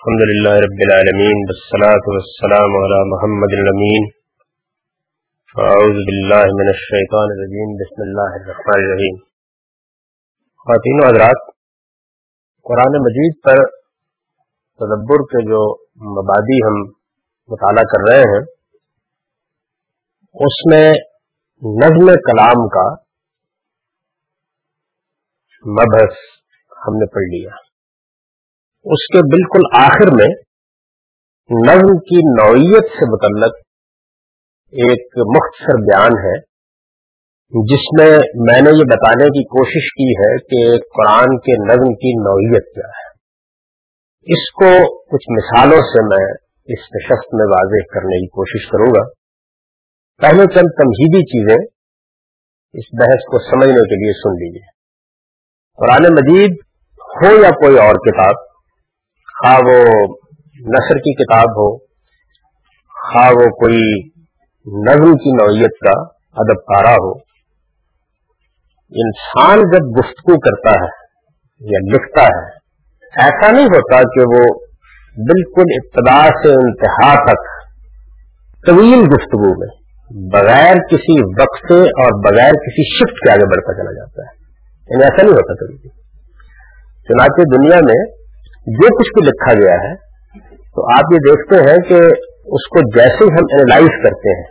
الحمد 0.00 0.20
لله 0.20 0.54
رب 0.56 0.80
العالمين 0.80 1.38
والصلاة 1.38 2.04
والسلام 2.06 2.70
على 2.84 2.98
محمد 3.12 3.52
الأمين. 3.58 4.10
فأعوذ 5.52 5.98
بالله 6.08 6.44
من 6.52 6.68
الشيطان 6.68 7.24
الرجيم. 7.24 7.74
بسم 7.74 8.02
الله 8.02 8.30
الرحمن 8.42 8.84
الرحيم. 8.84 9.16
خواتین 10.58 11.00
و 11.00 11.08
حضرات، 11.08 11.46
قرآن 12.62 13.02
مجید 13.02 13.42
پر 13.42 13.56
تدبر 14.78 15.16
کے 15.16 15.44
جو 15.44 15.84
مبادی 15.86 16.56
ہم 16.56 16.92
مطالعہ 17.48 17.84
کر 17.84 18.12
رہے 18.12 18.20
ہیں، 18.20 18.44
اس 20.34 20.66
میں 20.66 20.92
نظم 21.62 22.06
کلام 22.06 22.68
کا 22.68 22.92
مبحث 25.70 26.12
ہم 26.88 26.94
نے 26.94 27.06
پڑھ 27.06 27.22
لیا۔ 27.22 27.69
اس 28.84 29.06
کے 29.12 29.18
بالکل 29.18 29.60
آخر 29.78 30.10
میں 30.10 30.28
نظم 31.66 31.98
کی 31.98 32.16
نوعیت 32.16 32.84
سے 32.92 33.10
متعلق 33.10 33.58
ایک 34.72 35.18
مختصر 35.36 35.74
بیان 35.74 36.12
ہے، 36.12 36.38
جس 37.72 37.84
میں 37.98 38.18
میں 38.34 38.60
نے 38.60 38.78
یہ 38.78 38.84
بتانے 38.84 39.24
کی 39.24 39.44
کوشش 39.44 39.92
کی 39.92 40.10
ہے 40.10 40.36
کہ 40.38 40.78
قرآن 40.78 41.38
کے 41.38 41.72
نظم 41.72 41.94
کی 41.94 42.12
نوعیت 42.20 42.74
کیا 42.74 42.88
ہے۔ 42.88 43.08
اس 44.32 44.50
کو 44.50 44.70
کچھ 45.04 45.30
مثالوں 45.30 45.82
سے 45.82 46.06
میں 46.08 46.32
اس 46.64 46.90
نشست 46.96 47.34
میں 47.34 47.46
واضح 47.46 47.86
کرنے 47.94 48.20
کی 48.20 48.26
کوشش 48.26 48.68
کروں 48.68 48.90
گا۔ 48.90 49.08
پہلے 50.20 50.54
چند 50.54 50.76
تمہیدی 50.82 51.24
چیزیں 51.24 51.66
اس 52.74 52.84
بحث 52.98 53.24
کو 53.30 53.38
سمجھنے 53.38 53.80
کے 53.80 53.96
لیے 53.96 54.12
سن 54.12 54.30
لیجیے 54.30 54.70
قرآن 55.78 56.14
مجید 56.14 56.58
ہو 56.98 57.42
یا 57.42 57.48
کوئی 57.48 57.78
اور 57.78 57.94
کتاب 57.94 58.49
خواہ 59.42 59.58
وہ 59.66 59.84
نثر 60.60 60.96
کی 60.96 61.14
کتاب 61.14 61.44
ہو، 61.44 61.76
خواہ 62.88 63.30
وہ 63.30 63.50
کوئی 63.50 64.02
نظم 64.88 65.16
کی 65.16 65.32
نوعیت 65.32 65.78
کا 65.84 66.00
ادب 66.32 66.56
پارا 66.56 66.94
ہو۔ 66.94 67.12
انسان 68.92 69.58
جب 69.58 69.98
گفتگو 69.98 70.38
کرتا 70.38 70.70
ہے 70.70 70.88
یا 71.60 71.94
لکھتا 71.94 72.22
ہے، 72.22 72.48
ایسا 73.22 73.52
نہیں 73.52 73.66
ہوتا 73.66 73.96
کہ 73.96 74.20
وہ 74.20 74.60
بالکل 75.16 75.64
ابتدا 75.74 76.26
سے 76.26 76.54
انتہا 76.54 77.24
تک 77.24 77.60
طویل 78.66 78.98
گفتگو 78.98 79.58
میں 79.58 79.80
بغیر 80.32 80.74
کسی 80.74 81.42
وقفے 81.42 81.80
اور 81.80 82.32
بغیر 82.32 82.50
کسی 82.50 82.98
شفٹ 82.98 83.12
کے 83.12 83.32
آگے 83.32 83.46
بڑھتا 83.46 83.74
چلا 83.74 83.92
جاتا 83.92 84.22
ہے۔ 84.22 84.40
یعنی 84.90 85.02
ایسا 85.02 85.22
نہیں 85.22 85.32
ہوتا 85.32 85.54
کبھی 85.54 85.88
چنانچہ 87.08 87.56
دنیا 87.56 87.76
میں 87.76 88.19
جو 88.66 88.98
کچھ 88.98 89.08
بھی 89.08 89.28
لکھا 89.28 89.52
گیا 89.52 89.88
ہے، 89.88 89.94
تو 90.54 90.94
آپ 90.94 91.12
یہ 91.12 91.16
دیکھتے 91.16 91.70
ہیں 91.70 91.78
کہ 91.78 92.06
اس 92.46 92.68
کو 92.68 92.98
جیسے 92.98 93.24
ہم 93.24 93.44
اینالائز 93.50 94.02
کرتے 94.02 94.38
ہیں، 94.38 94.44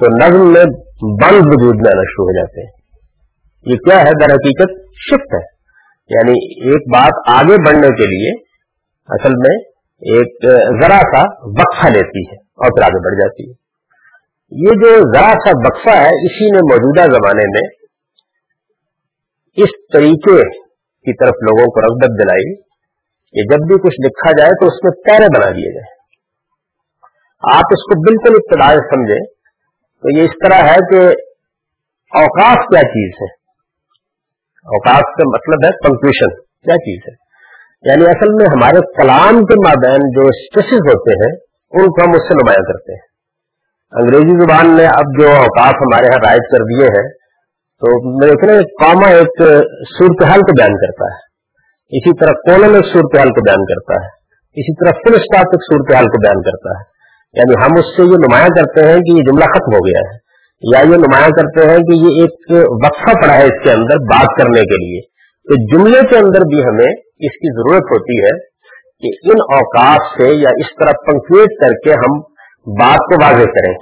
تو 0.00 0.06
نظم 0.16 0.52
میں 0.52 0.64
بند 1.00 1.46
وجود 1.46 1.74
میں 1.74 1.90
آنا 1.94 2.02
شروع 2.02 2.26
ہو 2.26 2.38
جاتے 2.38 2.60
ہیں۔ 2.60 2.80
یہ 3.66 3.76
کیا 3.76 3.98
ہے؟ 3.98 4.04
در 4.04 4.34
حقیقت 4.34 4.70
شفٹ 4.96 5.34
ہے۔ 5.34 5.60
یعنی 6.10 6.60
ایک 6.68 6.92
بات 6.92 7.28
آگے 7.28 7.62
بڑھنے 7.66 7.88
کے 7.88 8.06
لیے 8.06 8.30
اصل 9.08 9.32
میں 9.32 9.56
ایک 10.00 10.46
ذرا 10.82 10.98
سا 10.98 11.46
وقفہ 11.46 11.86
لیتی 11.86 12.30
ہے 12.30 12.36
اور 12.36 12.76
پھر 12.76 12.82
آگے 12.82 13.04
بڑھ 13.04 13.20
جاتی 13.20 13.50
ہے۔ 13.50 13.60
یہ 14.50 14.80
جو 14.82 15.14
ذرا 15.14 15.30
سا 15.30 15.50
وقفہ 15.50 15.96
ہے، 15.96 16.26
اسی 16.26 16.50
نے 16.50 16.58
موجودہ 16.58 17.12
زمانے 17.12 17.42
میں 17.48 17.68
اس 19.56 19.68
طریقے 19.92 20.42
کی 20.78 21.14
طرف 21.14 21.34
لوگوں 21.42 21.66
کو 21.66 21.80
رغبت 21.80 22.22
دلائی۔ 22.22 22.69
کہ 23.32 23.42
جب 23.42 23.66
بھی 23.66 23.78
کچھ 23.78 24.06
لکھا 24.06 24.30
جائے 24.38 24.50
تو 24.50 24.66
اس 24.66 24.84
میں 24.84 24.92
پیرے 24.92 25.38
بنا 25.38 25.50
دیے 25.50 25.74
جائیں۔ 25.74 26.00
آپ 27.56 27.64
اس 27.70 27.82
کو 27.82 28.00
بالکل 28.00 28.34
ابتدا 28.34 28.78
سمجھیں 28.94 29.24
تو 30.02 30.18
یہ 30.18 30.22
اس 30.22 30.30
طرح 30.30 30.68
ہے 30.68 30.76
کہ 30.90 31.06
اوقاف 32.18 32.56
کیا 32.56 32.80
چیز 32.80 33.12
ہے؟ 33.22 33.32
اوقاف 34.60 35.00
کا 35.00 35.28
مطلب 35.28 35.58
ہے 35.64 35.70
کنکلوشن 35.70 36.34
کیا 36.40 36.74
چیز 36.74 37.00
ہے؟ 37.08 37.30
یعنی 37.90 38.04
اصل 38.04 38.32
میں 38.32 38.46
ہمارے 38.46 39.02
کلام 39.02 39.44
کے 39.44 39.68
مابین 39.68 39.98
جو 39.98 40.28
اسٹریسز 40.28 40.94
ہوتے 40.94 41.12
ہیں، 41.12 41.36
ان 41.70 41.86
کو 41.86 42.04
ہم 42.04 42.10
اس 42.10 42.28
سے 42.28 42.34
نمایاں 42.34 42.72
کرتے 42.72 42.92
ہیں۔ 42.92 43.10
انگریزی 43.92 44.42
زبان 44.42 44.76
نے 44.76 44.86
اب 44.86 45.20
جو 45.20 45.28
اوقاف 45.28 45.72
ہمارے 45.72 46.06
یہاں 46.06 46.18
رائج 46.26 46.40
کر 46.52 46.58
دیے 46.58 46.84
ہیں، 46.84 47.08
تو 47.80 48.18
میں 48.18 48.28
دیکھ 48.28 48.44
رہا 48.44 48.60
کاما 48.62 49.08
ایک 49.08 49.42
صورتحال 49.98 50.40
کو 50.40 50.62
بیان 50.62 50.76
کرتا 50.76 51.14
ہے۔ 51.14 51.29
اسی 51.90 52.12
طرح 52.18 52.32
کولن 52.32 52.74
ایک 52.74 52.84
صورتحال 52.84 53.28
کو 53.28 53.40
بیان 53.40 53.64
کرتا 53.64 54.04
ہے، 54.04 54.08
اسی 54.56 54.74
طرح 54.74 54.90
فل 54.90 55.14
اسٹاپ 55.14 55.54
ایک 55.54 55.62
صورتحال 55.62 56.04
کو 56.04 56.22
بیان 56.22 56.42
کرتا 56.42 56.70
ہے۔ 56.70 56.88
یعنی 57.34 57.54
ہم 57.62 57.78
اس 57.78 57.96
سے 57.96 58.02
یہ 58.02 58.16
نمایاں 58.16 58.48
کرتے 58.48 58.86
ہیں 58.88 58.98
کہ 58.98 59.18
یہ 59.18 59.22
جملہ 59.22 59.44
ختم 59.44 59.74
ہو 59.74 59.86
گیا 59.86 60.00
ہے، 60.10 60.18
یا 60.72 60.80
یہ 60.80 60.96
نمایاں 60.96 61.28
کرتے 61.28 61.70
ہیں 61.70 61.78
کہ 61.78 61.98
یہ 61.98 62.22
ایک 62.22 62.52
وقفہ 62.84 63.22
پڑا 63.22 63.34
ہے 63.34 63.44
اس 63.44 63.64
کے 63.64 63.72
اندر 63.72 63.96
بات 63.96 64.40
کرنے 64.40 64.60
کے 64.60 64.76
لیے۔ 64.76 65.00
تو 65.48 65.56
جملے 65.66 66.00
کے 66.10 66.16
اندر 66.16 66.40
بھی 66.40 66.62
ہمیں 66.64 66.92
اس 67.18 67.36
کی 67.36 67.52
ضرورت 67.52 67.82
ہوتی 67.82 68.24
ہے 68.24 68.38
کہ 69.02 69.30
ان 69.30 69.40
اوقات 69.58 70.00
سے 70.16 70.34
یا 70.34 70.48
اس 70.58 70.66
طرح 70.80 70.92
پنکویٹ 71.06 71.60
کر 71.60 71.72
کے 71.84 71.90
ہم 71.90 72.18
بات 72.80 72.98
کو 72.98 73.24
واضح 73.24 73.50
کریں۔ 73.58 73.74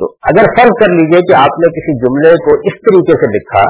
تو 0.00 0.12
اگر 0.22 0.44
فرض 0.58 0.70
کر 0.80 0.92
لیجیے 0.92 1.20
کہ 1.20 1.34
آپ 1.34 1.58
نے 1.58 1.68
کسی 1.68 1.98
جملے 1.98 2.36
کو 2.36 2.50
اس 2.50 2.72
طریقے 2.72 3.12
سے 3.12 3.38
لکھا 3.38 3.64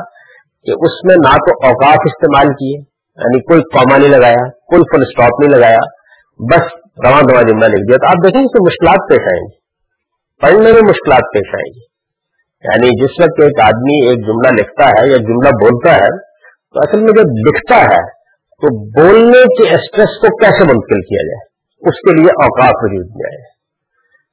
کہ 0.66 0.70
اس 0.70 1.04
میں 1.04 1.15
نہ 1.15 1.36
تو 1.36 1.66
اوقات 1.66 2.06
استعمال 2.06 2.47
کیے 2.47 2.88
یعنی 3.18 3.40
کوئی 3.40 3.62
کاما 3.62 3.96
نہیں 3.98 4.18
لگایا، 4.18 4.50
کوئی 4.50 4.96
فل 4.96 5.02
اسٹاپ 5.02 5.40
نہیں 5.40 5.58
لگایا، 5.58 5.82
بس 6.52 6.66
رواں 7.06 7.22
دواں 7.22 7.42
جملہ 7.42 7.64
لکھ 7.64 7.90
دیا۔ 7.90 7.96
تو 7.96 8.06
آپ 8.06 8.14
دیکھیں 8.14 8.42
کہ 8.42 8.66
مشکلات 8.66 9.08
پیش 9.08 9.20
آئیں 9.20 9.42
گی۔ 9.42 9.58
پڑھنے 10.42 10.72
میں 10.72 10.88
مشکلات 10.88 11.22
پیش 11.34 11.54
آئیں 11.54 11.72
گی۔ 11.74 11.88
یعنی 12.64 13.04
جس 13.04 13.20
وقت 13.20 13.42
ایک 13.42 13.60
آدمی 13.60 14.08
ایک 14.08 14.26
جملہ 14.26 14.60
لکھتا 14.60 14.88
ہے 14.88 15.10
یا 15.10 15.16
جملہ 15.16 15.48
بولتا 15.48 15.94
ہے، 15.94 16.18
تو 16.48 16.88
اصل 16.88 17.00
میں 17.00 17.12
جب 17.12 17.48
لکھتا 17.48 17.76
ہے، 17.76 18.10
تو 18.48 18.90
بولنے 19.00 19.42
کے 19.42 19.74
اسٹریس 19.74 20.20
کو 20.20 20.36
کیسے 20.36 20.60
منتقل 20.60 21.00
کیا 21.00 21.26
جائے؟ 21.26 21.48
اس 21.88 21.94
کے 21.94 22.16
لیے 22.16 22.30
اوقات 22.30 22.72
وجود 22.74 23.06
میں 23.06 23.30
آئے۔ 23.34 23.48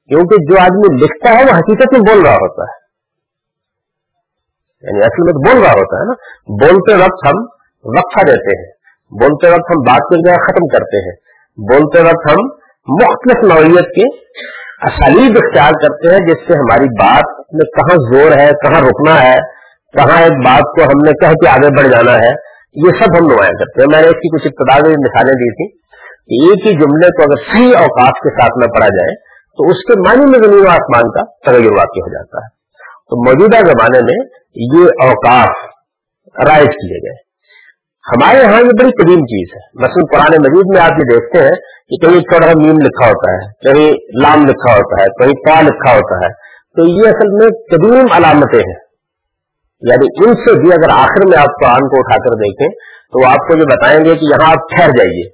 کیونکہ 0.09 0.35
جو 0.50 0.62
آدمی 0.62 1.03
لکھتا 1.03 1.29
ہے، 1.29 1.44
وہ 1.44 1.57
حقیقت 1.57 1.94
میں 1.94 2.00
بول 2.00 2.25
رہا 2.25 2.35
ہوتا 2.35 2.63
ہے۔ 2.63 2.85
یعنی 4.81 5.00
اصل 5.00 5.23
میں 5.23 5.34
تو 5.34 5.52
بول 5.52 5.63
رہا 5.63 5.72
ہوتا 5.72 6.00
ہے 6.00 6.06
نا۔ 6.06 6.13
بولتے 6.66 7.03
وقت 7.03 7.28
ہم 7.28 7.41
وقفہ 7.85 8.19
دیتے 8.19 8.66
ہیں۔ 8.66 8.75
بولتے 9.12 9.48
وقت 9.48 9.72
ہم 9.72 9.82
بات 9.82 9.98
کو 9.98 10.16
جو 10.16 10.34
ختم 10.34 10.68
کرتے 10.68 10.98
ہیں۔ 10.98 11.16
بولتے 11.58 12.00
وقت 12.00 12.32
ہم 12.32 12.46
مختلف 13.04 13.54
نوعیت 13.54 13.86
کے 13.86 14.26
اسالیب 14.88 15.38
اختیار 15.44 15.72
کرتے 15.72 16.14
ہیں، 16.14 16.28
جس 16.28 16.48
سے 16.48 16.54
ہماری 16.54 16.86
بات 16.86 17.40
میں 17.54 17.66
کہاں 17.66 18.14
زور 18.14 18.32
ہے، 18.32 18.48
کہاں 18.48 18.82
رکنا 18.82 19.24
ہے، 19.24 19.38
کہاں 19.94 20.22
ایک 20.22 20.32
بات 20.32 20.62
کو 20.62 20.84
ہم 20.84 21.06
نے 21.06 21.12
کہہ 21.12 21.34
کے 21.34 21.50
آگے 21.50 21.70
بڑھ 21.78 21.88
جانا 21.88 22.14
ہے، 22.14 22.32
یہ 22.76 22.90
سب 22.90 23.18
ہم 23.20 23.26
نمایاں 23.26 23.52
کرتے 23.52 23.82
ہیں۔ 23.82 23.88
میں 23.92 24.02
نے 24.02 24.08
اس 24.08 24.14
کی 24.14 24.38
کچھ 24.38 24.48
ابتدا 24.48 24.88
میں 24.88 24.96
مثالیں 24.98 25.34
دی 25.34 25.52
تھی 25.52 25.78
کہ 26.28 26.52
ایک 26.52 26.66
ہی 26.66 26.74
جملے 26.74 27.08
کو 27.08 27.24
اگر 27.24 27.54
صحیح 27.54 27.78
اوقات 27.78 28.14
کے 28.24 28.30
ساتھ 28.30 28.58
میں 28.58 28.68
پڑھا 28.68 28.88
جائے، 28.88 29.16
تو 29.58 29.68
اس 29.70 29.78
کے 29.88 30.00
معنی 30.00 30.32
میں 30.32 30.48
زمین 30.48 30.66
و 30.66 30.70
آسمان 30.70 31.04
کا 31.04 31.52
تغیر 31.52 31.72
واقع 31.72 32.00
ہو 32.00 32.14
جاتا 32.14 32.38
ہے۔ 32.38 32.56
تو 33.10 33.26
موجودہ 33.26 33.58
زمانے 33.58 34.00
میں 34.00 34.26
یہ 34.56 35.08
اوقات 35.08 35.50
رائج 36.48 36.68
کیے 36.68 37.10
گئے۔ 37.10 37.25
ہمارے 38.06 38.38
یہاں 38.38 38.62
یہ 38.62 38.84
بڑی 38.84 38.92
قدیم 38.92 39.20
چیز 39.20 39.48
ہے۔ 39.56 39.84
مثلا 39.84 40.16
قرآن 40.16 40.36
مجید 40.40 40.64
میں 40.74 40.82
آپ 40.82 40.92
یہ 40.92 41.14
دیکھتے 41.14 41.44
ہیں 41.44 41.56
کہ 41.90 42.08
کہیں 42.08 42.22
چھوٹا 42.22 42.48
میم 42.48 42.78
لکھا 42.78 43.08
ہوتا 43.10 43.34
ہے 43.34 43.40
کہیں 43.40 43.92
لام 44.22 44.46
لکھا 44.46 44.74
ہوتا 44.74 45.04
ہے 45.04 45.08
کہیں 45.08 45.34
پا 45.34 45.62
لکھا 45.62 45.96
ہوتا 45.96 46.28
ہے۔ 46.28 46.34
تو 46.76 46.88
یہ 46.88 47.10
اصل 47.10 47.28
میں 47.28 47.48
قدیم 47.72 48.06
علامتیں 48.12 48.60
ہیں۔ 48.60 48.86
یعنی 49.82 50.28
ان 50.28 50.36
سے 50.36 50.60
بھی 50.60 50.74
اگر 50.74 50.90
آخر 50.92 51.28
میں 51.28 51.38
آپ 51.38 51.46
قرآن 51.46 51.90
کو 51.90 52.00
اٹھا 52.00 52.18
کر 52.18 52.36
دیکھیں، 52.36 52.68
تو 53.14 53.28
آپ 53.28 53.48
کو 53.48 53.58
یہ 53.58 53.64
بتائیں 53.64 54.06
گے 54.06 54.16
کہ 54.16 54.26
یہاں 54.26 54.52
آپ 54.52 54.76
ٹھہر 54.76 54.88
جائیے۔ 54.88 55.30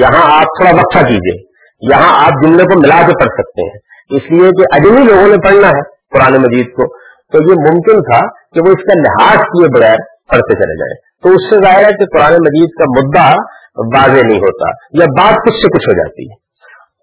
یہاں 0.00 0.36
آپ 0.36 0.42
تھوڑا 0.42 0.82
وقفہ 0.82 0.98
کیجیے۔ 0.98 1.42
یہاں 1.90 2.26
آپ 2.26 2.44
جملے 2.44 2.62
کو 2.62 2.80
ملا 2.80 3.00
کے 3.06 3.12
پڑھ 3.12 3.32
سکتے 3.32 3.62
ہیں۔ 3.62 3.78
اس 4.10 4.22
لیے 4.30 4.50
کہ 4.50 4.76
اجمی 4.76 5.04
لوگوں 5.04 5.28
نے 5.28 5.36
پڑھنا 5.36 5.68
ہے 5.68 5.82
قرآن 6.14 6.42
مجید 6.42 6.66
کو۔ 6.66 6.96
تو 7.32 7.38
یہ 7.42 7.54
ممکن 7.70 8.02
تھا 8.02 8.20
کہ 8.26 8.60
وہ 8.60 8.66
اس 8.66 8.84
کا 8.84 9.00
لحاظ 9.00 9.36
کیے 9.36 9.68
بغیر 9.78 9.96
پڑھتے 10.30 10.54
چلے 10.54 10.78
جائیں۔ 10.78 11.13
تو 11.24 11.30
اس 11.30 11.50
سے 11.50 11.56
ظاہر 11.56 11.84
ہے 11.84 11.92
کہ 11.92 12.04
قرآن 12.04 12.32
مجید 12.32 12.68
کا 12.78 12.84
مدعا 12.88 13.36
واضح 13.78 14.26
نہیں 14.26 14.38
ہوتا 14.38 14.70
یا 14.98 15.04
بات 15.04 15.34
کچھ 15.46 15.54
سے 15.54 15.78
کچھ 15.78 15.88
ہو 15.88 15.92
جاتی 15.92 16.30
ہے۔ 16.30 16.44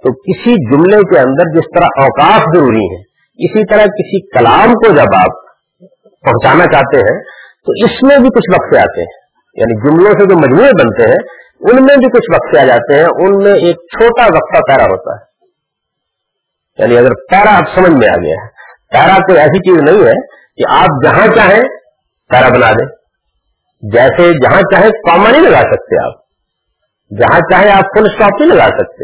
تو 0.03 0.13
کسی 0.13 0.75
جملے 0.75 0.97
کے 0.97 1.19
اندر 1.19 1.59
جس 1.59 1.79
طرح 1.79 1.87
اوقاف 2.01 2.41
ضروری 2.55 2.95
ہے 2.95 3.11
اسی 3.45 3.65
طرح 3.65 3.81
کسی 3.81 4.27
کلام 4.27 4.73
کو 4.73 4.93
جب 4.95 5.15
آپ 5.17 5.45
پہنچانا 6.01 6.63
چاہتے 6.63 6.97
ہیں، 6.97 7.19
تو 7.65 7.85
اس 7.85 8.03
میں 8.03 8.17
بھی 8.17 8.29
کچھ 8.29 8.53
وقفے 8.53 8.79
آتے 8.79 9.01
ہیں۔ 9.01 9.21
یعنی 9.53 9.89
جملوں 9.89 10.11
سے 10.11 10.29
جو 10.29 10.37
مجموعے 10.37 10.69
بنتے 10.69 11.07
ہیں، 11.07 11.17
ان 11.59 11.85
میں 11.85 11.95
بھی 11.95 12.09
کچھ 12.09 12.31
وقفے 12.35 12.59
آ 12.59 12.65
جاتے 12.65 12.95
ہیں، 12.95 13.05
ان 13.05 13.43
میں 13.43 13.53
ایک 13.53 13.75
چھوٹا 13.75 14.25
وقفہ 14.25 14.61
پیرا 14.67 14.83
ہوتا 14.83 15.15
ہے۔ 15.15 15.31
یعنی 16.77 16.97
اگر 16.97 17.13
پیرا 17.13 17.57
آپ 17.57 17.75
سمجھ 17.75 17.91
میں 17.91 18.07
آ 18.07 18.15
گیا 18.21 18.43
ہے، 18.43 18.47
پیرا 18.91 19.17
کوئی 19.17 19.39
ایسی 19.39 19.59
چیز 19.59 19.81
نہیں 19.81 20.07
ہے 20.07 20.27
کہ 20.57 20.63
آپ 20.69 21.03
جہاں 21.03 21.27
چاہیں 21.27 21.63
پیرا 22.29 22.49
بنا 22.49 22.71
دیں۔ 22.71 23.00
جیسے 23.81 24.33
جہاں 24.33 24.61
چاہے 24.61 24.89
کاما 24.89 25.31
نہیں 25.31 25.41
لگا 25.41 25.59
سکتے 25.59 26.05
آپ۔ 26.05 26.13
جہاں 27.19 27.39
چاہے 27.39 27.71
آپ 27.71 27.97
فل 27.97 28.05
اسٹاپ 28.05 28.41
نہیں 28.41 28.49
لگا 28.49 28.67
سکتے۔ 28.67 29.03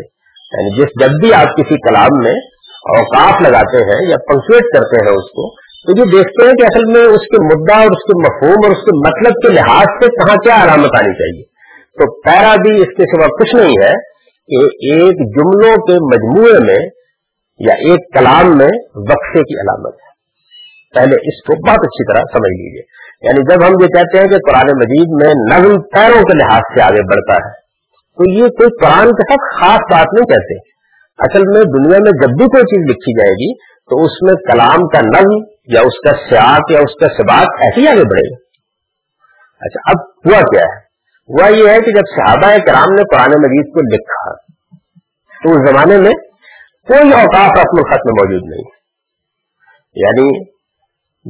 یعنی 0.52 0.82
جس 0.82 1.02
جب 1.02 1.08
بھی 1.08 1.34
آپ 1.34 1.58
کسی 1.58 1.90
کلام 1.90 2.24
میں 2.24 2.36
اوقاف 2.78 3.42
لگاتے 3.42 3.78
ہیں 3.78 4.10
یا 4.10 4.16
پنکچویٹ 4.18 4.64
کرتے 4.64 5.06
ہیں 5.06 5.12
اس 5.12 5.32
کو، 5.32 5.56
تو 5.56 6.00
یہ 6.00 6.18
دیکھتے 6.18 6.48
ہیں 6.48 6.54
کہ 6.54 6.64
اصل 6.64 6.86
میں 6.86 7.02
اس 7.02 7.22
کے 7.22 7.44
مدعا 7.44 7.78
اور 7.78 7.92
اس 7.92 8.04
کے 8.04 8.22
مفہوم 8.22 8.56
اور 8.66 8.72
اس 8.72 8.78
کے 8.78 9.10
مطلب 9.10 9.34
کے 9.34 9.54
لحاظ 9.54 9.86
سے 10.04 10.08
کہاں 10.08 10.36
کیا 10.36 10.56
علامت 10.56 10.90
آنی 11.00 11.14
چاہیے۔ 11.14 11.44
تو 11.78 12.22
پیرا 12.22 12.56
بھی 12.56 12.82
اس 12.82 12.98
کے 12.98 13.04
سوا 13.04 13.28
کچھ 13.28 13.56
نہیں 13.56 13.84
ہے 13.84 13.94
کہ 14.48 14.66
ایک 14.66 15.36
جملوں 15.36 15.76
کے 15.76 15.94
مجموعے 15.94 16.60
میں 16.60 16.90
یا 17.60 17.74
ایک 17.74 18.14
کلام 18.14 18.58
میں 18.58 18.70
وقفے 18.96 19.40
کی 19.40 19.62
علامت 19.62 19.94
ہے۔ 19.94 20.08
پہلے 20.96 21.16
اس 21.16 21.44
کو 21.44 21.54
بہت 21.54 21.80
اچھی 21.80 22.14
طرح 22.14 22.22
سمجھ 22.22 22.52
لیجیے 22.52 23.07
یعنی 23.22 23.54
جب 23.54 23.68
ہم 23.68 23.72
یہ 23.82 23.88
کہتے 23.88 24.18
ہیں 24.18 24.28
کہ 24.28 24.38
قرآن 24.38 24.78
مجید 24.78 25.08
میں 25.24 25.34
نظم 25.52 25.82
پیروں 25.82 26.24
کے 26.24 26.38
لحاظ 26.38 26.62
سے 26.76 26.82
آگے 26.82 27.04
بڑھتا 27.04 27.34
ہے، 27.34 27.52
تو 28.18 28.32
یہ 28.32 28.48
کوئی 28.48 28.78
قرآن 28.78 29.12
کے 29.12 29.34
ساتھ 29.34 29.60
خاص 29.60 29.80
بات 29.92 30.06
نہیں 30.14 30.26
کہتے۔ 30.26 30.78
اصل 31.18 31.42
میں 31.48 31.62
دنیا 31.62 31.98
میں 32.00 32.12
جب 32.12 32.30
بھی 32.38 32.46
کوئی 32.46 32.64
چیز 32.64 32.90
لکھی 32.90 33.14
جائے 33.14 33.32
گی، 33.32 33.54
تو 33.60 34.04
اس 34.04 34.22
میں 34.22 34.34
کلام 34.34 34.88
کا 34.88 35.00
نظم 35.00 35.44
یا 35.68 35.82
اس 35.82 36.00
کا 36.00 36.12
سیاق 36.30 36.72
یا 36.72 36.80
اس 36.80 37.00
کا 37.00 37.08
سباق 37.08 37.48
ایسے 37.60 37.82
ہی 37.82 37.88
آگے 37.88 38.10
بڑھے 38.10 38.32
گا۔ 38.32 38.36
اچھا 39.62 39.92
اب 39.92 40.10
ہوا 40.10 40.42
کیا 40.42 40.62
ہے؟ 40.62 40.88
ہوا 41.30 41.48
یہ 41.48 41.70
ہے 41.70 41.82
کہ 41.82 41.92
جب 41.92 42.04
صحابہ 42.16 42.58
کرام 42.66 42.94
نے 42.94 43.04
قرآن 43.04 43.30
مجید 43.30 43.74
کو 43.74 43.96
لکھا، 43.96 44.36
تو 45.44 45.50
اس 45.50 45.70
زمانے 45.70 45.98
میں 45.98 46.12
کوئی 46.88 47.14
اوقاف 47.14 47.50
رسم 47.60 47.78
الخط 47.78 48.06
میں 48.06 48.14
موجود 48.14 48.50
نہیں۔ 48.50 48.64
یعنی 49.96 50.57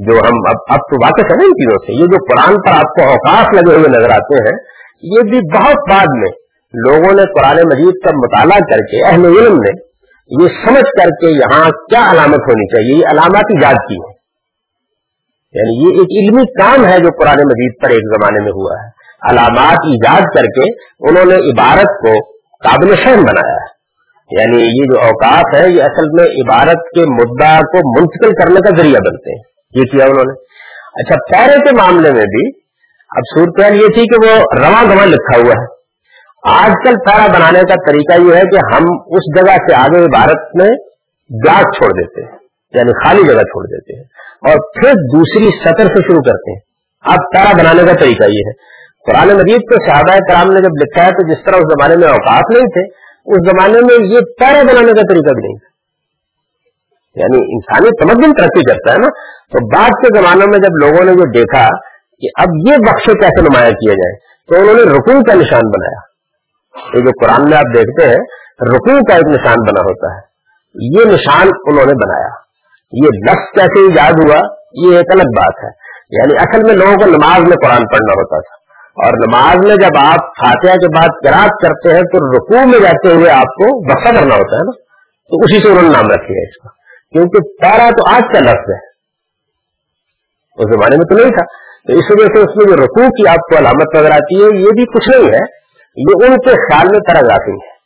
جو 0.06 0.14
ہم 0.14 0.36
اب 0.50 0.56
اب 0.70 0.80
تو 0.80 0.96
واقف 1.04 1.32
ہے 1.32 1.36
نا 1.36 1.44
ان 1.44 1.52
چیزوں 1.52 1.78
سے، 1.88 1.94
یہ 1.94 2.06
جو 2.06 2.26
قرآن 2.26 2.56
پر 2.62 2.72
آپ 2.72 2.96
کو 2.96 3.10
اوقاف 3.10 3.46
لگے 3.54 3.76
ہوئے 3.76 3.90
نظر 3.90 4.10
آتے 4.10 4.42
ہیں، 4.42 4.58
یہ 5.04 5.30
بھی 5.30 5.58
بہت 5.58 5.90
بعد 5.90 6.06
میں 6.10 6.32
لوگوں 6.74 7.16
نے 7.16 7.24
قرآن 7.24 7.56
مجید 7.56 8.06
کا 8.06 8.18
مطالعہ 8.18 8.60
کر 8.60 8.78
کے، 8.78 9.06
اہل 9.06 9.26
علم 9.26 9.54
نے 9.54 9.88
یہ 10.44 10.48
سمجھ 10.66 11.04
کر 11.04 11.10
کے 11.10 11.28
یہاں 11.28 11.70
کیا 11.70 12.12
علامت 12.12 12.40
ہونی 12.40 12.68
چاہیے؟ 12.68 13.00
یہ 13.00 13.06
علامات 13.12 13.44
ایجاد 13.50 13.74
کی 13.74 13.96
ہے 13.96 14.18
یعنی 15.54 15.84
یہ 15.84 16.02
ایک 16.02 16.24
علمی 16.24 16.44
کام 16.46 16.86
ہے 16.86 16.98
جو 17.00 17.10
قرآن 17.20 17.38
مجید 17.38 17.84
پر 17.84 17.90
ایک 17.90 18.00
زمانے 18.00 18.44
میں 18.44 18.52
ہوا 18.52 18.84
ہے۔ 18.84 18.98
علامات 19.30 19.78
ایجاد 19.84 20.22
کر 20.36 20.44
کے 20.44 20.62
انہوں 21.00 21.26
نے 21.26 21.36
عبارت 21.36 21.86
کو 21.86 22.14
قابل 22.70 22.96
فہم 22.96 23.24
بنایا 23.24 23.54
ہے۔ 23.54 23.78
یعنی 24.32 24.58
یہ 24.58 24.84
جو 24.94 25.00
اوقات 25.00 25.56
ہے، 25.56 25.70
یہ 25.70 25.84
اصل 25.84 26.06
میں 26.14 26.26
عبارت 26.26 26.78
کے 26.96 27.02
مدعا 27.02 27.60
کو 27.60 28.02
منتقل 28.02 28.32
کرنے 28.34 28.62
کا 28.62 28.78
ذریعہ 28.78 29.00
بنتے 29.00 29.38
ہیں۔ 29.38 29.57
یہ 29.74 29.90
کیا 29.92 30.06
انہوں 30.06 30.30
نے؟ 30.30 30.36
اچھا 30.96 31.16
پیرے 31.32 31.58
کے 31.66 31.76
معاملے 31.78 32.12
میں 32.12 32.28
بھی 32.36 32.44
اب 33.12 33.28
صورتحال 33.30 33.76
یہ 33.76 33.96
تھی 33.96 34.06
کہ 34.06 34.20
وہ 34.24 34.36
رواں 34.60 34.84
گواں 34.86 35.06
لکھا 35.06 35.40
ہوا 35.40 35.58
ہے۔ 35.60 35.66
آج 36.52 36.74
کل 36.84 36.98
پیرا 37.06 37.28
بنانے 37.28 37.62
کا 37.70 37.78
طریقہ 37.86 38.18
یہ 38.22 38.36
ہے 38.36 38.44
کہ 38.52 38.64
ہم 38.66 38.90
اس 39.18 39.30
جگہ 39.38 39.56
سے 39.68 39.76
آگے 39.76 40.04
عبارت 40.06 40.56
میں 40.56 40.68
گاٹ 41.30 41.78
چھوڑ 41.78 41.90
دیتے 41.94 42.26
ہیں 42.26 42.36
یعنی 42.74 42.96
خالی 43.00 43.28
جگہ 43.28 43.44
چھوڑ 43.50 43.64
دیتے 43.66 43.98
ہیں، 43.98 44.04
اور 44.50 44.64
پھر 44.74 45.02
دوسری 45.14 45.52
سطر 45.60 45.94
سے 45.96 46.04
شروع 46.08 46.24
کرتے 46.28 46.56
ہیں۔ 46.56 46.62
اب 47.06 47.26
پیرا 47.34 47.56
بنانے 47.58 47.86
کا 47.88 47.96
طریقہ 48.02 48.30
یہ 48.32 48.50
ہے۔ 48.50 48.54
قرآن 49.08 49.34
مجید 49.38 49.66
کو 49.70 49.80
صحابہ 49.86 50.18
کرام 50.30 50.54
نے 50.54 50.62
جب 50.62 50.80
لکھا 50.82 51.06
ہے 51.06 51.16
تو 51.18 51.26
جس 51.28 51.44
طرح 51.46 51.64
اس 51.64 51.70
زمانے 51.74 51.96
میں 51.96 52.08
اوقات 52.10 52.54
نہیں 52.56 52.72
تھے، 52.76 52.84
اس 53.28 53.46
زمانے 53.46 53.84
میں 53.88 53.98
یہ 54.14 54.32
پیرا 54.40 54.64
بنانے 54.70 54.96
کا 55.00 55.06
طریقہ 55.12 55.36
بھی 55.38 55.46
نہیں 55.46 55.60
تھا۔ 55.60 55.67
یعنی 57.20 57.56
انسانی 57.56 57.90
تمدن 58.02 58.34
ترقی 58.34 58.62
کرتا 58.62 58.94
ہے 58.94 58.98
نا، 58.98 59.08
تو 59.48 59.68
بعد 59.76 59.90
کے 59.90 60.20
زمانوں 60.20 60.48
میں 60.48 60.60
جب 60.60 60.86
لوگوں 60.86 61.06
نے 61.06 61.12
یہ 61.12 61.32
دیکھا 61.34 61.68
کہ 62.22 62.28
اب 62.40 62.72
یہ 62.72 62.76
بخش 62.78 63.06
کیسے 63.06 63.42
نمایاں 63.42 63.72
کیا 63.72 63.94
جائے 63.94 64.16
تو 64.48 64.56
انہوں 64.56 64.86
نے 64.86 64.92
رکن 64.92 65.24
کا 65.24 65.34
نشان 65.34 65.70
بنایا۔ 65.70 66.08
یہ 66.98 67.04
جو 67.04 67.26
قرآن 67.26 67.50
میں 67.50 67.58
آپ 67.58 67.78
دیکھتے 67.78 68.10
ہیں 68.10 68.20
رکن 68.70 69.04
کا 69.04 69.16
ایک 69.16 69.28
نشان 69.28 69.56
بنا 69.62 69.82
ہوتا 69.82 70.16
ہے۔ 70.16 70.22
یہ 70.76 71.06
نشان 71.06 71.48
انہوں 71.48 71.86
نے 71.86 71.94
بنایا۔ 71.94 72.30
یہ 72.92 73.08
لفظ 73.08 73.54
کیسے 73.54 73.86
ایجاد 73.86 74.12
ہوا، 74.12 74.48
یہ 74.74 74.98
ایک 74.98 75.06
الگ 75.12 75.24
بات 75.24 75.64
ہے۔ 75.64 75.70
یعنی 76.10 76.36
اصل 76.40 76.64
میں 76.64 76.74
لوگوں 76.74 76.96
کو 76.96 77.10
نماز 77.10 77.40
میں 77.40 77.58
قرآن 77.64 77.82
پڑھنا 77.82 78.12
ہوتا 78.12 78.40
تھا۔ 78.40 78.68
اور 79.06 79.14
نماز 79.14 79.56
میں 79.56 79.76
جب 79.76 79.98
آپ 79.98 80.20
فاتحہ 80.20 80.74
کے 80.74 80.88
بعد 80.88 81.08
کراط 81.08 81.66
کرتے 81.66 81.94
ہیں، 81.94 82.02
تو 82.02 82.38
رکوع 82.38 82.72
میں 82.72 82.80
جاتے 82.80 83.14
ہوئے 83.14 83.30
آپ 83.30 83.46
کو 83.46 83.88
بسا 83.88 84.10
کرنا 84.10 84.36
ہوتا 84.36 84.56
ہے 84.56 84.66
نا۔ 84.66 84.72
تو 85.30 85.38
اسی 85.44 85.62
سے 85.62 85.70
انہوں 85.70 85.82
نے 85.82 85.90
نام 85.90 86.06
رکھے 86.06 86.50
اس 86.50 86.64
کا۔ 86.64 86.77
کیونکہ 87.12 87.64
پیرا 87.64 87.90
تو 87.90 88.16
آج 88.16 88.22
کا 88.34 88.40
لفظ 88.40 88.70
ہے۔ 88.70 88.88
اس 90.58 90.74
زمانے 90.74 90.98
میں 90.98 91.06
تو 91.06 91.16
نہیں 91.16 91.30
تھا۔ 91.30 91.68
تو 91.88 91.94
اس 91.94 92.06
وجہ 92.10 92.26
سے 92.26 92.40
اس 92.40 92.56
میں 92.56 92.66
جو 92.66 92.84
رکوع 92.84 93.06
کی 93.06 93.28
آپ 93.28 93.36
کو 93.36 93.58
علامت 93.58 93.96
نظر 93.96 94.12
آتی 94.12 94.36
ہے، 94.36 94.60
یہ 94.60 94.70
بھی 94.70 94.86
کچھ 94.86 95.10
نہیں 95.10 95.30
ہے، 95.30 95.46
یہ 95.96 96.26
ان 96.26 96.36
کے 96.36 96.50
خیال 96.50 96.88
میں 96.88 97.00
پیراگرافنگ 97.00 97.56
ہے۔ 97.56 97.78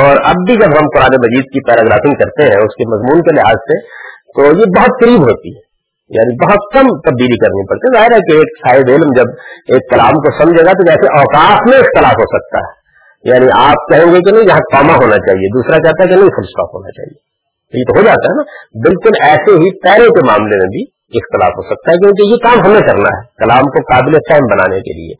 اور 0.00 0.16
اب 0.24 0.34
بھی 0.46 0.54
جب 0.54 0.68
ہم 0.68 0.86
قرآن 0.94 1.14
مجید 1.18 1.44
کی 1.44 1.60
پیراگرافنگ 1.60 2.14
کرتے 2.14 2.42
ہیں، 2.42 2.50
اس 2.50 2.74
کے 2.74 2.94
مضمون 2.94 3.22
کے 3.22 3.36
لحاظ 3.36 3.54
سے، 3.54 3.80
تو 4.26 4.58
یہ 4.58 4.64
بہت 4.78 5.00
قریب 5.00 5.20
ہوتی 5.20 5.56
ہے۔ 5.56 5.66
یعنی 6.08 6.46
بہت 6.46 6.72
کم 6.72 6.80
تبدیلی 6.80 7.38
کرنی 7.38 7.68
پڑتی 7.68 7.88
ہے۔ 7.88 7.98
ظاہر 7.98 8.12
ہے 8.12 8.18
کہ 8.18 8.36
ایک 8.36 8.68
شاید 8.68 8.90
علم 8.90 9.12
جب 9.16 9.24
ایک 9.68 9.90
کلام 9.90 10.10
کو 10.10 10.44
سمجھے 10.44 10.64
گا، 10.64 10.72
تو 10.72 10.84
جیسے 10.84 11.18
اوقاف 11.18 11.58
میں 11.70 11.78
اختلاف 11.78 12.12
ہو 12.12 12.38
سکتا 12.38 12.58
ہے۔ 12.58 12.86
یعنی 13.24 13.46
آپ 13.52 13.92
کہیں 13.92 14.14
گے 14.14 14.20
کہ 14.20 14.32
نہیں، 14.32 14.44
یہاں 14.44 14.58
کاما 14.58 14.94
ہونا 14.94 15.16
چاہیے، 15.16 15.48
دوسرا 15.48 15.76
چاہتا 15.76 16.02
ہے 16.02 16.08
کہ 16.08 16.14
نہیں 16.14 16.28
فل 16.28 16.44
اسٹاپ 16.44 16.74
ہونا 16.74 16.90
چاہیے۔ 16.90 17.35
یہ 17.74 17.82
تو 17.82 17.98
ہو 17.98 18.04
جاتا 18.04 18.28
ہے 18.28 18.36
نا۔ 18.36 18.42
بالکل 18.88 19.10
ایسے 19.22 19.52
ہی 19.52 19.80
پیرے 19.80 20.08
کے 20.08 20.26
معاملے 20.26 20.56
میں 20.56 20.66
بھی 20.66 20.82
اختلاف 21.18 21.50
ہو 21.56 21.62
سکتا 21.62 21.90
ہے 21.90 21.96
کیونکہ 21.96 22.22
یہ 22.22 22.36
کام 22.36 22.66
ہمیں 22.66 22.80
کرنا 22.80 23.18
ہے 23.18 23.26
کلام 23.44 23.62
کو 23.62 23.82
قابل 23.82 24.12
فہم 24.12 24.46
بنانے 24.50 24.80
کے 24.80 24.92
لیے۔ 24.92 25.14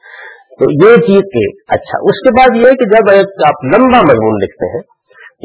تو 0.60 0.64
یہ 0.64 0.96
چیز 0.96 1.22
ایک 1.34 1.56
اچھا 1.68 1.98
اس 2.02 2.20
کے 2.22 2.30
بعد 2.30 2.56
یہ 2.56 2.76
کہ 2.76 2.84
جب 2.84 3.10
ایک 3.10 3.26
آپ 3.46 3.64
لمبا 3.64 4.00
مضمون 4.00 4.34
لکھتے 4.42 4.76
ہیں 4.76 4.82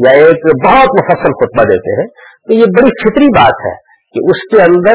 یا 0.06 0.12
ایک 0.12 0.66
بہت 0.66 0.88
مفصل 1.02 1.34
خطبہ 1.34 1.64
دیتے 1.64 2.02
ہیں، 2.02 2.08
تو 2.48 2.54
یہ 2.54 2.66
بڑی 2.66 2.90
فطری 2.90 3.26
بات 3.26 3.66
ہے 3.66 3.76
کہ 4.14 4.20
اس 4.24 4.56
کے 4.56 4.62
اندر 4.62 4.94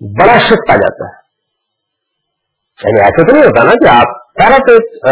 بڑا 0.00 0.38
شک 0.38 0.70
آ 0.70 0.74
جاتا 0.74 1.04
ہے۔ 1.04 1.26
یعنی 2.84 3.00
ایسا 3.00 3.26
تو 3.26 3.32
نہیں 3.32 3.44
ہوتا 3.44 3.62
نا 3.62 3.70
کہ 3.70 3.88
آپ 3.88 4.26
سارا 4.42 4.56
تو 4.56 4.72
ایک 4.72 5.04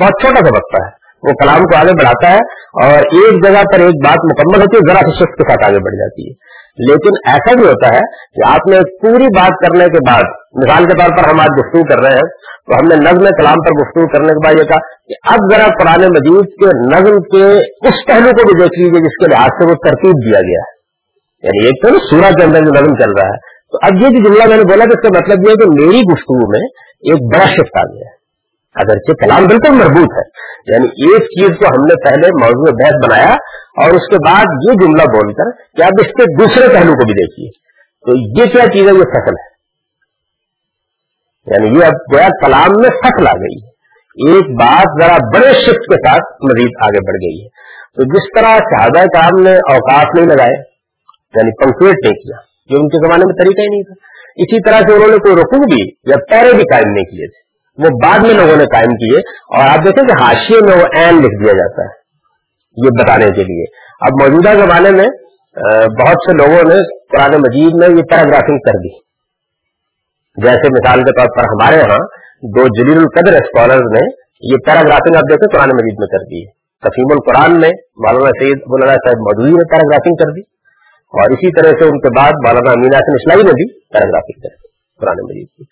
بہت 0.00 0.20
چھوٹا 0.20 0.40
سا 0.40 0.56
وقت 0.56 0.82
ہے۔ 0.82 0.97
وہ 1.22 1.32
کلام 1.32 1.58
کو 1.58 1.76
آگے 1.76 1.92
بڑھاتا 1.92 2.30
ہے 2.30 2.38
اور 2.84 2.98
ایک 2.98 3.44
جگہ 3.44 3.62
پر 3.62 3.80
ایک 3.80 4.06
بات 4.06 4.18
مکمل 4.24 4.60
ہوتی 4.60 4.76
ہے، 4.76 4.90
ذرا 4.90 5.10
سی 5.10 5.16
شک 5.16 5.36
کے 5.36 5.52
ساتھ 5.52 5.70
آگے 5.70 5.78
بڑھ 5.78 5.94
جاتی 5.94 6.30
ہے۔ 6.30 6.58
لیکن 6.86 7.28
ایسا 7.28 7.54
بھی 7.54 7.68
ہوتا 7.68 7.94
ہے 7.94 8.00
کہ 8.34 8.48
آپ 8.48 8.68
نے 8.70 8.76
پوری 8.78 9.24
بات 9.24 9.66
کرنے 9.66 9.84
کے 9.84 10.10
بعد، 10.10 10.22
مثال 10.64 10.84
کے 10.84 10.98
طور 10.98 11.16
پر 11.16 11.28
ہم 11.28 11.40
آج 11.40 11.48
گفتگو 11.58 11.84
کر 11.84 12.02
رہے 12.02 12.16
ہیں، 12.16 12.28
تو 12.66 12.74
ہم 12.74 12.88
نے 12.88 13.10
نظم 13.10 13.24
کلام 13.24 13.54
پر 13.54 13.82
گفتگو 13.82 14.06
کرنے 14.06 14.28
کے 14.28 14.46
بعد 14.46 14.52
یہ 14.52 14.64
کہا 14.64 15.04
کہ 15.08 15.14
اب 15.28 15.54
ذرا 15.54 15.66
قرآن 15.66 16.10
مجید 16.10 16.44
کے 16.44 16.94
نظم 16.94 17.20
کے 17.20 17.58
اس 17.58 18.06
پہلو 18.06 18.30
کو 18.30 18.46
بھی 18.46 18.62
دیکھ 18.62 18.78
لیجیے 18.78 19.00
جس 19.00 19.24
کے 19.24 19.34
لحاظ 19.34 19.48
سے 19.48 19.70
وہ 19.70 19.74
ترتیب 19.74 20.12
دیا 20.12 20.40
گیا 20.40 20.60
ہے۔ 20.60 20.78
یعنی 21.42 21.66
ایک 21.66 21.82
تو 21.82 21.88
نا 21.88 21.98
سورہ 22.10 22.32
کے 22.32 22.44
اندر 22.44 22.58
جو 22.58 22.72
نظم 22.72 22.96
چل 22.96 23.10
رہا 23.10 23.28
ہے۔ 23.28 23.58
تو 23.72 23.78
اب 23.82 24.02
یہ 24.02 24.08
جو 24.08 24.24
جملہ 24.24 24.46
میں 24.48 24.56
نے 24.56 24.62
بولا 24.62 24.84
کہ 24.84 24.98
اس 24.98 25.02
کا 25.02 25.18
مطلب 25.18 25.38
یہ 25.46 25.50
ہے 25.50 25.54
کہ 25.54 25.86
میری 25.86 26.00
گفتگو 26.00 26.50
میں 26.50 26.60
ایک 27.10 27.36
بڑا 27.36 27.44
شفٹ 27.44 27.78
آ 27.78 27.82
گیا 27.82 28.08
ہے۔ 28.08 28.17
اگرچہ 28.78 29.12
کلام 29.12 29.46
بالکل 29.46 29.70
مربوط 29.70 30.18
ہے۔ 30.18 30.48
یعنی 30.72 30.86
ایک 30.86 31.22
چیز 31.22 31.56
کو 31.58 31.64
ہم 31.66 31.84
نے 31.84 32.10
پہلے 32.10 32.28
موضوع 32.44 32.76
بحث 32.80 33.08
بنایا 33.08 33.34
اور 33.76 33.90
اس 33.90 34.06
کے 34.10 34.16
بعد 34.26 34.44
یہ 34.68 34.72
جملہ 34.72 35.02
بول 35.02 35.32
کر 35.32 35.50
کہ 35.76 35.82
اب 35.82 35.92
اس 36.00 36.06
کے 36.06 36.44
دوسرے 36.44 36.68
پہلو 36.68 36.92
کو 36.92 37.06
بھی 37.06 37.12
دیکھیے۔ 37.12 37.68
تو 38.06 38.14
یہ 38.14 38.52
کیا 38.52 38.64
چیز 38.66 38.82
ہے؟ 38.82 38.94
یہ 38.94 39.02
فصل 39.02 39.32
ہے۔ 39.32 39.58
یعنی 41.46 41.78
یہ 41.78 41.84
اب 41.84 42.14
گویا 42.14 42.28
کلام 42.46 42.72
میں 42.80 42.90
فصل 42.90 43.26
آ 43.26 43.32
گئی 43.32 43.64
ہے۔ 43.64 43.68
ایک 44.30 44.44
بات 44.60 45.02
ذرا 45.02 45.16
بڑے 45.34 45.52
شفٹ 45.52 45.80
کے 45.80 46.08
ساتھ 46.08 46.44
مزید 46.44 46.70
آگے 46.82 47.06
بڑھ 47.06 47.16
گئی 47.16 47.42
ہے۔ 47.42 47.48
تو 47.96 48.04
جس 48.04 48.40
طرح 48.40 48.56
شہادہ 48.56 49.06
کام 49.06 49.42
نے 49.42 49.52
اوقات 49.52 50.06
نہیں 50.14 50.26
لگائے 50.26 50.62
یعنی 51.36 51.64
پنکچویٹ 51.64 51.94
نہیں 52.04 52.14
کیا، 52.14 52.36
جو 52.70 52.76
ان 52.80 52.88
کے 52.88 53.06
زمانے 53.06 53.22
میں 53.26 53.44
طریقہ 53.44 53.60
ہی 53.60 53.66
نہیں 53.66 53.82
تھا۔ 53.82 54.08
اسی 54.36 54.62
طرح 54.62 54.78
سے 54.78 54.94
انہوں 54.94 55.08
نے 55.08 55.16
کوئی 55.16 55.34
رکو 55.34 55.56
بھی 55.56 56.10
یا 56.10 56.16
پیرے 56.30 56.52
بھی 56.56 56.62
قائم 56.62 56.92
نہیں 56.92 57.04
کیے 57.04 57.26
تھے۔ 57.26 57.47
وہ 57.78 57.90
بعد 58.02 58.18
میں 58.18 58.34
لوگوں 58.34 58.56
نے 58.56 58.64
قائم 58.74 58.94
کیے 59.00 59.18
اور 59.56 59.64
آپ 59.64 59.84
دیکھیں 59.84 60.02
کہ 60.06 60.18
حاشیے 60.22 60.60
میں 60.68 60.76
وہ 60.78 60.86
این 61.00 61.20
لکھ 61.24 61.36
دیا 61.42 61.56
جاتا 61.58 61.84
ہے 61.88 62.86
یہ 62.86 62.96
بتانے 63.00 63.28
کے 63.36 63.44
لیے۔ 63.50 63.66
اب 64.08 64.16
موجودہ 64.22 64.54
زمانے 64.60 64.90
میں 64.96 65.08
بہت 66.00 66.24
سے 66.24 66.34
لوگوں 66.38 66.62
نے 66.70 66.78
قرآن 67.14 67.36
مجید 67.44 67.78
میں 67.82 67.88
یہ 67.88 68.08
پیراگرافنگ 68.10 68.58
کر 68.66 68.80
دی۔ 68.82 68.92
جیسے 70.36 70.72
مثال 70.74 71.04
کے 71.06 71.14
طور 71.18 71.32
پر 71.36 71.48
ہمارے 71.52 71.80
ہاں 71.92 72.02
دو 72.56 72.66
جلیل 72.74 72.98
القدر 72.98 73.38
اسکالر 73.38 73.88
نے 73.94 74.04
یہ 74.50 74.62
پیراگرافنگ 74.66 75.16
آپ 75.20 75.30
دیکھیں 75.30 75.48
قرآن 75.56 75.74
مجید 75.78 76.04
میں 76.04 76.08
کر 76.12 76.26
دی 76.32 76.42
تفیم 76.82 77.14
القرآن 77.14 77.58
میں 77.60 77.70
مولانا 78.06 78.30
سعید 78.40 78.68
مولانا 78.72 78.94
صاحب 79.06 79.26
مودودی 79.28 79.56
نے 79.56 79.64
پیراگرافنگ 79.72 80.22
کر 80.22 80.34
دی 80.36 80.44
اور 81.14 81.36
اسی 81.36 81.52
طرح 81.56 81.78
سے 81.80 81.90
ان 81.92 82.00
کے 82.00 82.14
بعد 82.18 82.40
مولانا 82.46 82.74
امین 82.78 82.94
حسن 82.98 83.18
اسلائی 83.20 83.46
نے 83.48 83.56
بھی 83.60 83.66
پیراگرافنگ 83.94 84.40
کر 84.42 84.54
دی۔ 84.54 84.67
قرآن 85.00 85.22
مجید 85.22 85.48
کی۔ 85.56 85.64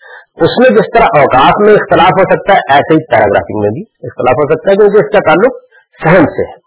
اس 0.46 0.54
میں 0.58 0.70
جس 0.78 0.88
طرح 0.94 1.18
اوقات 1.20 1.66
میں 1.66 1.74
اختلاف 1.74 2.12
ہو 2.20 2.24
سکتا 2.32 2.54
ہے، 2.54 2.74
ایسے 2.74 2.94
ہی 2.94 3.00
پیراگرافنگ 3.06 3.62
میں 3.62 3.70
بھی 3.70 3.82
اختلاف 4.10 4.38
ہو 4.40 4.46
سکتا 4.52 4.70
ہے 4.70 4.76
کیونکہ 4.76 5.02
اس 5.04 5.10
کا 5.12 5.24
تعلق 5.28 5.58
سہن 6.04 6.30
سے 6.36 6.48
ہے۔ 6.50 6.64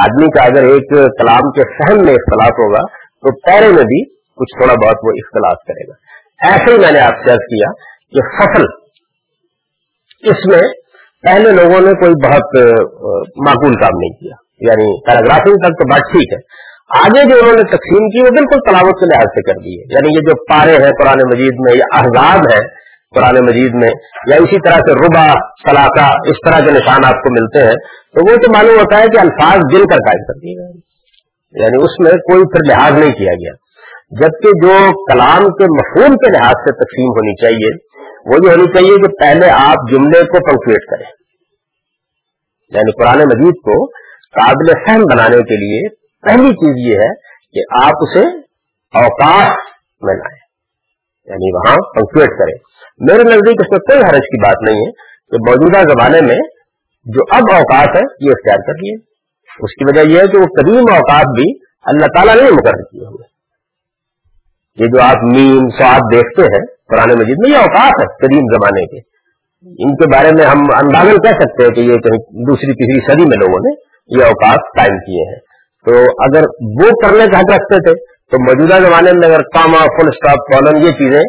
آدمی 0.00 0.26
کا 0.26 0.44
اگر 0.44 0.62
ایک 0.72 0.90
کلام 0.90 1.50
کے 1.50 1.68
سہن 1.76 2.04
میں 2.04 2.14
اختلاف 2.14 2.50
ہوگا، 2.50 2.82
تو 3.22 3.40
پیرے 3.40 3.68
میں 3.68 3.84
بھی 3.92 4.02
کچھ 4.14 4.58
تھوڑا 4.58 4.74
بہت 4.74 5.04
وہ 5.04 5.12
اختلاف 5.16 5.62
کرے 5.68 5.88
گا۔ 5.88 5.94
ایسے 6.50 6.72
ہی 6.72 6.78
میں 6.78 6.92
نے 6.92 7.00
آپ 7.00 7.16
سے 7.26 7.36
کیا 7.54 7.70
کہ 8.12 8.26
فصل، 8.34 8.66
اس 10.30 10.46
میں 10.46 10.62
پہلے 11.22 11.50
لوگوں 11.50 11.80
نے 11.80 11.92
کوئی 11.92 12.14
بہت 12.26 12.58
معقول 13.46 13.74
کام 13.74 13.96
نہیں 13.98 14.10
کیا۔ 14.10 14.36
یعنی 14.60 14.86
پیراگرافنگ 15.06 15.56
تک 15.56 15.78
تو 15.80 15.84
بات 15.90 16.00
ٹھیک 16.12 16.32
ہے 16.32 16.38
آگے 16.88 17.30
جو 17.30 17.36
انہوں 17.36 17.56
نے 17.56 17.62
تقسیم 17.62 18.08
کی 18.08 18.20
وہ 18.20 18.28
بالکل 18.28 18.70
تلاوت 18.70 19.00
کے 19.00 19.06
لحاظ 19.06 19.24
سے 19.24 19.52
کر 19.52 19.60
دی 19.60 19.80
ہے۔ 19.80 19.94
یعنی 19.94 20.08
یہ 20.08 20.20
جو 20.20 20.44
پارے 20.44 20.72
ہیں 20.72 20.90
قرآن 21.00 21.28
مجید 21.32 21.52
میں، 21.58 21.72
یا 21.76 21.84
احزاب 21.92 22.38
ہے 22.38 22.88
قرآن 23.14 23.46
مجید 23.46 23.74
میں، 23.74 23.88
یا 24.26 24.36
اسی 24.36 24.56
طرح 24.64 24.74
سے 24.74 24.94
ربا 24.94 25.26
سلاقہ، 25.70 26.12
اس 26.26 26.36
طرح 26.44 26.64
کے 26.64 26.70
نشان 26.70 27.06
آپ 27.06 27.22
کو 27.22 27.42
ملتے 27.42 27.66
ہیں، 27.66 27.74
تو 28.14 28.30
وہ 28.30 28.36
تو 28.36 28.52
معلوم 28.56 28.78
ہوتا 28.78 28.98
ہے 28.98 29.06
کہ 29.06 29.18
الفاظ 29.18 29.58
دل 29.72 29.78
کر 29.78 29.96
قائم 29.96 30.24
کر 30.24 30.38
دیے 30.38 30.54
گئے۔ 30.58 30.80
یعنی 31.64 31.84
اس 31.84 32.00
میں 32.00 32.12
کوئی 32.12 32.44
پھر 32.44 32.76
لحاظ 32.76 32.92
نہیں 32.92 33.12
کیا 33.12 33.32
گیا۔ 33.32 33.52
جبکہ 34.20 34.48
جو 34.62 35.04
کلام 35.12 35.38
کے 35.38 35.64
مفہوم 35.64 36.16
کے 36.16 36.32
لحاظ 36.32 36.52
سے 36.52 36.72
تقسیم 36.72 37.08
ہونی 37.08 37.34
چاہیے، 37.34 37.76
وہ 38.26 38.46
یہ 38.46 38.50
ہونی 38.50 38.72
چاہیے 38.72 38.96
کہ 38.96 39.08
پہلے 39.08 39.50
آپ 39.50 39.90
جملے 39.90 40.24
کو 40.24 40.50
پنکویٹ 40.50 40.90
کریں۔ 40.90 41.10
یعنی 42.74 42.92
قرآن 42.92 43.18
مجید 43.18 43.54
کو 43.54 43.86
قابل 44.40 44.72
فہم 44.86 45.02
بنانے 45.02 45.36
کے 45.36 45.56
لیے 45.56 46.07
پہلی 46.22 46.48
چیز 46.48 46.92
یہ 46.92 46.98
ہے 46.98 47.14
کہ 47.52 47.84
آپ 47.84 47.92
اسے 48.00 48.36
اوقات 49.04 49.56
میں 50.00 50.14
لائیں 50.14 50.38
یعنی 51.26 51.56
وہاں 51.56 51.76
پنکچویٹ 51.76 52.28
کریں۔ 52.38 52.54
میرے 52.98 53.22
نزدیک 53.22 53.60
اس 53.60 53.70
میں 53.70 53.78
کوئی 53.78 53.98
حرج 53.98 54.26
کی 54.26 54.42
بات 54.42 54.56
نہیں 54.62 54.86
ہے 54.86 54.90
کہ 55.30 55.50
موجودہ 55.50 55.78
زمانے 55.92 56.20
میں 56.20 56.38
جو 57.04 57.20
اب 57.30 57.42
اوقات 57.54 57.96
ہے 57.96 58.26
یہ 58.26 58.30
اختیار 58.30 58.56
کر 58.56 58.72
لیے۔ 58.72 58.94
اس 59.58 59.74
کی 59.74 59.84
وجہ 59.84 60.10
یہ 60.10 60.20
ہے 60.20 60.26
کہ 60.26 60.38
وہ 60.38 60.44
قدیم 60.44 60.94
اوقات 60.94 61.26
بھی 61.26 61.58
اللہ 61.84 62.06
تعالیٰ 62.06 62.34
نے 62.34 62.42
مقرر 62.42 62.82
کیے 62.82 63.06
ہوئے 63.06 63.38
یہ 64.84 64.86
جو 64.86 65.02
آپ 65.02 65.16
میم، 65.22 65.68
سواد 65.68 66.00
دیکھتے 66.14 66.42
ہیں 66.42 66.66
پرانے 66.88 67.14
مجید 67.14 67.36
میں، 67.38 67.50
یہ 67.50 67.56
اوقات 67.56 67.92
ہے 68.00 68.26
قدیم 68.26 68.40
زمانے 68.40 68.86
کے۔ 68.86 69.18
ان 69.84 69.96
کے 69.96 70.16
بارے 70.16 70.32
میں 70.32 70.44
ہم 70.44 70.58
اندازن 70.58 71.16
کہہ 71.16 71.38
سکتے 71.40 71.62
ہیں 71.62 71.70
کہ 71.70 71.80
یہ 71.80 71.96
کہیں 71.96 72.18
دوسری، 72.18 72.72
تیسری 72.72 73.12
صدی 73.12 73.28
میں 73.28 73.36
لوگوں 73.36 73.58
نے 73.58 73.74
یہ 74.18 74.24
اوقات 74.24 74.58
قائم 74.76 74.98
کیے 74.98 75.34
ہیں۔ 75.34 75.47
تو 75.88 75.98
اگر 75.98 76.42
وہ 76.60 76.88
کرنے 77.02 77.26
کا 77.26 77.40
حق 77.40 77.52
رکھتے 77.52 77.82
تھے، 77.82 77.94
تو 78.32 78.38
موجودہ 78.42 78.74
زمانے 78.86 79.12
میں 79.12 79.28
اگر 79.28 79.40
کاما 79.40 79.78
فل 79.78 80.08
اسٹاپ 80.08 80.38
کالم 80.52 80.86
یہ 80.86 80.90
چیزیں 80.90 81.20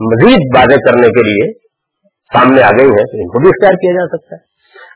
مزید 0.00 0.38
واضح 0.56 0.74
کرنے 0.74 1.08
کے 1.08 1.22
لیے 1.22 1.52
سامنے 2.34 2.62
آ 2.62 2.70
گئی 2.78 2.86
ہیں، 2.86 3.04
تو 3.04 3.16
ان 3.16 3.26
کو 3.26 3.38
بھی 3.38 3.48
اختیار 3.48 3.72
کیا 3.72 3.92
جا 3.92 4.16
سکتا 4.16 4.36
ہے۔ 4.36 4.40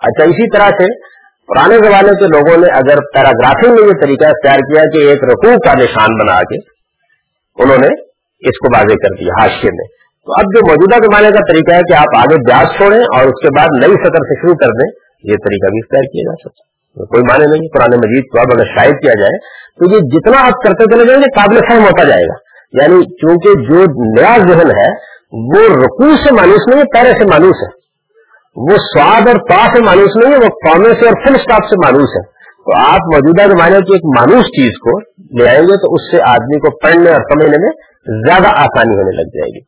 اچھا 0.01 0.25
اسی 0.25 0.51
طرح 0.57 0.69
سے 0.69 1.19
پرانے 1.49 1.77
زمانے 1.77 2.09
کے 2.09 2.27
لوگوں 2.27 2.57
نے 2.61 2.67
اگر 2.67 2.97
پیراگرافنگ 3.15 3.75
میں 3.75 3.89
یہ 3.89 4.01
طریقہ 4.03 4.25
اختیار 4.25 4.59
کیا 4.59 4.83
کہ 4.91 4.99
ایک 5.09 5.25
رقو 5.25 5.59
کا 5.61 5.75
نشان 5.75 6.19
بنا 6.19 6.41
کے 6.41 6.57
انہوں 7.63 7.77
نے 7.77 7.89
اس 8.41 8.59
کو 8.59 8.77
واضح 8.77 8.95
کر 8.95 9.17
دیا 9.21 9.43
حاشیے 9.43 9.71
میں۔ 9.71 9.87
تو 10.27 10.33
اب 10.33 10.43
جو 10.43 10.67
موجودہ 10.67 10.97
زمانے 10.97 11.29
کا 11.29 11.53
طریقہ 11.53 11.75
ہے 11.75 11.81
کہ 11.81 11.95
آپ 11.95 12.19
آگے 12.19 12.37
بیاض 12.37 12.77
چھوڑیں 12.77 13.01
اور 13.01 13.25
اس 13.25 13.43
کے 13.43 13.49
بعد 13.59 13.79
نئی 13.79 13.95
سطر 13.95 14.27
سے 14.31 14.41
شروع 14.41 14.55
کر 14.55 14.67
دیں، 14.67 14.91
یہ 15.25 15.37
طریقہ 15.45 15.67
بھی 15.67 15.79
اختیار 15.79 16.03
کیا 16.03 16.23
جا 16.23 16.35
سکتا 16.35 16.65
ہے۔ 16.65 16.78
کوئی 16.95 17.23
معنی 17.23 17.59
نہیں، 17.59 17.69
قرآن 17.69 17.99
مجید 17.99 18.25
کو 18.25 18.39
اب 18.41 18.47
اگر 18.55 18.65
شاید 18.65 19.03
کیا 19.03 19.13
جائے، 19.21 19.39
تو 19.79 19.95
یہ 19.95 20.01
جتنا 20.01 20.41
آپ 20.41 20.63
کرتے 20.67 20.95
چلے 20.95 21.05
جائیں 21.05 21.23
گے 21.23 21.41
قابل 21.41 21.57
فہم 21.71 21.83
ہوتا 21.83 22.05
جائے 22.05 22.25
گا۔ 22.25 22.49
یعنی 22.73 23.05
چونکہ 23.05 23.63
جو 23.69 23.81
نیا 24.21 24.37
ذہن 24.39 24.71
ہے، 24.71 25.19
وہ 25.33 25.83
رکو 25.85 26.17
سے 26.17 26.35
مانوس 26.35 26.69
نہیں 26.69 26.81
ہے، 26.81 26.85
پیرے 26.85 27.11
سے 27.11 27.25
مانوس 27.25 27.57
ہے۔ 27.63 27.79
وہ 28.57 28.77
سواد 28.77 29.29
اور 29.29 29.49
پا 29.51 29.77
سے 29.77 29.83
مانوس 29.83 30.17
نہیں 30.17 30.33
ہے، 30.33 30.39
وہ 30.39 30.49
قومے 30.49 31.01
سے 31.01 31.07
اور 31.07 31.27
فل 31.27 31.35
اسٹاپ 31.35 31.69
سے 31.69 31.77
مانوس 31.77 32.09
ہے۔ 32.09 32.39
تو 32.59 32.79
آپ 32.79 32.99
موجودہ 32.99 33.43
زمانے 33.43 33.81
کی 33.81 33.93
ایک 33.93 34.19
مانوس 34.19 34.45
چیز 34.45 34.71
کو 34.79 35.01
لے 35.39 35.49
آئیں 35.49 35.63
گے، 35.63 35.77
تو 35.77 35.95
اس 35.95 36.11
سے 36.11 36.31
آدمی 36.31 36.59
کو 36.59 36.77
پڑھنے 36.77 37.11
اور 37.11 37.21
سمجھنے 37.21 37.57
میں 37.61 37.71
زیادہ 38.29 38.49
آسانی 38.49 38.97
ہونے 38.97 39.17
لگ 39.17 39.29
جائے 39.29 39.59
گی۔ 39.59 39.61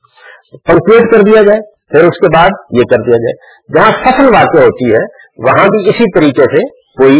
کنکریٹ 0.58 1.12
کر 1.12 1.20
دیا 1.20 1.42
جائے، 1.42 1.60
پھر 1.90 2.00
اس 2.00 2.18
کے 2.18 2.36
بعد 2.36 2.48
یہ 2.72 2.82
کر 2.90 2.96
دیا 2.96 3.16
جائے۔ 3.16 3.32
جہاں 3.74 4.04
فصل 4.04 4.24
واقع 4.24 4.58
ہوتی 4.58 4.92
ہے، 4.92 5.02
وہاں 5.38 5.68
بھی 5.68 5.88
اسی 5.88 6.18
طریقے 6.18 6.42
سے 6.42 6.79
کوئی 7.00 7.18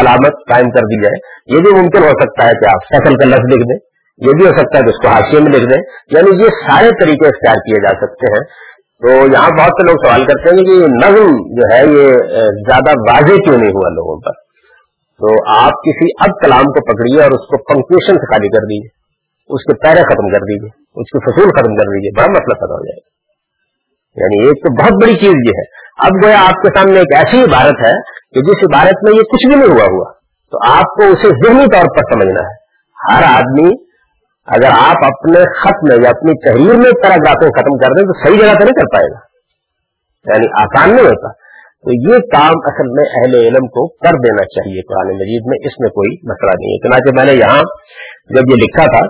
علامت 0.00 0.32
قائم 0.48 0.70
کر 0.70 0.80
دی 0.80 1.02
جائے۔ 1.02 1.18
یہ 1.56 1.62
بھی 1.62 1.82
ممکن 1.82 2.02
ہو 2.02 2.08
سکتا 2.08 2.46
ہے 2.46 2.52
کہ 2.52 2.68
آپ 2.68 2.84
فصل 2.84 3.14
کا 3.14 3.26
لفظ 3.26 3.54
لکھ 3.54 3.62
دیں۔ 3.62 3.78
یہ 4.26 4.32
بھی 4.32 4.46
ہو 4.46 4.50
سکتا 4.50 4.78
ہے 4.78 4.82
کہ 4.82 4.88
اس 4.88 5.02
کو 5.02 5.08
حاشیے 5.08 5.40
میں 5.40 5.52
لکھ 5.52 5.74
دیں۔ 5.74 5.82
یعنی 6.10 6.36
یہ 6.38 6.48
سارے 6.48 6.88
طریقے 6.90 7.26
اختیار 7.26 7.54
کیے 7.54 7.82
جا 7.82 8.06
سکتے 8.06 8.32
ہیں۔ 8.32 8.66
تو 9.02 9.08
یہاں 9.08 9.48
بہت 9.48 9.68
سے 9.68 9.86
لوگ 9.86 10.06
سوال 10.06 10.24
کرتے 10.24 10.50
ہیں 10.50 10.62
کہ 10.62 10.70
یہ 10.70 10.86
نظم 10.86 11.30
جو 11.30 11.74
ہے، 11.74 11.80
یہ 11.80 12.08
زیادہ 12.42 12.90
واضح 13.10 13.34
کیوں 13.34 13.58
نہیں 13.58 13.70
ہوا 13.70 13.88
لوگوں 13.88 14.20
پر؟ 14.20 14.30
تو 15.20 15.58
آپ 15.58 15.70
کسی 15.70 16.06
اب 16.20 16.44
کلام 16.44 16.62
کو 16.62 16.92
پکڑیے 16.92 17.22
اور 17.22 17.30
اس 17.30 17.46
کو 17.46 17.56
پنکچویشن 17.56 18.14
سے 18.14 18.34
خالی 18.34 18.48
کر 18.48 18.58
دیجیے 18.58 18.96
اس 19.48 19.62
کے 19.64 19.74
پیرے 19.74 20.02
ختم 20.02 20.28
کر 20.28 20.38
دیجیے 20.38 20.82
اس 20.82 21.10
کی 21.10 21.18
فصول 21.18 21.50
ختم 21.50 21.76
کر 21.76 21.84
دیجیے 21.84 22.10
بڑا 22.16 22.26
مسئلہ 22.30 22.54
پیدا 22.54 22.74
ہو 22.74 22.84
جائے۔ 22.84 23.00
گا 23.00 23.16
یعنی 24.22 24.48
ایک 24.48 24.56
تو 24.56 24.82
بہت 24.82 24.92
بڑی 25.02 25.14
چیز 25.14 25.34
یہ 25.48 25.52
ہے۔ 25.58 25.86
اب 25.98 26.24
گویا 26.24 26.40
آپ 26.40 26.54
کے 26.54 26.78
سامنے 26.78 26.98
ایک 26.98 27.16
ایسی 27.16 27.42
عبارت 27.42 27.86
ہے 27.86 27.92
کہ 28.36 28.52
جس 28.52 28.74
عبارت 28.74 28.94
میں 29.02 29.12
یہ 29.12 29.22
کچھ 29.22 29.46
بھی 29.46 29.56
نہیں 29.56 29.76
ہوا 29.76 29.84
ہوا، 29.84 30.12
تو 30.52 30.72
آپ 30.72 30.84
کو 30.84 31.02
اسے 31.02 31.28
ذہنی 31.28 31.64
طور 31.64 31.96
پر 31.96 32.12
سمجھنا 32.12 32.40
ہے۔ 32.40 32.66
ہر 33.12 33.22
آدمی 33.38 33.86
اگر 34.46 34.70
آپ 34.70 34.96
اپنے 35.06 35.60
خط 35.60 35.76
میں 35.82 36.04
یا 36.04 36.10
اپنی 36.10 36.48
تحریر 36.48 36.76
میں 36.76 36.92
پیراگرافیں 36.92 37.48
ختم 37.48 37.78
کر 37.78 37.92
دیں 37.92 38.04
تو 38.04 38.28
صحیح 38.28 38.38
جگہ 38.38 38.58
سے 38.58 38.64
نہیں 38.64 38.80
کر 38.80 38.96
پائے 38.96 39.06
گا۔ 39.06 39.18
یعنی 40.32 40.46
آسان 40.62 40.96
نہیں 40.96 41.06
ہوتا۔ 41.06 41.32
تو 41.76 42.12
یہ 42.12 42.18
کام 42.18 42.52
اصل 42.64 42.88
میں 42.88 43.04
اہل 43.14 43.34
علم 43.34 43.66
کو 43.66 43.88
کر 43.88 44.12
دینا 44.12 44.44
چاہیے 44.44 44.82
قرآن 44.82 45.14
مجید 45.14 45.42
میں، 45.46 45.66
اس 45.66 45.72
میں 45.80 45.90
کوئی 45.90 46.28
مسئلہ 46.30 46.50
نہیں 46.50 46.72
ہے۔ 46.72 46.88
چنانچہ 46.88 47.14
میں 47.14 47.24
نے 47.24 47.32
یہاں 47.32 47.62
جب 48.30 48.50
یہ 48.50 48.56
لکھا 48.56 48.84
تھا 48.84 49.06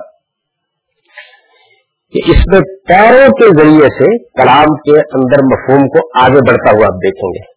کہ 2.12 2.20
اس 2.26 2.36
میں 2.52 2.60
پیروں 2.60 3.28
کے 3.28 3.62
ذریعے 3.62 3.88
سے 3.88 4.24
کلام 4.42 4.64
کے 4.64 4.98
اندر 4.98 5.42
مفہوم 5.42 5.88
کو 5.88 6.20
آگے 6.20 6.48
بڑھتا 6.48 6.70
ہوا 6.70 6.86
آپ 6.86 6.94
دیکھیں 6.94 7.30
گے۔ 7.30 7.55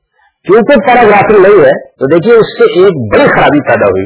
کیونکہ 0.50 0.84
پیراگرافی 0.88 1.40
نہیں 1.40 1.64
ہے، 1.66 1.74
تو 2.00 2.10
دیکھیے 2.12 2.38
اس 2.44 2.52
سے 2.58 2.68
ایک 2.80 3.00
بڑی 3.14 3.30
خرابی 3.34 3.64
پیدا 3.68 3.90
ہوئی 3.90 4.06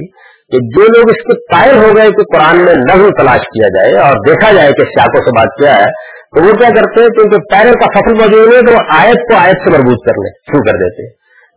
کہ 0.52 0.60
جو 0.74 0.88
لوگ 0.94 1.12
اس 1.12 1.22
کے 1.28 1.36
قائل 1.52 1.78
ہو 1.78 1.92
گئے 1.98 2.16
کہ 2.16 2.24
قرآن 2.34 2.60
میں 2.66 2.74
نظم 2.80 3.14
تلاش 3.20 3.46
کیا 3.54 3.70
جائے 3.76 3.94
اور 4.08 4.20
دیکھا 4.26 4.52
جائے 4.52 4.74
کہ 4.80 4.88
سیاقوں 4.90 5.22
سے 5.28 5.34
بات 5.38 5.56
کیا 5.60 5.76
ہے، 5.76 5.88
تو 6.36 6.44
وہ 6.46 6.54
کیا 6.60 6.70
کرتے 6.76 7.04
ہیں 7.04 7.10
کیونکہ 7.18 7.44
پیروں 7.52 7.74
کا 7.82 7.90
فصل 7.96 8.18
موجود 8.20 8.54
ہے 8.54 8.62
تو 8.68 8.76
وہ 8.76 8.84
آیت 8.98 9.26
کو 9.32 9.38
آیت 9.40 9.66
سے 9.66 9.74
مربوط 9.74 10.06
کرنے 10.06 10.32
شروع 10.52 10.64
کر 10.70 10.80
دیتے 10.84 11.06
ہیں۔ 11.06 11.12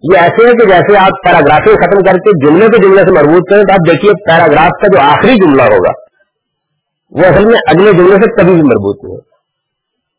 یہ 0.05 0.23
ایسے 0.23 0.47
ہے 0.47 0.55
کہ 0.57 0.67
جیسے 0.71 0.97
آپ 1.03 1.23
پیراگرافی 1.27 1.77
ختم 1.83 2.03
کر 2.09 2.19
کے 2.25 2.35
جملے 2.41 2.67
کے 2.73 2.81
جملے 2.83 3.05
سے 3.05 3.15
مربوط 3.15 3.47
کریں 3.51 3.63
تو 3.63 3.75
آپ 3.75 3.87
دیکھیے 3.91 4.17
پیراگراف 4.27 4.83
کا 4.83 4.91
جو 4.95 5.01
آخری 5.05 5.39
جملہ 5.45 5.69
ہوگا، 5.75 5.95
وہ 7.13 7.31
اصل 7.31 7.49
میں 7.53 7.63
اگلے 7.73 7.93
جملے 7.93 8.21
سے 8.25 8.31
کبھی 8.37 8.55
بھی 8.55 8.67
مربوط 8.71 9.05
نہیں 9.05 9.15
ہوگا۔ 9.15 9.36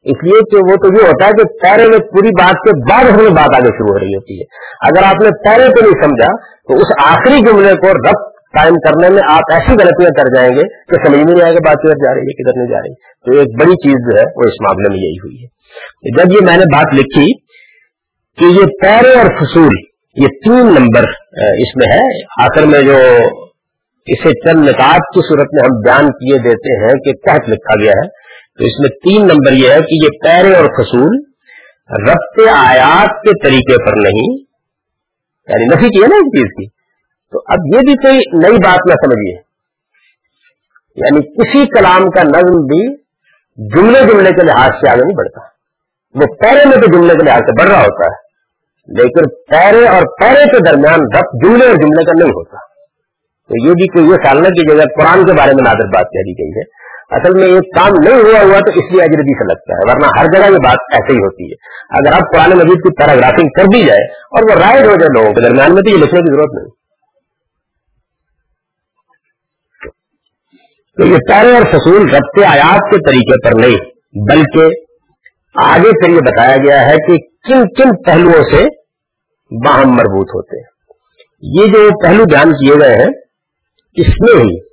اس 0.07 0.23
لیے 0.23 0.39
کہ 0.51 0.57
وہ 0.69 0.75
تو 0.75 0.87
یہ 0.97 1.07
ہوتا 1.07 1.25
ہے 1.25 1.31
کہ 1.31 1.43
پیرے 1.63 1.87
میں 1.87 1.99
پوری 1.99 2.27
بات 2.27 2.53
کے 2.53 2.73
بعد 2.91 3.11
ہمیں 3.11 3.29
بات 3.29 3.55
آگے 3.55 3.65
شروع 3.65 3.93
ہو 3.93 3.99
رہی 3.99 4.15
ہوتی 4.15 4.39
ہے۔ 4.41 4.45
اگر 4.89 5.03
آپ 5.03 5.23
نے 5.23 5.29
پیرے 5.29 5.69
کو 5.69 5.81
نہیں 5.81 6.03
سمجھا، 6.03 6.31
تو 6.41 6.73
اس 6.73 6.91
آخری 7.05 7.39
جملے 7.39 7.73
کو 7.73 7.87
رب 7.87 8.19
قائم 8.57 8.75
کرنے 8.75 9.09
میں 9.09 9.23
آپ 9.29 9.51
ایسی 9.51 9.71
غلطیاں 9.71 10.09
کر 10.09 10.35
جائیں 10.35 10.51
گے 10.55 10.63
کہ 10.63 11.05
سمجھ 11.05 11.19
میں 11.19 11.33
نہیں 11.33 11.43
آئے 11.43 11.53
گا 11.53 11.59
بات 11.65 11.75
کدھر 11.75 12.05
جا 12.05 12.13
رہی 12.13 12.21
ہے، 12.21 12.43
کدھر 12.43 12.57
نہیں 12.57 12.71
جا 12.71 12.77
رہی۔ 12.77 12.93
تو 12.93 13.39
ایک 13.39 13.47
بڑی 13.61 13.75
چیز 13.75 13.93
جو 13.93 14.19
ہے، 14.19 14.25
وہ 14.35 14.47
اس 14.47 14.61
معاملے 14.61 14.89
میں 14.89 14.97
یہی 14.97 15.17
ہوئی 15.17 15.43
ہے۔ 15.43 15.57
جب 16.17 16.33
یہ 16.33 16.45
میں 16.45 16.57
نے 16.57 16.63
بات 16.75 16.93
لکھی 16.93 17.33
کہ 18.37 18.45
یہ 18.45 18.65
پیرے 18.81 19.13
اور 19.13 19.25
فصول، 19.25 19.75
یہ 20.15 20.27
تین 20.45 20.65
نمبر 20.65 21.03
اس 21.63 21.75
میں 21.75 21.97
ہے۔ 21.97 22.05
آخر 22.43 22.65
میں 22.65 22.81
جو 22.81 22.97
اسے 24.07 24.29
چند 24.29 24.69
نکات 24.69 24.99
کی 25.15 25.21
صورت 25.27 25.47
میں 25.53 25.63
ہم 25.65 25.79
بیان 25.85 26.11
کیے 26.11 26.37
دیتے 26.37 26.83
ہیں 26.83 26.93
کہ 27.05 27.11
تحت 27.27 27.49
لکھا 27.49 27.83
گیا 27.83 27.91
ہے۔ 27.91 28.26
تو 28.57 28.65
اس 28.65 28.79
میں 28.79 28.89
تین 28.89 29.21
نمبر 29.21 29.51
یہ 29.51 29.69
ہے 29.69 29.81
کہ 29.81 30.05
یہ 30.05 30.09
پیرے 30.23 30.55
اور 30.55 30.65
فصول 30.65 31.23
ربط 32.09 32.49
آیات 32.55 33.09
کے 33.09 33.43
طریقے 33.43 33.85
پر 33.85 33.93
نہیں 33.97 34.37
یعنی 35.47 35.65
نفی 35.65 35.89
کی 35.89 36.01
ہے 36.01 36.07
نا 36.07 36.15
اس 36.15 36.39
چیز 36.39 36.47
کی۔ 36.47 36.67
تو 37.31 37.39
اب 37.47 37.75
یہ 37.75 37.79
بھی 37.79 37.93
کوئی 37.93 38.17
نئی 38.17 38.57
بات 38.57 38.79
نہ 38.87 38.93
سمجھیے۔ 38.93 39.35
یعنی 40.95 41.21
کسی 41.21 41.65
کلام 41.65 42.09
کا 42.09 42.23
نظم 42.23 42.65
بھی 42.65 42.95
جملے 43.57 43.99
جملے 44.11 44.29
کے 44.29 44.45
لحاظ 44.45 44.69
سے 44.69 44.89
آگے 44.89 45.01
نہیں 45.01 45.17
بڑھتا۔ 45.17 45.41
وہ 46.15 46.35
پیرے 46.35 46.65
میں 46.65 46.77
تو 46.77 46.93
جملے 46.93 47.13
کے 47.13 47.25
لحاظ 47.25 47.39
سے 47.39 47.61
بڑھ 47.61 47.69
رہا 47.69 47.81
ہوتا 47.81 48.05
ہے، 48.05 48.27
لیکن 48.87 49.29
پیرے 49.29 49.87
اور 49.87 50.01
پیرے 50.19 50.45
کے 50.45 50.71
درمیان 50.71 50.99
رب 50.99 51.45
جملے 51.45 51.65
اور 51.65 51.75
جملے 51.75 52.05
کا 52.05 52.11
نہیں 52.19 52.29
ہوتا۔ 52.29 52.57
تو 53.47 53.67
یہ 53.67 53.73
بھی 53.73 53.87
کوئی 53.87 54.05
یہ 54.05 54.15
خیال 54.15 54.37
نہ 54.37 54.47
کی 54.47 54.71
جگہ 54.71 54.83
قرآن 54.83 55.25
کے 55.25 55.33
بارے 55.33 55.51
میں 55.51 55.63
نادر 55.65 55.85
بات 55.85 56.05
کہہ 56.05 56.21
دی 56.21 56.31
گئی 56.31 56.59
ہے۔ 56.59 56.86
اصل 57.09 57.33
میں 57.33 57.47
ایک 57.47 57.75
کام 57.75 57.93
نہیں 58.03 58.15
ہوا 58.15 58.39
ہوا 58.43 58.59
تو 58.59 58.69
اس 58.69 58.91
لیے 58.91 59.01
اجربی 59.03 59.33
سے 59.33 59.45
لگتا 59.47 59.73
ہے، 59.73 59.91
ورنہ 59.91 60.07
ہر 60.19 60.25
جگہ 60.25 60.53
یہ 60.53 60.57
بات 60.57 60.93
ایسے 60.93 61.13
ہی 61.13 61.17
ہوتی 61.17 61.51
ہے۔ 61.51 61.55
اگر 61.89 62.13
آپ 62.13 62.33
قرآن 62.33 62.49
مجید 62.49 62.79
کی 62.79 62.93
پیراگرافنگ 62.93 63.49
کر 63.49 63.63
دی 63.63 63.85
جائے 63.85 64.05
اور 64.23 64.43
وہ 64.43 64.59
رائٹ 64.59 64.85
ہو 64.85 64.95
جائے 64.95 65.19
لوگوں 65.19 65.33
کے 65.33 65.41
درمیان 65.41 65.73
میں 65.73 65.81
تو 65.81 65.89
یہ 65.89 65.97
لکھنے 65.97 66.19
کی 66.19 66.31
ضرورت 66.31 66.49
نہیں۔ 66.53 66.77
تو 70.97 71.05
یہ 71.05 71.17
پیرے 71.27 71.57
اور 71.57 71.63
فصول 71.63 72.09
ربط 72.09 72.43
آیات 72.43 72.91
کے 72.91 72.97
طریقے 72.97 73.49
پر 73.49 73.59
نہیں، 73.59 73.77
بلکہ 74.29 74.61
آگے 75.55 76.05
پھر 76.05 76.09
یہ 76.09 76.19
بتایا 76.19 76.57
گیا 76.57 76.85
ہے 76.85 76.95
کہ 77.07 77.17
کن 77.17 77.67
کن 77.73 78.03
پہلوؤں 78.03 78.43
سے 78.43 78.65
باہم 79.65 79.89
مربوط 79.89 80.29
ہوتے 80.29 80.57
ہیں۔ 80.57 80.67
یہ 81.41 81.65
جو 81.67 82.03
پہلو 82.03 82.23
بیان 82.25 82.51
کیے 82.51 82.73
گئے 82.79 82.95
ہیں، 82.95 83.11
اس 83.95 84.07
میں 84.19 84.43
ہی 84.43 84.66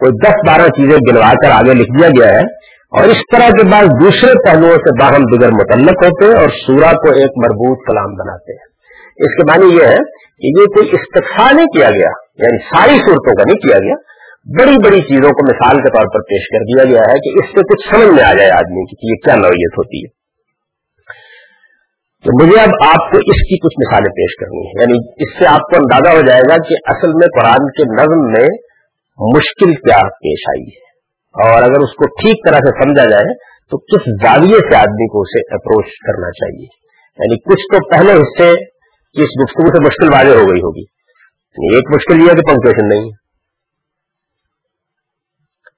کوئی 0.00 0.12
دس 0.26 0.36
بارہ 0.48 0.68
چیزیں 0.68 0.98
گنوا 1.10 1.32
کر 1.44 1.50
آگے 1.50 1.74
لکھ 1.74 1.98
دیا 1.98 2.08
گیا 2.08 2.38
ہے 2.38 2.44
اور 2.92 3.04
اس 3.04 3.22
طرح 3.32 3.48
کے 3.48 3.68
بعد 3.70 3.82
دوسرے 3.82 4.32
پہلوؤں 4.46 4.76
سے 4.76 5.00
باہم 5.00 5.24
دیگر 5.24 5.50
متعلق 5.50 6.04
ہوتے 6.04 6.24
ہیں 6.24 6.40
اور 6.40 6.48
سورہ 6.48 6.92
کو 6.92 7.14
ایک 7.14 7.30
مربوط 7.36 7.78
کلام 7.86 8.14
بناتے 8.14 8.52
ہیں۔ 8.52 8.72
اس 9.18 9.36
کے 9.36 9.44
معنی 9.50 9.74
یہ 9.76 9.86
ہے 9.86 9.98
کہ 10.42 10.60
یہ 10.60 10.64
کوئی 10.64 10.88
استفا 10.92 11.50
نہیں 11.52 11.66
کیا 11.66 11.90
گیا 11.90 12.10
یعنی 12.38 12.58
ساری 12.58 12.98
صورتوں 12.98 13.34
کا 13.36 13.42
نہیں 13.46 13.56
کیا 13.56 13.78
گیا۔ 13.78 13.94
بڑی 14.58 14.76
بڑی 14.84 15.00
چیزوں 15.00 15.30
کو 15.30 15.46
مثال 15.52 15.76
کے 15.76 15.88
طور 15.88 16.06
پر 16.14 16.20
پیش 16.20 16.48
کر 16.48 16.64
دیا 16.64 16.90
گیا 16.90 17.12
ہے 17.12 17.18
کہ 17.18 17.38
اس 17.38 17.44
سے 17.44 17.62
کچھ 17.62 17.94
سمجھ 17.94 18.14
میں 18.14 18.24
آ 18.24 18.32
جائے 18.32 18.50
آدمی 18.50 18.84
کی 18.84 18.96
کہ 18.96 19.10
یہ 19.10 19.14
کیا 19.24 19.34
نوعیت 19.34 19.78
ہوتی 19.78 20.04
ہے۔ 20.04 20.22
تو 22.24 22.44
مجھے 22.44 22.60
اب 22.60 22.70
آپ 22.84 23.12
کو 23.12 23.18
اس 23.18 23.40
کی 23.48 23.58
کچھ 23.58 23.74
مثالیں 23.78 24.10
پیش 24.10 24.36
کرنی 24.40 24.66
ہے 24.66 24.82
یعنی 24.82 25.24
اس 25.24 25.38
سے 25.38 25.46
آپ 25.46 25.60
کو 25.60 25.76
اندازہ 25.76 26.16
ہو 26.16 26.26
جائے 26.26 26.40
گا 26.40 26.56
کہ 26.68 26.74
اصل 26.86 27.08
میں 27.14 27.28
قرآن 27.40 27.70
کے 27.70 27.82
نظم 28.02 28.32
میں 28.32 28.48
مشکل 29.36 29.74
کیا 29.74 29.96
پیش 29.96 30.40
آئی 30.48 30.66
ہے۔ 30.66 30.92
اور 31.48 31.62
اگر 31.62 31.80
اس 31.80 31.94
کو 31.94 32.06
ٹھیک 32.06 32.48
طرح 32.48 32.56
سے 32.56 32.84
سمجھا 32.84 33.04
جائے، 33.10 33.34
تو 33.70 33.78
کس 33.78 34.02
زاویے 34.22 34.56
سے 34.56 34.76
آدمی 34.76 35.08
کو 35.08 35.20
اسے 35.20 35.54
اپروچ 35.54 35.84
کرنا 35.84 36.30
چاہیے؟ 36.30 36.82
یعنی 37.18 37.38
کچھ 37.38 37.60
تو 37.60 37.88
پہلے 37.88 38.12
حصے 38.12 38.64
کی 39.12 39.22
اس 39.22 39.28
گفتگو 39.42 39.76
سے 39.76 39.82
مشکل 39.82 40.06
واضح 40.14 40.42
ہو 40.42 40.50
گئی 40.50 40.60
ہوگی۔ 40.60 40.80
یعنی 41.58 41.74
ایک 41.74 41.94
مشکل 41.94 42.20
یہ 42.20 42.26
ہے 42.30 42.34
کہ 42.34 42.42
پنکچویشن 42.42 42.88
نہیں 42.88 43.00
ہے۔ 43.00 43.22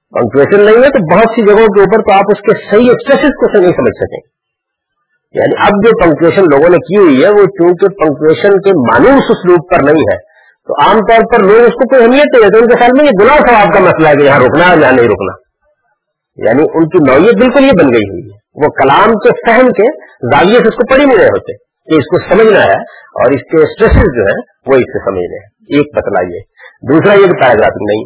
پنکچویشن 0.09 0.65
نہیں 0.65 0.75
ہے 0.75 0.89
تو 0.89 1.15
بہت 1.15 1.23
سی 1.23 1.41
جگہوں 1.45 1.67
کے 1.67 1.81
اوپر 1.81 2.01
تو 2.01 2.13
آپ 2.13 2.23
اس 2.27 2.41
کے 2.41 2.53
صحیح 2.71 2.89
ایکسپریس 2.89 3.21
کو 3.21 3.61
نہیں 3.61 3.71
سمجھ 3.71 3.97
سکیں۔ 3.97 4.35
یعنی 5.33 5.55
اب 5.59 5.85
جو 5.85 6.03
پنکچویشن 6.03 6.41
لوگوں 6.41 6.69
نے 6.69 6.77
کی 6.77 6.97
ہوئی 6.97 7.23
ہے، 7.23 7.29
وہ 7.29 7.45
چونکہ 7.45 7.87
پنکچویشن 7.87 8.49
کے 8.49 8.69
مانوس 8.91 9.23
اسلوب 9.29 9.59
پر 9.71 9.83
نہیں 9.83 10.03
ہے 10.13 10.34
تو 10.67 10.87
عام 10.87 10.99
طور 10.99 11.23
پر 11.33 11.43
لوگ 11.43 11.59
اس 11.61 11.73
کو 11.73 11.87
کوئی 11.87 12.03
اہمیت 12.03 12.25
نہیں 12.33 12.43
دیتے، 12.43 12.59
ان 12.59 12.67
کے 12.67 12.77
خیال 12.77 12.91
میں 12.97 13.05
یہ 13.05 13.25
گناہ 13.25 13.37
ثواب 13.37 13.73
کا 13.73 13.79
مسئلہ 13.79 14.07
ہے 14.07 14.13
کہ 14.13 14.23
یہاں 14.23 14.39
رکنا 14.39 14.65
ہے 14.65 14.75
یا 14.81 14.91
نہیں 14.91 15.05
رکنا۔ 15.05 15.45
یعنی 16.45 16.63
ان 16.73 16.89
کی 16.89 17.11
نوعیت 17.11 17.35
بالکل 17.35 17.63
یہ 17.63 17.71
بن 17.71 17.93
گئی 17.93 18.09
ہوئی 18.09 18.23
ہے۔ 18.23 18.37
وہ 18.55 18.69
کلام 18.69 19.13
کے 19.13 19.29
فہم 19.47 19.71
کے 19.71 19.83
زاویے 20.35 20.57
سے 20.57 20.67
اس 20.67 20.75
کو 20.75 20.95
پڑھی 20.95 21.05
نہیں 21.05 21.17
رہے 21.17 21.25
ہوتے، 21.25 21.53
کہ 21.57 21.99
اس 21.99 22.05
کو 22.05 22.33
سمجھنا 22.33 22.59
ہے 22.59 22.77
اور 22.95 23.31
اس 23.31 23.41
کے 23.41 23.63
اسٹریس 23.63 23.93
جو 23.93 24.21
ہے 24.21 24.37
وہ 24.65 24.75
اس 24.75 24.81
سے 24.81 24.99
سمجھ 24.99 25.31
رہے 25.31 25.37
ہیں 25.37 25.77
ایک 25.77 25.97
مسئلہ 25.97 26.35
یہ۔ 26.35 26.39
دوسرا 26.91 27.13
یہ 27.13 27.25
پیراگرافک 27.25 27.83
نہیں۔ 27.91 28.03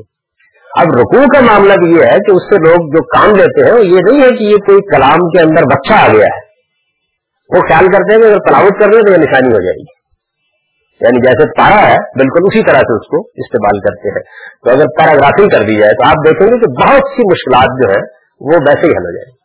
اب 0.78 0.88
رکوع 0.96 1.26
کا 1.26 1.42
معاملہ 1.42 1.74
بھی 1.74 1.92
یہ 1.92 2.04
ہے 2.04 2.18
کہ 2.18 2.32
اس 2.32 2.44
سے 2.44 2.56
لوگ 2.56 2.76
جو 2.76 3.04
کام 3.04 3.36
لیتے 3.36 3.66
ہیں، 3.66 3.74
وہ 3.74 3.86
یہ 3.86 4.00
نہیں 4.12 4.22
ہے 4.22 4.38
کہ 4.38 4.44
یہ 4.44 4.58
کوئی 4.58 4.96
کلام 4.96 5.18
کے 5.18 5.42
اندر 5.42 5.64
بچہ 5.64 5.94
آ 5.94 6.08
گیا 6.08 6.26
ہے۔ 6.26 6.50
وہ 7.56 7.62
خیال 7.62 7.86
کرتے 7.86 8.16
ہیں 8.16 8.22
کہ 8.22 8.28
اگر 8.28 8.38
تلاوت 8.38 8.80
کر 8.80 8.86
رہے 8.86 9.02
تو 9.02 9.12
یہ 9.12 9.18
نشانی 9.18 9.48
ہو 9.48 9.64
جائے 9.64 9.80
گی۔ 9.80 9.99
یعنی 11.02 11.20
جیسے 11.28 11.62
پارا 11.62 11.90
ہے، 11.90 11.98
بالکل 11.98 12.46
اسی 12.46 12.64
طرح 12.64 12.80
سے 12.80 13.00
اس 13.00 13.08
کو 13.08 13.28
استعمال 13.36 13.80
کرتے 13.80 14.10
ہیں۔ 14.10 14.24
تو 14.64 14.70
اگر 14.72 14.86
پیراگرافنگ 14.86 15.48
کر 15.48 15.64
دی 15.68 15.76
جائے 15.80 15.92
تو 15.92 16.10
آپ 16.10 16.16
دیکھیں 16.28 16.48
گے 16.48 16.60
کہ 16.60 16.72
بہت 16.72 17.10
سی 17.16 17.22
مشکلات 17.32 17.82
جو 17.82 17.92
ہے 17.92 18.20
وہ 18.40 18.62
ویسے 18.68 18.88
ہی 18.88 18.92
حل 18.92 19.08
ہو 19.08 19.18
جائیں۔ 19.18 19.32
گی 19.32 19.40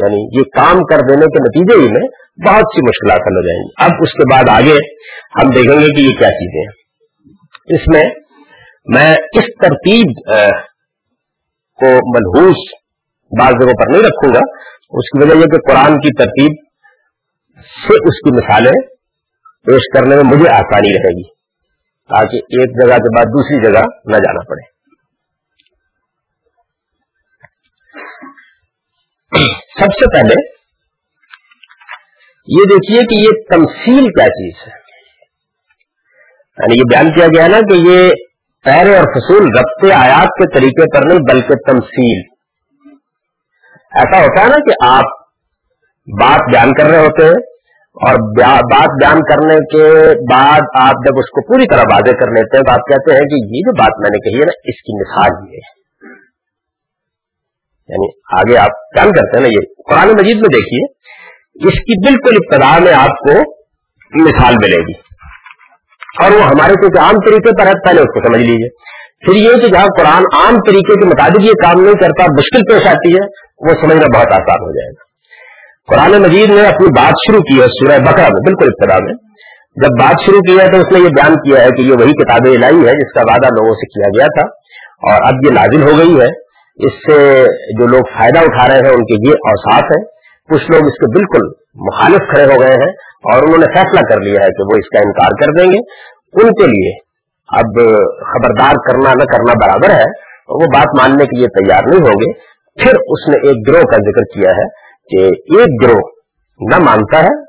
یعنی 0.00 0.38
یہ 0.38 0.42
کام 0.56 0.84
کر 0.84 0.96
دینے 0.96 1.26
کے 1.26 1.42
نتیجے 1.42 1.86
ہی 1.86 1.92
میں 1.92 2.08
بہت 2.46 2.64
سی 2.74 2.82
مشکلات 2.82 3.20
حل 3.26 3.36
ہو 3.36 3.42
جائیں۔ 3.42 3.62
گی 3.62 3.84
اب 3.84 3.90
اس 4.00 4.12
کے 4.12 4.34
بعد 4.34 4.60
آگے 4.60 4.76
ہم 5.40 5.50
دیکھیں 5.50 5.80
گے 5.80 5.94
کہ 5.94 6.00
یہ 6.00 6.18
کیا 6.18 6.28
چیزیں 6.28 6.60
ہیں۔ 6.60 6.88
اس 7.74 7.80
میں 7.94 8.04
میں 8.94 9.12
اس 9.12 9.44
ترتیب 9.44 10.06
کو 11.80 11.86
ملحوظ 11.86 12.54
بعض 13.40 13.50
جگہوں 13.50 13.84
پر 13.84 13.90
نہیں 13.90 14.02
رکھوں 14.02 14.34
گا۔ 14.34 14.40
اس 14.90 15.10
کی 15.10 15.28
وجہ 15.28 15.38
یہ 15.38 15.44
کہ 15.44 15.70
قرآن 15.70 16.00
کی 16.00 16.14
ترتیب 16.18 16.52
سے 17.88 17.94
اس 17.94 18.20
کی 18.20 18.36
مثالیں 18.36 18.97
پیش 19.66 19.80
کرنے 19.94 20.16
میں 20.16 20.24
مجھے 20.24 20.50
آسانی 20.50 20.88
رہے 20.88 21.18
گی، 21.18 21.28
تاکہ 22.08 22.36
ایک 22.36 22.70
جگہ 22.80 22.96
کے 22.96 23.16
بعد 23.16 23.24
دوسری 23.24 23.62
جگہ 23.64 23.82
نہ 24.04 24.16
جانا 24.16 24.44
پڑے۔ 24.48 24.78
سب 29.80 29.92
سے 29.92 30.06
پہلے 30.14 30.34
یہ 32.48 32.64
دیکھیے 32.70 33.00
کہ 33.00 33.14
یہ 33.14 33.56
تمثیل 33.56 34.06
کیا 34.06 34.26
چیز 34.26 34.54
ہے۔ 34.66 34.72
یعنی 36.58 36.74
یہ 36.78 36.82
بیان 36.90 37.12
کیا 37.12 37.26
گیا 37.26 37.46
نا 37.46 37.58
کہ 37.60 37.74
یہ 37.74 38.10
پیر 38.64 38.96
اور 38.96 39.04
فصول 39.04 39.42
ربط 39.58 39.92
آیات 39.92 40.26
کے 40.26 40.58
طریقے 40.58 40.98
پر 40.98 41.06
نہیں، 41.06 41.18
بلکہ 41.18 41.54
تمثیل۔ 41.66 42.22
ایسا 43.94 44.20
ہوتا 44.20 44.42
ہے 44.42 44.46
نا 44.46 44.56
کہ 44.56 44.84
آپ 44.84 45.04
بات 46.20 46.52
بیان 46.52 46.74
کر 46.74 46.84
رہے 46.84 46.98
ہوتے 46.98 47.24
ہیں 47.24 47.57
اور 48.06 48.14
بات 48.60 48.88
بیان 48.88 49.20
کرنے 49.20 49.54
کے 49.54 50.08
بعد 50.32 50.60
آپ 50.80 50.92
جب 50.92 51.14
اس 51.18 51.30
کو 51.30 51.52
پوری 51.52 51.64
طرح 51.66 51.82
واضح 51.92 52.10
کر 52.10 52.30
لیتے 52.30 52.56
ہیں 52.56 52.64
تو 52.64 52.72
آپ 52.72 52.78
کہتے 52.78 53.12
ہیں 53.12 53.20
کہ 53.20 53.56
یہ 53.56 53.60
جو 53.60 53.72
بات 53.72 53.98
میں 53.98 54.10
نے 54.12 54.30
کہی 54.30 54.40
ہے 54.40 54.44
نا، 54.44 54.52
اس 54.64 54.82
کی 54.82 55.00
مثال 55.00 55.52
یہ 55.52 55.58
ہے۔ 55.58 55.78
یعنی 57.88 58.08
آگے 58.40 58.56
آپ 58.58 58.70
بیان 58.70 59.10
کرتے 59.10 59.36
ہیں 59.36 59.42
نا، 59.42 59.48
یہ 59.48 59.84
قرآن 59.90 60.08
مجید 60.08 60.36
میں 60.36 60.58
دیکھیے، 60.58 60.92
اس 61.68 61.74
کی 61.74 62.06
بالکل 62.06 62.36
ابتدا 62.36 62.84
میں 62.84 62.94
آپ 62.94 63.18
کو 63.18 63.32
مثال 64.24 64.54
ملے 64.64 64.76
گی۔ 64.76 65.08
اور 66.24 66.30
وہ 66.30 66.42
ہمارے 66.42 66.72
کچھ 66.72 67.00
عام 67.00 67.14
طریقے 67.14 67.62
پر 67.62 67.66
ہے، 67.66 67.72
پہلے 67.72 68.00
اس 68.00 68.14
کو 68.14 68.26
سمجھ 68.26 68.42
لیجیے 68.42 68.68
پھر 69.26 69.34
یہ 69.34 69.60
کہ 69.60 69.68
جہاں 69.68 69.86
قرآن 69.98 70.22
عام 70.34 70.54
طریقے 70.54 71.00
کے 71.00 71.06
مطابق 71.06 71.40
یہ 71.40 71.52
کام 71.52 71.82
نہیں 71.82 71.94
کرتا، 71.94 72.32
مشکل 72.32 72.60
پیش 72.60 72.86
آتی 72.86 73.12
ہے، 73.12 73.26
وہ 73.68 73.74
سمجھنا 73.80 74.18
بہت 74.18 74.26
آسان 74.26 74.60
ہو 74.60 74.72
جائے 74.72 74.90
گا۔ 74.90 75.07
قرآن 75.88 76.22
مجید 76.22 76.50
نے 76.50 76.60
اپنی 76.60 76.86
بات 76.86 77.12
شروع 77.28 77.40
کی 77.40 77.62
ہے 77.62 77.66
سورہ 77.66 77.98
بکرا 77.98 78.22
میں، 78.22 78.40
بالکل 78.40 78.66
ابتدا 78.66 79.04
میں۔ 79.04 79.12
جب 79.76 80.04
بات 80.04 80.26
شروع 80.26 80.40
کی 80.40 80.58
ہے 80.58 80.72
تو 80.72 80.80
اس 80.80 80.92
نے 80.92 80.98
یہ 80.98 81.08
بیان 81.08 81.34
کیا 81.34 81.60
ہے 81.60 81.68
کہ 81.76 81.82
یہ 81.82 81.92
وہی 82.00 82.12
کتاب 82.12 82.40
الہی 82.44 82.88
ہے 82.88 82.92
جس 82.92 83.12
کا 83.12 83.20
وعدہ 83.20 83.46
لوگوں 83.46 83.74
سے 83.74 83.86
کیا 83.86 84.08
گیا 84.08 84.40
تھا 84.40 84.46
اور 85.10 85.22
اب 85.22 85.46
یہ 85.46 85.50
نازل 85.50 85.82
ہو 85.82 85.98
گئی 85.98 86.20
ہے۔ 86.20 86.48
اس 86.86 86.92
سے 86.94 87.44
جو 87.70 87.86
لوگ 87.86 88.02
فائدہ 88.18 88.38
اٹھا 88.38 88.68
رہے 88.68 88.76
ہیں 88.76 88.94
ان 88.94 89.04
کے 89.04 89.28
یہ 89.28 89.32
اوساف 89.32 89.82
ہے۔ 89.82 90.04
کچھ 90.54 90.70
لوگ 90.70 90.86
اس 90.86 90.94
کے 90.94 91.06
بالکل 91.06 91.48
مخالف 91.74 92.18
کھڑے 92.18 92.44
ہو 92.44 92.60
گئے 92.60 92.74
ہیں 92.74 92.92
اور 93.32 93.42
انہوں 93.42 93.58
نے 93.58 93.66
فیصلہ 93.66 94.00
کر 94.00 94.20
لیا 94.20 94.40
ہے 94.44 94.46
کہ 94.46 94.62
وہ 94.62 94.78
اس 94.78 94.88
کا 94.88 94.98
انکار 94.98 95.30
کر 95.30 95.62
دیں 95.62 95.72
گے۔ 95.72 95.78
ان 96.42 96.52
کے 96.52 96.66
لیے 96.66 96.92
اب 97.48 97.94
خبردار 98.28 98.74
کرنا 98.88 99.10
نہ 99.10 99.24
کرنا 99.24 99.52
برابر 99.66 99.90
ہے 99.90 100.08
وہ 100.48 100.66
بات 100.74 101.00
ماننے 101.00 101.24
کے 101.24 101.38
لیے 101.38 101.46
تیار 101.46 101.82
نہیں 101.86 102.00
ہوں 102.00 102.14
گے۔ 102.14 102.32
پھر 102.82 102.92
اس 103.06 103.28
نے 103.28 103.36
ایک 103.48 103.68
گروہ 103.68 103.80
کا 103.80 103.96
ذکر 103.96 104.40
کیا 104.40 104.50
ہے۔ 104.50 104.87
کہ 105.10 105.24
ایک 105.26 105.82
گروہ 105.82 106.02
نہ 106.60 106.78
مانتا 106.78 107.18
ہے، 107.18 107.44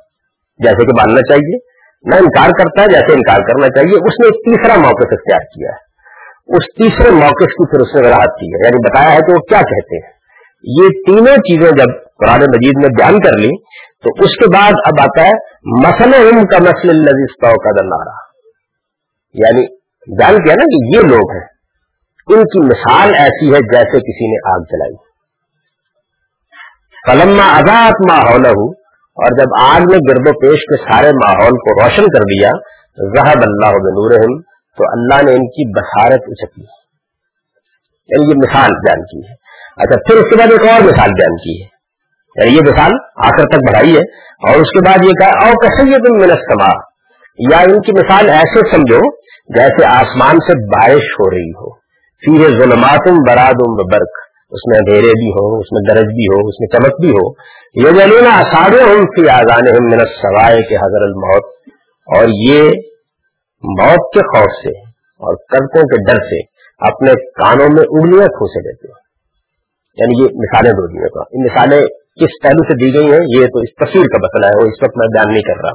جیسے 0.64 0.86
کہ 0.86 0.94
ماننا 0.94 1.22
چاہیے، 1.22 1.58
نہ 2.04 2.16
انکار 2.16 2.50
کرتا 2.50 2.82
ہے، 2.82 2.88
جیسے 2.88 3.14
انکار 3.14 3.40
کرنا 3.40 3.68
چاہیے، 3.68 3.96
اس 3.96 4.20
نے 4.20 4.28
ایک 4.28 4.36
تیسرا 4.36 4.76
موقف 4.76 5.08
اختیار 5.12 5.40
کیا 5.40 5.70
ہے۔ 5.70 5.90
اس 6.58 6.64
تیسرے 6.76 7.12
موقف 7.12 7.52
کی 7.52 7.72
پھر 7.72 7.80
اس 7.80 7.96
نے 7.96 8.08
وضاحت 8.08 8.40
کی 8.40 8.46
ہے 8.46 8.68
یعنی 8.68 8.90
بتایا 8.90 9.12
ہے 9.12 9.18
کہ 9.18 9.32
وہ 9.32 9.40
کیا 9.40 9.62
کہتے 9.62 10.06
ہیں۔ 10.06 10.20
یہ 10.64 10.88
تینوں 10.88 11.38
چیزیں 11.38 11.72
جب 11.72 11.94
قرآن 12.18 12.40
مجید 12.42 12.74
میں 12.76 12.90
بیان 12.90 13.20
کر 13.20 13.38
لی، 13.38 13.64
تو 14.04 14.10
اس 14.24 14.36
کے 14.40 14.54
بعد 14.54 14.72
اب 14.86 15.02
آتا 15.02 15.28
ہے 15.28 15.34
مسل 15.86 16.14
علم 16.14 16.46
کا 16.46 16.58
مسل 16.62 16.88
لذیذ 16.88 17.36
کا 17.42 17.72
دلارا 17.72 18.30
یعنی 19.34 19.62
بیان 20.20 20.44
کیا 20.44 20.56
نا 20.56 20.64
کہ 20.64 20.98
یہ 20.98 21.02
لوگ 21.02 21.32
ہیں۔ 21.32 21.48
ان 22.28 22.42
کی 22.44 22.66
مثال 22.66 23.14
ایسی 23.14 23.48
ہے 23.48 23.60
جیسے 23.60 24.00
کسی 24.00 24.32
نے 24.32 24.56
آگ 24.56 24.60
جلائی۔ 24.60 25.09
فلما 27.08 27.58
آزاد 27.58 27.92
ماحول 28.12 28.46
اور 29.20 29.38
جب 29.40 29.48
آگ 29.62 29.80
نے 29.80 29.98
گرد 30.10 30.28
و 30.28 30.40
پیش 30.40 30.60
کے 30.60 30.78
سارے 30.78 31.10
ماحول 31.12 31.50
کو 31.50 31.84
روشن 31.84 32.04
کر 32.04 32.22
دیا 32.22 32.50
زہب 33.18 33.40
اللہ 33.48 33.68
بنور 33.68 34.42
تو 34.78 34.84
اللہ 34.92 35.26
نے 35.26 35.32
ان 35.32 35.48
کی 35.48 35.80
بسارت 35.80 36.20
اچکی 36.28 36.62
یعنی 38.08 38.30
یہ 38.30 38.36
مثال 38.38 38.72
بیان 38.72 39.02
کی 39.02 39.30
ہے۔ 39.30 39.34
اچھا 39.78 39.96
پھر 39.96 40.16
اس 40.16 40.30
کے 40.30 40.36
بعد 40.38 40.48
ایک 40.52 40.62
اور 40.62 40.82
مثال 40.82 41.10
بیان 41.10 41.36
کی 41.36 41.64
ہے۔ 41.64 41.68
یعنی 42.36 42.58
یہ 42.58 42.62
مثال 42.62 42.92
آخر 43.16 43.48
تک 43.48 43.56
بڑھائی 43.56 43.96
ہے۔ 43.96 44.02
اور 44.50 44.62
اس 44.62 44.68
کے 44.68 44.80
بعد 44.86 45.06
یہ 45.06 45.12
کہا 45.12 45.28
اور 45.28 45.52
کیسے 45.52 45.84
منستما 46.12 46.90
یا 47.50 47.58
ان 47.58 47.82
کی 47.82 47.92
مثال 47.92 48.30
ایسے 48.30 48.72
سمجھو 48.72 49.20
جیسے 49.58 49.86
آسمان 49.86 50.36
سے 50.38 50.68
بارش 50.68 51.04
ہو 51.20 51.30
رہی 51.30 51.50
ہو۔ 51.50 51.76
پھر 52.20 52.50
ظلماتم 52.50 53.16
برادم 53.28 53.76
برق۔ 53.92 54.29
اس 54.52 54.60
میں 54.68 54.78
اندھیرے 54.80 55.10
بھی 55.10 55.30
ہو 55.30 55.60
اس 55.60 55.66
میں 55.72 55.96
درج 55.96 56.06
بھی 56.06 56.26
ہو 56.26 56.48
اس 56.48 56.56
میں 56.60 56.68
چمک 56.68 57.02
بھی 57.02 57.10
ہو 57.10 57.32
یہ 57.76 58.00
جلینا 58.00 58.42
سارے 58.42 58.82
ہوں 58.82 59.06
فی 59.06 59.30
آزان 59.30 59.92
منت 59.92 60.08
سوائے 60.08 60.62
کے 60.62 60.76
حضر 60.76 61.02
الموت۔ 61.02 61.44
اور 62.18 62.26
یہ 62.30 62.62
موت 63.64 64.14
کے 64.14 64.20
خوف 64.20 64.52
سے 64.64 64.80
اور 64.96 65.36
کرتوں 65.36 65.82
کے 65.82 66.12
ڈر 66.12 66.24
سے 66.24 66.40
اپنے 66.92 67.12
کانوں 67.12 67.68
میں 67.78 67.84
انگلیاں 67.90 68.28
کھوسے 68.28 68.62
دیتے 68.62 68.88
ہیں۔ 68.88 69.10
یعنی 69.98 70.24
یہ 70.24 70.28
مثالیں 70.38 70.72
دو 70.72 70.88
دیے 70.88 71.08
کا 71.10 71.22
یہ 71.32 71.44
مثالیں 71.44 71.86
کس 72.22 72.44
پہلو 72.44 72.64
سے 72.64 72.86
دی 72.86 72.94
گئی 72.94 73.06
ہیں؟ 73.06 73.40
یہ 73.40 73.46
تو 73.48 73.60
اس 73.60 73.76
تصویر 73.76 74.04
کا 74.04 74.18
مسئلہ 74.18 74.46
ہے، 74.46 74.64
وہ 74.64 74.70
اس 74.70 74.84
وقت 74.84 74.98
میں 74.98 75.08
بیان 75.08 75.34
نہیں 75.34 75.42
کر 75.42 75.62
رہا۔ 75.64 75.72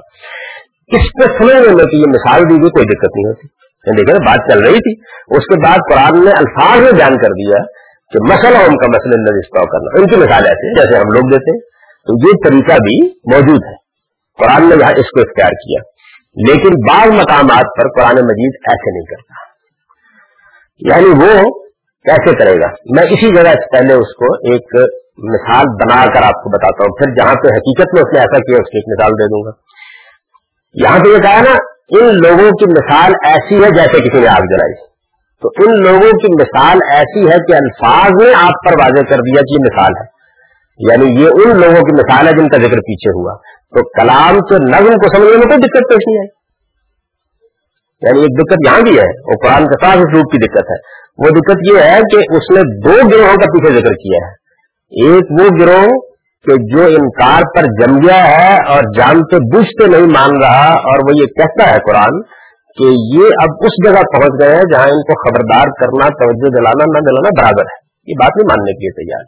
اس 0.97 1.03
پہ 1.03 1.43
سمجھنے 1.43 1.75
میں 1.75 1.85
کہ 1.85 1.97
یہ 1.97 2.05
مثال 2.09 2.43
دی 2.43 2.63
گئی، 2.63 2.71
کوئی 2.71 2.85
دقت 2.85 3.17
نہیں 3.17 3.29
ہوتی۔ 3.29 3.47
یعنی 3.87 4.01
دیکھیں 4.03 4.27
بات 4.27 4.53
چل 4.53 4.59
رہی 4.59 4.79
تھی۔ 4.79 5.01
اس 5.37 5.45
کے 5.45 5.67
بعد 5.67 5.79
قرآن 5.91 6.25
نے 6.25 6.31
الفاظ 6.31 6.81
میں 6.81 6.93
بیان 6.93 7.17
کر 7.19 7.29
دیا 7.29 7.84
کہ 8.15 8.33
مسئلہ 8.33 8.59
ان 8.59 8.77
کا 8.77 8.89
مسئلہ 8.89 9.21
نظر 9.21 9.49
کرنا۔ 9.59 10.01
ان 10.01 10.07
کی 10.07 10.17
مثال 10.17 10.47
ایسے 10.47 10.81
جیسے 10.81 10.97
ہم 10.97 11.13
لوگ 11.13 11.31
دیتے 11.31 11.51
ہیں، 11.51 11.61
تو 12.07 12.29
یہ 12.29 12.49
طریقہ 12.49 12.75
بھی 12.75 13.07
موجود 13.07 13.65
ہے۔ 13.67 13.85
قرآن 14.39 14.69
نے 14.69 14.75
یہاں 14.81 14.93
اس 14.97 15.11
کو 15.11 15.21
اختیار 15.21 15.51
کیا۔ 15.51 15.95
لیکن 16.37 16.69
بعض 16.69 17.07
مقامات 17.07 17.65
پر 17.79 17.89
قرآن 17.89 18.25
مجید 18.25 18.53
ایسے 18.69 18.91
نہیں 18.91 19.05
کرتا۔ 19.05 19.35
یعنی 20.79 21.09
وہ 21.09 21.51
کیسے 22.05 22.37
کرے 22.37 22.61
گا؟ 22.61 22.67
میں 22.67 23.03
اسی 23.03 23.37
جگہ 23.37 23.51
سے 23.51 23.77
پہلے 23.77 23.95
اس 23.95 24.15
کو 24.15 24.25
ایک 24.25 24.91
مثال 25.33 25.65
بنا 25.69 26.05
کر 26.05 26.23
آپ 26.23 26.43
کو 26.43 26.51
بتاتا 26.51 26.85
ہوں۔ 26.87 26.97
پھر 26.97 27.15
جہاں 27.15 27.35
پہ 27.35 27.49
حقیقت 27.49 27.95
میں 27.95 28.03
اس 28.03 28.13
نے 28.13 28.21
ایسا 28.21 28.39
کیا، 28.39 28.57
اس 28.61 28.71
کی 28.71 28.79
ایک 28.79 29.01
مثال 29.01 29.13
دے 29.13 29.25
دوں 29.25 29.45
گا۔ 29.45 29.51
یہاں 30.75 30.99
پہ 30.99 31.09
یہ 31.09 31.19
کہا 31.19 31.43
نا، 31.43 31.57
ان 31.89 32.05
لوگوں 32.07 32.51
کی 32.51 32.71
مثال 32.71 33.13
ایسی 33.25 33.65
ہے 33.65 33.71
جیسے 33.71 34.09
کسی 34.09 34.21
نے 34.21 34.29
آگ 34.29 34.43
جلائی۔ 34.43 34.94
تو 35.45 35.51
ان 35.59 35.83
لوگوں 35.85 36.11
کی 36.11 36.33
مثال 36.33 36.79
ایسی 36.93 37.21
ہے 37.21 37.37
کہ 37.37 37.55
الفاظ 37.55 38.11
نے 38.23 38.35
آپ 38.35 38.53
پر 38.67 38.73
واضح 38.73 39.01
کر 39.01 39.17
دیا 39.17 39.41
کہ 39.41 39.53
یہ 39.53 39.59
مثال 39.61 39.93
ہے۔ 40.01 40.15
یعنی 40.79 41.23
یہ 41.23 41.27
ان 41.27 41.61
لوگوں 41.61 41.81
کی 41.81 41.95
مثال 41.95 42.27
ہے 42.27 42.33
جن 42.33 42.49
کا 42.49 42.59
ذکر 42.59 42.77
پیچھے 42.77 43.11
ہوا۔ 43.11 43.37
تو 43.65 43.89
کلام 43.89 44.39
کے 44.39 44.55
نظم 44.55 44.93
کو 44.93 45.17
سمجھنے 45.17 45.37
میں 45.37 45.47
کوئی 45.47 45.59
دقت 45.59 45.89
پیش 45.89 46.03
نہیں 46.07 46.19
آئی۔ 46.19 46.29
یعنی 48.03 48.21
ایک 48.21 48.39
دقت 48.39 48.67
یہاں 48.67 48.81
بھی 48.81 48.99
ہے 48.99 49.33
وہ 49.33 49.49
قرآن 49.49 49.69
کے 49.69 49.87
ساتھ 49.87 49.99
روپ 49.99 50.33
کی 50.33 50.39
دقت 50.39 50.71
ہے۔ 50.71 51.05
وہ 51.19 51.31
دقت 51.31 51.73
یہ 51.73 51.79
ہے 51.79 51.99
کہ 51.99 52.17
اس 52.17 52.51
نے 52.51 52.89
دو 52.89 53.09
گروہوں 53.09 53.37
کا 53.37 53.59
پیچھے 53.59 53.75
ذکر 53.75 53.95
کیا 53.95 54.27
ہے۔ 54.27 54.45
ایک 55.07 55.25
وہ 55.31 55.49
گروہ 55.61 56.01
کہ 56.45 56.77
جو 56.77 56.85
انکار 56.85 57.43
پر 57.57 57.63
جم 57.63 57.97
گیا 57.97 58.27
ہے 58.27 58.55
اور 58.55 58.83
جانتے 58.97 59.37
بوجھتے 59.37 59.87
نہیں 59.87 60.07
مان 60.07 60.31
رہا 60.43 60.73
اور 60.73 60.99
وہ 60.99 61.17
یہ 61.17 61.27
کہتا 61.27 61.71
ہے 61.71 61.77
قرآن 61.79 62.23
کہ 62.79 62.85
یہ 63.17 63.27
اب 63.43 63.49
اس 63.61 63.73
جگہ 63.87 64.03
پہنچ 64.03 64.41
گئے 64.41 64.55
ہیں 64.55 64.63
جہاں 64.73 64.85
ان 64.85 65.03
کو 65.03 65.29
خبردار 65.29 65.65
کرنا، 65.65 66.09
توجہ 66.09 66.49
دلانا، 66.49 66.85
نہ 66.85 66.99
دلانا 66.99 67.43
برابر 67.43 67.63
ہے۔ 67.63 67.85
یہ 68.07 68.15
بات 68.23 68.31
نہیں 68.37 68.47
ماننے 68.47 68.73
کے 68.73 68.89
لیے 68.89 69.07
تیار۔ 69.07 69.25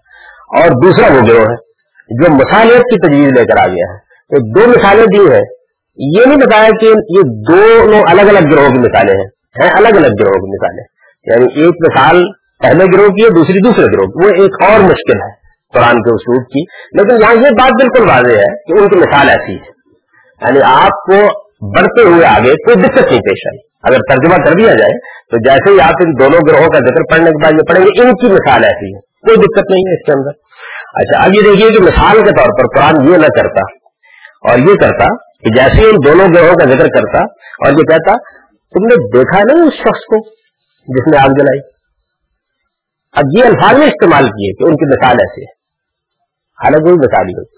اور 0.57 0.83
دوسرا 0.85 1.15
وہ 1.15 1.27
گروہ 1.27 1.51
ہے 1.51 1.67
جو 2.11 2.35
مسالیت 2.35 2.81
کی 2.81 3.07
تجویز 3.07 3.33
لے 3.39 3.45
کر 3.45 3.59
آ 3.59 3.67
گیا 3.67 3.93
ہے۔ 3.93 3.97
تو 3.99 4.61
دو 4.61 4.71
مثالیں 4.71 5.05
دی 5.05 5.35
ہیں۔ 5.35 5.45
یہ 5.97 6.25
نہیں 6.27 6.47
بتایا 6.47 6.69
کہ 6.81 6.87
یہ 6.87 7.21
دونوں 7.23 8.01
الگ 8.11 8.23
الگ 8.23 8.49
گروہوں 8.53 8.71
کی 8.71 8.79
مثالیں 8.79 9.15
ہیں۔ 9.15 9.29
الگ 9.79 9.89
الگ 9.89 10.07
گروہوں 10.07 10.47
کی 10.47 10.53
مثالیں۔ 10.53 10.85
یعنی 11.27 11.63
ایک 11.63 11.75
مثال 11.91 12.25
پہلے 12.63 12.85
گروہ 12.85 13.09
کی 13.09 13.25
ہے، 13.25 13.29
دوسری 13.29 13.59
دوسرے 13.65 13.85
گروہ 13.85 14.07
کی۔ 14.07 14.27
وہ 14.27 14.43
ایک 14.43 14.71
اور 14.71 14.81
مشکل 14.81 15.23
ہے 15.23 15.47
قرآن 15.75 15.95
کے 15.95 16.15
اسلوب 16.15 16.47
کی۔ 16.49 16.61
لیکن 16.93 17.23
یہاں 17.23 17.35
یہ 17.35 17.51
بات 17.51 17.71
بالکل 17.71 18.09
واضح 18.11 18.39
ہے 18.39 18.65
کہ 18.67 18.83
ان 18.83 18.89
کی 18.89 18.97
مثال 18.97 19.29
ایسی 19.29 19.55
ہے۔ 19.55 19.77
یعنی 20.49 20.61
آپ 20.65 20.91
کو 20.91 21.46
بڑھتے 21.61 22.03
ہوئے 22.03 22.27
آگے 22.27 22.53
کوئی 22.53 22.77
دقت 22.77 23.11
نہیں 23.11 23.21
پیش 23.21 23.47
آئی۔ 23.47 23.59
اگر 23.83 23.99
ترجمہ 23.99 24.45
کر 24.45 24.53
دیا 24.59 24.73
جائے 24.73 24.99
تو 25.31 25.37
جیسے 25.37 25.75
ہی 25.75 25.81
آپ 25.81 25.95
ان 26.01 26.13
دونوں 26.13 26.41
گروہوں 26.49 26.69
کا 26.69 26.79
ذکر 26.79 27.03
پڑھنے 27.11 27.31
کے 27.31 27.43
بعد 27.43 27.53
یہ 27.53 27.75
پڑھیں 27.75 27.85
گے، 27.85 28.09
ان 28.09 28.15
کی 28.15 28.33
مثال 28.33 28.65
ایسی 28.65 28.95
ہے۔ 28.95 29.01
کوئی 29.01 29.37
دقت 29.37 29.71
نہیں 29.71 29.83
ہے 29.89 29.95
اس 29.95 30.07
کے 30.07 30.13
اندر۔ 30.13 30.31
اچھا 30.95 31.25
اب 31.25 31.35
یہ 31.35 31.41
دیکھیے 31.41 31.71
کہ 31.71 31.83
مثال 31.83 32.17
کے 32.17 32.31
طور 32.31 32.47
پر 32.47 32.77
قرآن 32.77 33.09
یہ 33.09 33.17
نہ 33.17 33.27
کرتا 33.27 33.61
اور 34.51 34.59
یہ 34.59 34.75
کرتا 34.75 35.17
کہ 35.17 35.55
جیسے 35.55 35.89
ان 35.89 35.95
دونوں 36.07 36.27
گروہوں 36.35 36.55
کا 36.55 36.71
ذکر 36.71 36.87
کرتا 36.87 37.19
اور 37.35 37.73
یہ 37.73 37.83
کہتا، 37.83 38.13
تم 38.51 38.87
نے 38.87 39.19
دیکھا 39.19 39.55
نہیں 39.55 39.67
اس 39.67 39.75
شخص 39.75 40.01
کو 40.01 40.29
جس 40.89 41.07
نے 41.13 41.19
آگ 41.19 41.29
جلائی؟ 41.29 41.61
اب 43.13 43.25
یہ 43.39 43.45
الفاظ 43.45 43.79
میں 43.79 43.87
استعمال 43.87 44.25
کیے 44.25 44.53
کہ 44.53 44.65
ان 44.65 44.77
کی 44.77 44.85
مثال 44.85 45.17
ایسی 45.21 45.41
ہے۔ 45.43 45.57
حالانکہ 46.65 46.85
کوئی 46.85 46.95
مثال 46.95 47.27
ہی 47.29 47.33
ہوتی۔ 47.33 47.57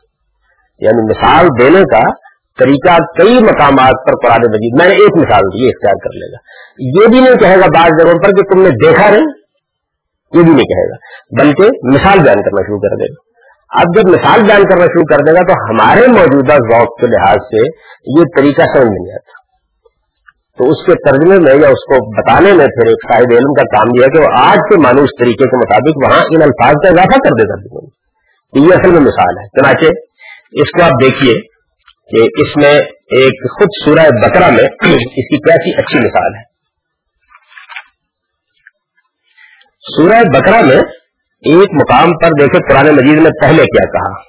یعنی 0.87 1.03
مثال 1.03 1.49
دینے 1.61 1.85
کا 1.85 2.28
طریقہ 2.59 2.97
کئی 3.19 3.35
مقامات 3.43 4.07
پر 4.07 4.27
قرآن 4.27 4.51
مجید 4.51 4.81
میں 4.81 4.89
نے 4.89 4.95
ایک 4.95 5.17
مثال 5.17 5.41
دی 5.41 5.69
اختیار 5.69 5.93
کر 5.93 6.11
لے 6.15 6.33
گا۔ 6.33 6.39
یہ 6.79 7.11
بھی 7.11 7.21
نہیں 7.21 7.41
کہے 7.41 7.61
گا 7.61 7.67
بعض 7.75 7.89
جگہوں 7.89 8.19
پر 8.19 8.31
کہ 8.31 8.55
تم 8.55 8.63
نے 8.63 8.69
دیکھا 8.69 9.11
نہیں۔ 9.11 9.27
یہ 10.35 10.43
بھی 10.43 10.55
نہیں 10.55 10.65
کہے 10.65 10.91
گا۔ 10.91 10.97
بلکہ 11.43 11.63
مثال 11.95 12.19
بیان 12.19 12.37
کرنا 12.37 12.63
شروع 12.63 12.79
کر 12.79 12.97
دے 12.97 13.05
گا۔ 13.05 13.29
اب 13.81 13.97
جب 13.97 14.09
مثال 14.09 14.43
بیان 14.43 14.63
کرنا 14.63 14.85
شروع 14.85 15.05
کر 15.05 15.25
دے 15.25 15.33
گا 15.33 15.53
تو 15.53 15.53
ہمارے 15.53 16.07
موجودہ 16.07 16.53
ذوق 16.53 17.01
کے 17.01 17.07
لحاظ 17.07 17.37
سے 17.37 17.61
یہ 18.19 18.25
طریقہ 18.37 18.63
سمجھ 18.63 18.87
نہیں 18.87 19.15
آتا۔ 19.15 19.39
تو 20.59 20.71
اس 20.71 20.87
کے 20.87 21.11
ترجمے 21.11 21.39
میں 21.39 21.55
یا 21.55 21.69
اس 21.69 21.85
کو 21.85 22.23
بتانے 22.23 22.53
میں 22.53 22.67
پھر 22.67 22.87
ایک 22.87 23.13
صاحب 23.13 23.25
علم 23.31 23.53
کا 23.53 23.77
کام 23.77 23.89
یہ 23.97 24.05
ہے 24.05 24.09
کہ 24.09 24.21
وہ 24.21 24.29
آج 24.41 24.57
کے 24.57 24.81
مانوس 24.81 25.09
طریقے 25.21 25.45
کے 25.45 25.57
مطابق 25.57 26.07
وہاں 26.07 26.25
ان 26.31 26.43
الفاظ 26.43 26.73
کا 26.73 26.89
اضافہ 26.89 27.19
کر 27.19 27.31
دیتا 27.31 27.87
یہ 28.59 28.81
اصل 28.81 28.93
میں 28.93 29.01
مثال 29.01 29.39
ہے۔ 29.39 29.47
چنانچہ 29.47 29.85
اس 30.53 30.71
کو 30.79 30.83
آپ 30.83 30.93
دیکھیے۔ 31.03 31.48
کہ 32.11 32.23
اس 32.23 32.57
میں 32.57 32.75
ایک 32.91 33.51
خود 33.51 33.69
سورہ 33.85 34.29
بکرا 34.29 34.51
میں 34.51 34.65
اس 34.65 35.11
کی 35.13 35.37
کیسی 35.37 35.81
اچھی 35.81 35.99
مثال 35.99 36.35
ہے۔ 36.35 36.43
سورہ 39.81 40.23
بکرا 40.35 40.61
میں 40.61 40.83
ایک 41.41 41.69
مقام 41.81 42.13
پر 42.13 42.29
دیکھے 42.29 42.71
پرانے 42.71 42.91
مجید 42.91 43.23
نے 43.23 43.31
پہلے 43.43 43.63
کیا 43.63 43.91
کہا۔ 43.91 44.21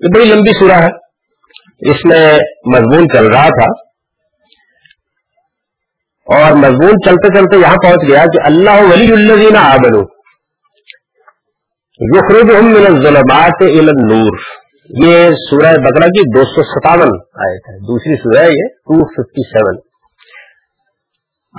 یہ 0.00 0.08
بڑی 0.14 0.24
لمبی 0.24 0.58
سورہ 0.58 0.82
ہے۔ 0.82 0.88
اس 1.90 1.96
میں 2.04 2.38
مضمون 2.74 3.08
چل 3.08 3.26
رہا 3.26 3.48
تھا۔ 3.48 3.84
اور 6.34 6.52
مضمون 6.52 6.92
چلتے 7.04 7.38
چلتے 7.38 7.60
یہاں 7.60 7.76
پہنچ 7.82 8.08
گیا 8.08 8.24
کہ 8.24 8.46
اللہ 8.46 8.92
ولی 8.92 9.12
الزین 9.12 9.56
آبلو 9.56 10.00
یخرجہم 12.00 12.66
من 12.66 12.86
الظلمات 12.86 13.62
الى 13.62 13.78
النور۔ 13.78 14.63
یہ 14.90 15.30
سورہ 15.30 15.72
بقرہ 15.72 16.06
کی 16.06 16.38
دو 16.38 16.44
سو 16.44 16.62
ستاون 16.62 17.12
آیت 17.34 17.68
ہے۔ 17.68 17.78
دوسری 17.78 18.16
سورہ 18.16 18.44
یہ 18.44 18.68
ٹو 18.68 19.06
ففٹی 19.06 19.42
سیون 19.42 19.78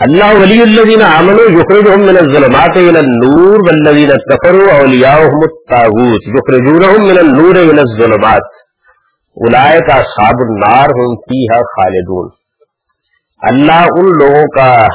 اللہ 0.01 0.41
ولی 0.41 0.61
الذین 0.61 1.01
آمنوا 1.01 1.51
یخرجہم 1.51 1.99
من 1.99 2.17
الظلمات 2.17 2.75
الى 2.75 2.97
النور 2.97 3.59
والذین 3.59 4.09
کفروا 4.09 4.73
اولیاؤہم 4.77 5.39
الطاغوت 5.41 6.27
یخرجونہم 6.27 7.03
من 7.03 7.17
النور 7.17 7.55
الى 7.55 7.79
الظلمات۔ 7.79 8.41
اولئک 9.37 9.89
اصحاب 9.89 10.35
النار 10.39 10.85
ہم 10.85 11.15
فیہا 11.15 11.61
خالدون۔ 11.61 12.29
اللہ 13.41 13.81
ان 13.81 14.05
لوگوں 14.05 14.47
کا 14.47 14.87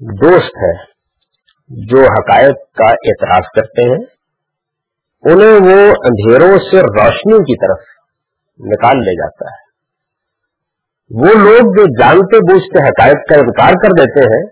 دوست 0.00 0.56
ہے 0.56 0.84
جو 1.68 2.00
حقائق 2.00 2.54
کا 2.74 2.88
اعتراف 2.88 3.44
کرتے 3.56 3.90
ہیں۔ 3.90 4.17
انہیں 5.24 5.52
وہ 5.52 5.94
اندھیروں 6.04 6.58
سے 6.58 6.80
روشنی 6.80 7.38
کی 7.38 7.66
طرف 7.66 7.78
نکال 8.58 8.98
لے 8.98 9.12
جاتا 9.12 9.44
ہے۔ 9.46 9.68
وہ 11.10 11.44
لوگ 11.44 11.60
جو 11.60 12.00
جانتے 12.00 12.38
بوجھتے 12.38 12.82
حقائق 12.82 13.28
کا 13.28 13.34
انکار 13.34 13.72
کر 13.72 13.88
دیتے 13.88 14.20
ہیں، 14.20 14.46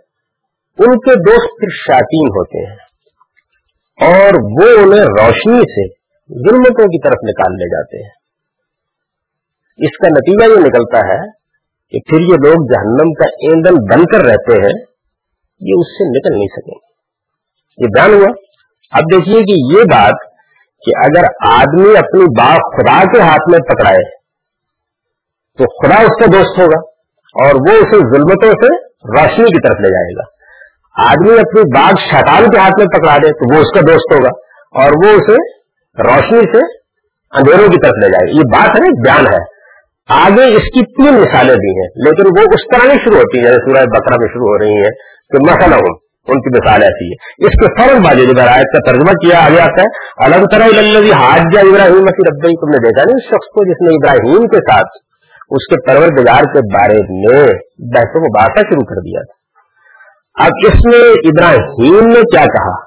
ان 0.78 0.98
کے 0.98 1.14
دوست 1.14 1.60
پھر 1.60 1.68
شاطین 1.70 2.28
ہوتے 2.28 2.70
ہیں۔ 2.70 2.76
اور 4.00 4.34
وہ 4.34 4.84
انہیں 4.84 5.04
روشنی 5.04 5.60
سے 5.60 5.88
ظلمتوں 6.28 6.84
کی 6.84 7.02
طرف 7.02 7.12
نکال 7.12 7.52
لے 7.52 7.68
جاتے 7.68 8.02
ہیں۔ 8.02 8.10
اس 9.78 9.98
کا 9.98 10.08
نتیجہ 10.08 10.52
یہ 10.52 10.66
نکلتا 10.66 10.98
ہے 10.98 11.30
کہ 11.90 11.98
پھر 12.10 12.20
یہ 12.20 12.34
لوگ 12.34 12.66
جہنم 12.72 13.12
کا 13.12 13.24
ایندھن 13.24 13.74
بن 13.74 14.04
کر 14.06 14.30
رہتے 14.30 14.52
ہیں، 14.52 14.84
یہ 15.60 15.74
اس 15.78 15.86
سے 15.86 16.18
نکل 16.18 16.38
نہیں 16.38 16.46
سکیں۔ 16.46 16.78
یہ 17.78 17.86
بیان 17.86 18.20
ہوا۔ 18.20 18.28
اب 18.90 19.02
دیکھیے 19.02 19.40
کہ 19.40 19.78
یہ 19.78 19.84
بات 19.84 20.35
کہ 20.84 20.92
اگر 20.98 21.52
آدمی 21.52 21.90
اپنی 21.98 22.24
بات 22.24 22.76
خدا 22.76 23.02
کے 23.02 23.20
ہاتھ 23.20 23.50
میں 23.50 23.58
پکڑائے، 23.58 24.16
تو 25.58 25.64
خدا 25.64 26.00
اس 26.00 26.20
کا 26.20 26.26
دوست 26.32 26.58
ہوگا 26.58 26.78
اور 27.44 27.54
وہ 27.54 27.76
اسے 27.76 27.96
ظلمتوں 27.96 28.52
سے 28.52 28.86
روشنی 28.88 29.44
کی 29.44 29.68
طرف 29.68 29.80
لے 29.80 29.88
جائے 29.88 30.14
گا۔ 30.16 30.36
آدمی 31.10 31.32
اپنی 31.32 31.60
بات 31.60 31.98
شیطان 31.98 32.50
کے 32.50 32.58
ہاتھ 32.58 32.74
میں 32.78 32.86
پکڑا 32.86 33.16
دے، 33.16 33.28
تو 33.28 33.54
وہ 33.54 33.60
اس 33.60 33.74
کا 33.74 33.80
دوست 33.80 34.12
ہوگا 34.12 34.30
اور 34.82 34.90
وہ 35.04 35.10
اسے 35.10 35.66
روشنی 36.08 36.40
سے 36.40 36.86
اندھیروں 37.38 37.68
کی 37.68 37.80
طرف 37.82 38.04
لے 38.04 38.08
جائے۔ 38.08 38.32
گا 38.32 38.36
یہ 38.36 38.42
بات 38.52 38.80
ہے 38.80 38.88
بیان 39.02 39.26
ہے۔ 39.26 39.56
آگے 40.08 40.56
اس 40.56 40.62
کی 40.62 40.84
تین 40.84 41.14
مثالیں 41.20 41.54
دی 41.54 41.80
ہیں، 41.80 41.88
لیکن 42.04 42.38
وہ 42.38 42.42
اس 42.54 42.76
طرح 42.76 42.88
نہیں 42.88 43.04
شروع 43.04 43.16
ہوتی 43.16 43.38
ہے 43.38 43.42
جیسے 43.42 43.54
سورہ 43.54 43.84
بکرا 43.84 44.16
میں 44.20 44.28
شروع 44.28 44.46
ہو 44.46 44.58
رہی 44.58 44.76
ہیں 44.76 44.90
کہ 45.30 45.54
مسئلہ 45.54 45.74
ہوں 45.74 46.05
ان 46.28 46.40
کی 46.40 46.58
مثال 46.58 46.82
ایسی 46.82 47.06
ہے۔ 47.10 47.46
اس 47.46 47.66
کے 47.66 47.82
فوراً 47.82 48.02
بازی 48.02 48.26
جب 48.26 48.40
آیت 48.40 48.76
کا 48.76 48.92
ترجمہ 48.92 49.12
کیا، 49.12 49.38
آگے 49.38 49.60
آتا 49.60 49.82
ہے 49.82 49.86
الگ 50.24 50.44
طرح 50.52 50.64
حاج 51.22 51.40
ابراہیم 51.40 52.02
وسیع 52.02 52.30
ربئی 52.30 52.54
تم 52.54 52.70
نے 52.70 52.78
دیکھا 52.78 53.02
نہیں، 53.04 53.16
اس 53.16 53.24
شخص 53.24 53.48
کو 53.54 53.64
جس 53.64 53.88
نے 53.88 53.94
ابراہیم 53.94 54.48
کے 54.48 54.56
ساتھ 54.56 54.88
اس 55.50 55.74
کے 55.74 55.86
پرور 55.86 56.08
کے 56.08 56.58
بارے 56.74 56.94
میں 56.94 57.42
بحثوں 57.78 58.20
کو 58.20 58.40
باسا 58.40 58.60
شروع 58.60 58.84
کر 58.84 59.00
دیا 59.00 59.20
تھا۔ 59.22 59.36
اب 60.44 60.50
اس 60.66 60.74
میں 60.84 61.10
ابراہیم 61.10 62.08
نے 62.08 62.20
کیا 62.20 62.44
کہا؟ 62.44 62.86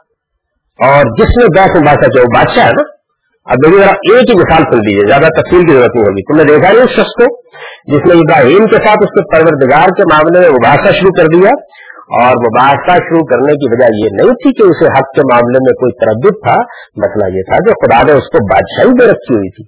اور 0.89 1.03
جس 1.05 1.37
نے 1.37 1.45
بحث 1.55 1.69
باسا 1.69 2.07
کیا 2.07 2.21
وہ 2.21 2.33
بادشاہ 2.35 2.65
ہے 2.65 2.71
نا، 2.71 2.99
اب 3.45 3.55
دیکھیے 3.65 3.81
ذرا 3.81 3.91
ایک 3.91 4.29
ہی 4.29 4.35
مثال 4.35 4.63
سن 4.63 4.77
لیجیے 4.77 5.07
زیادہ 5.07 5.41
تفصیل 5.41 5.65
کی 5.65 5.73
ضرورت 5.73 5.95
نہیں 5.95 6.03
ہوگی۔ 6.03 6.21
تم 6.21 6.37
نے 6.37 6.43
دیکھا 6.43 6.73
نہیں 6.73 6.83
اس 6.83 6.89
شخص 6.89 7.23
کو؟ 7.23 7.49
جس 7.87 8.05
نے 8.05 8.13
ابراہیم 8.13 8.65
کے 8.65 8.75
ساتھ 8.75 8.97
اس 9.01 9.09
کے 9.09 9.35
پروردگار 9.35 9.87
کے 9.87 10.03
معاملے 10.11 10.39
میں 10.39 10.49
مباحثہ 10.49 10.91
شروع 10.91 11.11
کر 11.17 11.23
دیا 11.23 11.49
اور 12.09 12.35
مباحثہ 12.35 12.95
شروع 12.95 13.25
کرنے 13.25 13.53
کی 13.53 13.69
وجہ 13.71 14.05
یہ 14.05 14.09
نہیں 14.15 14.35
تھی 14.35 14.53
کہ 14.53 14.63
اسے 14.63 14.85
حق 14.85 15.09
کے 15.15 15.21
معاملے 15.21 15.57
میں 15.61 15.73
کوئی 15.73 15.91
تردد 15.91 16.47
تھا، 16.47 16.55
مسئلہ 17.05 17.37
یہ 17.37 17.41
تھا 17.41 17.57
کہ 17.57 17.71
خدا 17.71 18.11
نے 18.11 18.17
اس 18.17 18.27
کو 18.27 18.45
بادشاہی 18.45 18.89
میں 18.89 19.07
رکھی 19.07 19.35
ہوئی 19.35 19.49
تھی 19.49 19.63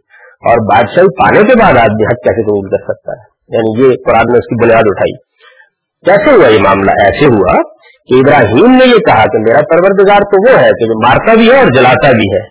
اور 0.49 0.57
بادشاہی 0.57 1.07
پانے 1.07 1.39
کے 1.39 1.59
بعد 1.59 1.71
آدمی 1.71 2.03
حق 2.03 2.23
کیسے 2.23 2.43
قبول 2.43 2.69
کر 2.69 2.93
سکتا 2.93 3.11
ہے؟ 3.11 3.31
یعنی 3.49 3.81
یہ 3.81 3.95
قرآن 4.05 4.31
نے 4.31 4.37
اس 4.37 4.45
کی 4.45 4.65
بنیاد 4.65 4.83
اٹھائی۔ 4.85 5.17
کیسے 6.05 6.35
ہوا 6.35 6.47
یہ 6.47 6.59
معاملہ؟ 6.59 6.91
ایسے 6.91 7.25
ہوا 7.25 7.61
کہ 8.07 8.13
ابراہیم 8.19 8.71
نے 8.71 8.85
یہ 8.85 8.97
کہا 8.97 9.23
کہ 9.23 9.39
میرا 9.39 9.59
پروردگار 9.59 10.17
تو 10.17 10.51
وہ 10.51 10.59
ہے 10.59 10.69
کہ 10.69 10.85
جو 10.85 11.07
مارتا 11.07 11.33
بھی 11.33 11.51
ہے 11.51 11.57
اور 11.57 11.67
جلاتا 11.67 12.11
بھی 12.11 12.33
ہے۔ 12.33 12.47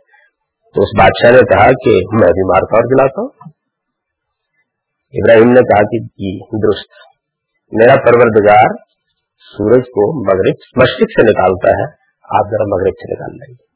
تو 0.74 0.82
اس 0.82 0.88
بادشاہ 0.98 1.30
نے 1.30 1.38
کہا 1.38 1.66
کہ 1.66 1.90
میں 1.94 2.32
بھی 2.32 2.48
مارتا 2.48 2.76
اور 2.76 2.82
جلاتا 2.82 3.20
ہوں۔ 3.20 3.28
ابراہیم 5.12 5.48
نے 5.48 5.60
کہا 5.60 5.82
کہ 5.82 5.98
جی 5.98 6.38
درست۔ 6.38 6.90
میرا 7.72 7.94
پروردگار 7.94 8.89
سورج 9.56 9.84
کو 9.84 10.24
مغرب 10.26 10.82
مشرق 10.82 11.20
سے 11.20 11.22
نکالتا 11.22 11.68
ہے، 11.68 11.84
آپ 12.38 12.50
ذرا 12.50 12.64
مغرب 12.68 12.92
سے 12.92 13.14
نکال 13.14 13.32
لیں 13.32 13.54
گے۔ 13.54 13.70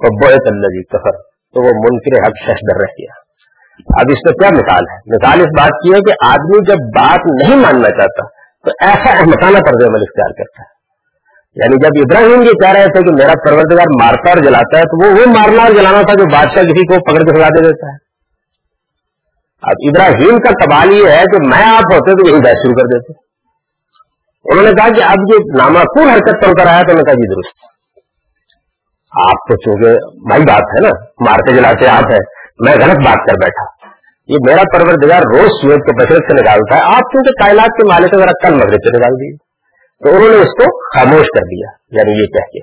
اور 0.00 0.22
بہت 0.22 0.46
اللہ 0.46 0.66
جی 0.66 0.82
کفر، 0.82 1.12
تو 1.54 1.60
وہ 1.60 1.70
منکر 1.70 2.22
حق 2.22 2.46
شہدر 2.46 2.80
رہ 2.80 2.92
گیا۔ 2.98 3.30
اب 4.00 4.06
اس 4.12 4.18
میں 4.26 4.32
کیا 4.32 4.48
مثال 4.50 4.84
ہے؟ 4.92 4.96
مثال 4.96 5.40
اس 5.40 5.46
بات 5.46 5.70
کی 5.70 5.94
ہے 5.94 6.00
کہ 6.00 6.26
آدمی 6.26 6.64
جب 6.64 6.76
بات 6.76 7.20
نہیں 7.42 7.56
ماننا 7.56 7.88
چاہتا، 7.88 8.28
تو 8.64 8.70
ایسا 8.80 9.18
احمقانہ 9.18 9.58
طرز 9.58 9.88
عمل 9.88 10.00
اختیار 10.00 10.30
کرتا 10.30 10.62
ہے۔ 10.62 10.80
یعنی 11.54 11.76
جب 11.76 12.00
ابراہیم 12.00 12.42
یہ 12.42 12.52
کہہ 12.52 12.72
رہے 12.72 12.86
تھے 12.86 13.02
کہ 13.02 13.10
میرا 13.10 13.32
پروردگار 13.44 13.84
مارتا 14.02 14.30
اور 14.30 14.38
جلاتا 14.38 14.76
ہے، 14.76 14.82
تو 14.82 15.04
وہ 15.04 15.12
وہ 15.12 15.26
مارنا 15.26 15.62
اور 15.62 15.70
جلانا 15.70 16.02
تھا 16.02 16.14
جو 16.14 16.24
بادشاہ 16.24 16.62
کسی 16.62 16.86
کو 16.86 17.04
پکڑ 17.04 17.20
کے 17.20 17.36
سزا 17.36 17.48
دے 17.48 17.62
دیتا 17.62 17.86
ہے۔ 17.86 18.10
اب 19.62 19.74
ابراہیم 19.88 20.38
کا 20.38 20.50
سوال 20.50 20.92
یہ 20.92 21.08
ہے 21.08 21.22
کہ 21.22 21.48
میں 21.48 21.66
آپ 21.66 21.94
ہوتے 21.94 22.12
تو 22.12 22.28
یہی 22.28 22.40
بحث 22.40 22.52
شروع 22.52 22.74
کر 22.74 22.86
دیتے۔ 22.86 23.29
انہوں 24.44 24.64
نے 24.64 24.70
کہا 24.70 24.88
کہ 24.88 25.02
اب 25.02 25.34
یہ 25.34 25.38
نامعقول 25.62 26.08
حرکت 26.08 26.44
چل 26.44 26.52
کر 26.52 26.66
آیا 26.66 26.82
تو 26.82 26.94
میں 26.94 27.02
کہا 27.02 27.12
جی 27.12 27.34
درست 27.34 27.70
آپ 29.12 29.48
تو 29.48 29.56
چونکہ 29.56 29.90
بھائی 30.28 30.42
بات 30.42 30.74
ہے 30.74 30.80
نا 30.80 30.90
مارتے 31.30 31.56
جلاتے 31.56 31.88
آپ 31.88 32.12
ہے 32.12 32.18
میں 32.58 32.72
غلط 32.72 33.06
بات 33.06 33.26
کر 33.30 33.34
بیٹھا۔ 33.42 33.90
یہ 34.28 34.36
میرا 34.46 34.62
پروردگار 34.72 35.20
روز 35.20 35.50
سورج 35.62 35.78
کو 35.78 35.96
بشرت 35.96 36.22
سے 36.30 36.42
نکالتا 36.42 36.76
ہے، 36.76 36.80
آپ 36.80 37.10
کیونکہ 37.12 37.30
کائنات 37.30 37.68
کے 37.68 37.88
مالک 37.88 38.14
ذرا 38.14 38.48
کل 38.48 38.54
مغرب 38.54 38.84
سے 38.84 38.98
نکال 38.98 39.12
دیے 39.12 39.36
تو 40.02 40.16
انہوں 40.16 40.30
نے 40.30 40.36
اس 40.36 40.52
کو 40.60 40.78
خاموش 40.96 41.26
کر 41.38 41.46
دیا 41.46 41.68
یعنی 42.00 42.20
یہ 42.20 42.26
کہہ 42.26 42.50
کے۔ 42.52 42.58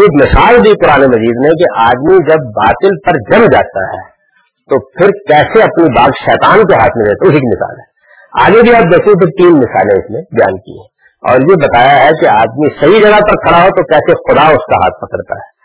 یہ 0.00 0.06
مثال 0.22 0.64
دی 0.64 0.72
قرآن 0.84 1.00
مجید 1.00 1.40
نے 1.42 1.48
کہ 1.48 1.80
آدمی 1.80 2.18
جب 2.30 2.50
باطل 2.60 2.98
پر 3.06 3.12
جم 3.12 3.44
جاتا 3.44 3.80
ہے، 3.80 4.02
تو 4.70 4.88
پھر 4.88 5.06
کیسے 5.06 5.62
اپنی 5.62 5.84
بات 5.88 6.10
شیطان 6.24 6.66
کے 6.66 6.74
ہاتھ 6.74 6.96
میں 6.96 7.06
رہتے 7.06 7.28
اسی 7.28 7.38
کی 7.38 7.56
مثال 7.56 7.80
ہے۔ 7.80 7.92
آگے 8.44 8.62
بھی 8.62 8.74
آپ 8.74 8.92
دیکھیں 8.92 9.14
تو 9.14 9.30
تین 9.30 9.52
مثالیں 9.52 9.98
اس 9.98 10.10
میں 10.10 10.20
بیان 10.20 10.58
کی 10.58 10.80
ہیں۔ 10.80 10.91
اور 11.28 11.40
یہ 11.40 11.54
بتایا 11.54 12.04
ہے 12.04 12.10
کہ 12.20 12.26
آدمی 12.26 12.80
صحیح 12.80 13.00
جگہ 13.02 13.20
پر 13.20 13.46
کھڑا 13.46 13.62
ہو 13.62 13.68
تو 13.68 13.82
کیسے 13.82 14.12
خدا 14.12 14.42
اس 14.42 14.64
کا 14.64 14.76
ہاتھ 14.76 15.00
پکڑتا 15.00 15.34
ہے؟ 15.34 15.62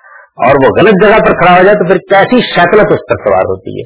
اور 0.47 0.55
وہ 0.55 0.75
غلط 0.79 1.03
جگہ 1.03 1.19
پر 1.19 1.31
کھڑا 1.31 1.57
ہو 1.57 1.63
جائے 1.63 1.75
تو 1.75 1.87
پھر 1.87 1.97
کیسی 1.97 2.41
شکلت 2.55 2.91
اس 2.91 2.99
پر 3.09 3.29
سوار 3.29 3.45
ہوتی 3.45 3.81
ہے؟ 3.81 3.83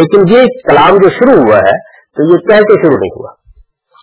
لیکن 0.00 0.36
یہ 0.36 0.46
کلام 0.68 0.96
جو 0.96 1.10
شروع 1.10 1.46
ہوا 1.46 1.56
ہے، 1.56 1.78
تو 2.16 2.32
یہ 2.32 2.38
کہہ 2.38 2.60
کے 2.60 2.86
شروع 2.86 2.98
نہیں 2.98 3.14
ہوا۔ 3.16 3.30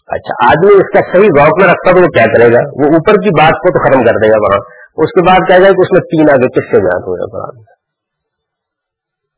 اچھا 0.08 0.48
آدمی 0.50 0.74
اس 0.74 0.94
کا 0.94 1.00
صحیح 1.14 1.28
ذوق 1.28 1.62
میں 1.62 1.68
رکھتا 1.68 1.92
تو 1.92 2.02
وہ 2.02 2.08
کیا 2.08 2.26
کرے 2.26 2.54
گا؟ 2.54 2.60
وہ 2.60 2.84
اوپر 2.84 3.14
کی 3.14 3.30
بات 3.30 3.52
کو 3.52 3.74
تو 3.74 3.80
ختم 3.80 4.04
کر 4.04 4.20
دے 4.24 4.30
گا 4.30 4.38
وہاں۔ 4.42 4.60
اس 4.98 5.10
کے 5.12 5.28
بعد 5.28 5.48
کہہ 5.48 5.56
گا 5.56 5.72
کہ 5.72 5.82
اس 5.82 5.92
میں 5.92 6.02
تین 6.02 6.30
آگے 6.32 6.48
قصے 6.48 6.78
بیان 6.78 7.04
ہوئے 7.04 7.32
قرآن 7.32 7.64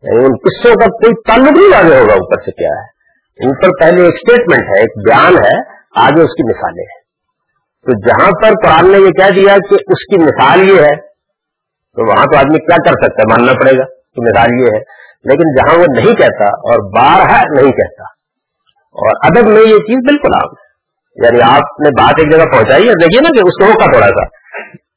یعنی 0.04 0.26
ان 0.26 0.36
قصوں 0.36 0.76
کا 0.76 0.86
کوئی 0.86 1.13
تعلق 1.28 1.52
نہیں 1.52 1.86
آگے 1.86 2.02
ہوگا 2.02 2.13
اوپر 2.13 2.41
سے 2.41 2.52
کیا 2.52 2.69
ہے۔ 2.69 2.93
اوپر 3.48 3.69
پہلے 3.82 4.02
ایک 4.02 4.13
اسٹیٹمنٹ 4.13 4.63
ہے، 4.63 4.82
ایک 4.82 5.08
بیان 5.08 5.34
ہے، 5.34 5.58
آگے 5.96 6.22
اس 6.22 6.30
کی 6.30 6.50
مثالیں 6.50 6.84
ہیں۔ 6.84 7.02
تو 7.84 8.08
جہاں 8.08 8.32
پر 8.32 8.50
قرآن 8.65 8.91
نے 8.91 8.98
یہ 8.98 9.12
کہہ 9.12 9.41
دیا 9.41 9.56
کہ 9.69 9.76
اس 9.76 10.06
کی 10.06 10.24
مثال 10.24 10.69
یہ 10.69 10.82
ہے، 10.82 10.96
تو 11.96 12.08
وہاں 12.08 12.26
تو 12.26 12.38
آدمی 12.38 12.60
کیا 12.60 12.76
کر 12.76 12.91
سکتا 12.91 13.22
ہے؟ 13.22 13.32
ماننا 13.32 13.54
پڑے 13.54 13.72
گا 13.72 13.86
تو 13.86 14.30
مثال 14.30 14.62
یہ 14.62 14.65
ہے۔ 14.65 15.04
لیکن 15.24 15.56
جہاں 15.56 15.80
وہ 15.80 15.86
نہیں 15.96 16.15
کہتا 16.15 16.46
اور 16.46 17.02
بارہ 17.02 17.62
نہیں 17.62 17.72
کہتا۔ 17.72 18.04
اور 18.91 19.10
ادب 19.24 19.48
میں 19.48 19.62
یہ 19.62 19.78
چیز 19.78 19.98
بالکل 20.08 20.30
عام 20.36 20.50
ہے۔ 20.52 20.74
یعنی 21.26 21.58
آپ 21.58 21.80
نے 21.80 21.89
بات 21.89 22.13
ایک 22.17 22.32
جگہ 22.32 22.46
پہنچائی 22.46 22.88
ہے 22.88 22.93
دیکھیے 22.93 23.22
نا 23.22 23.30
کہ 23.30 23.39
اس 23.39 23.65
کو 23.65 23.80
کا 23.80 23.91
تھوڑا 23.91 24.08
سا۔ 24.08 24.43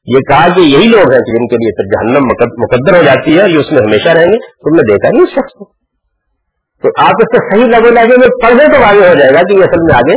یہ 0.05 0.19
کہا 0.19 0.55
کہ 0.55 0.59
یہی 0.59 0.87
لوگ 0.87 1.11
ہیں 1.11 1.19
کہ 1.19 1.37
جن 1.37 1.47
کے 1.47 1.55
لیے 1.55 1.75
پھر 1.75 1.83
جہنم 1.83 2.25
مقدر 2.59 2.97
ہو 2.97 3.03
جاتی 3.03 3.39
ہے، 3.39 3.49
یہ 3.49 3.57
اس 3.57 3.71
میں 3.71 3.79
ہمیشہ 3.87 4.09
رہیں 4.09 4.25
گے۔ 4.25 4.37
تم 4.37 4.75
نے 4.75 4.93
دیکھا 4.93 5.09
نہیں 5.09 5.23
اس 5.23 5.29
شخص 5.29 5.53
کو۔ 5.53 5.65
تو 6.83 6.89
آپ 6.97 7.11
اس 7.19 7.37
سے 7.37 7.49
صحیح 7.51 7.65
لگے 7.65 7.91
لگے 7.91 8.17
میں 8.17 8.27
پڑھنے 8.43 8.77
تو 8.77 8.83
آگے 8.83 9.09
ہو 9.09 9.19
جائے 9.19 9.31
گا 9.33 9.41
کہ 9.41 9.53
یہ 9.53 9.59
اصل 9.59 9.81
میں 9.81 9.95
آگے 9.95 10.13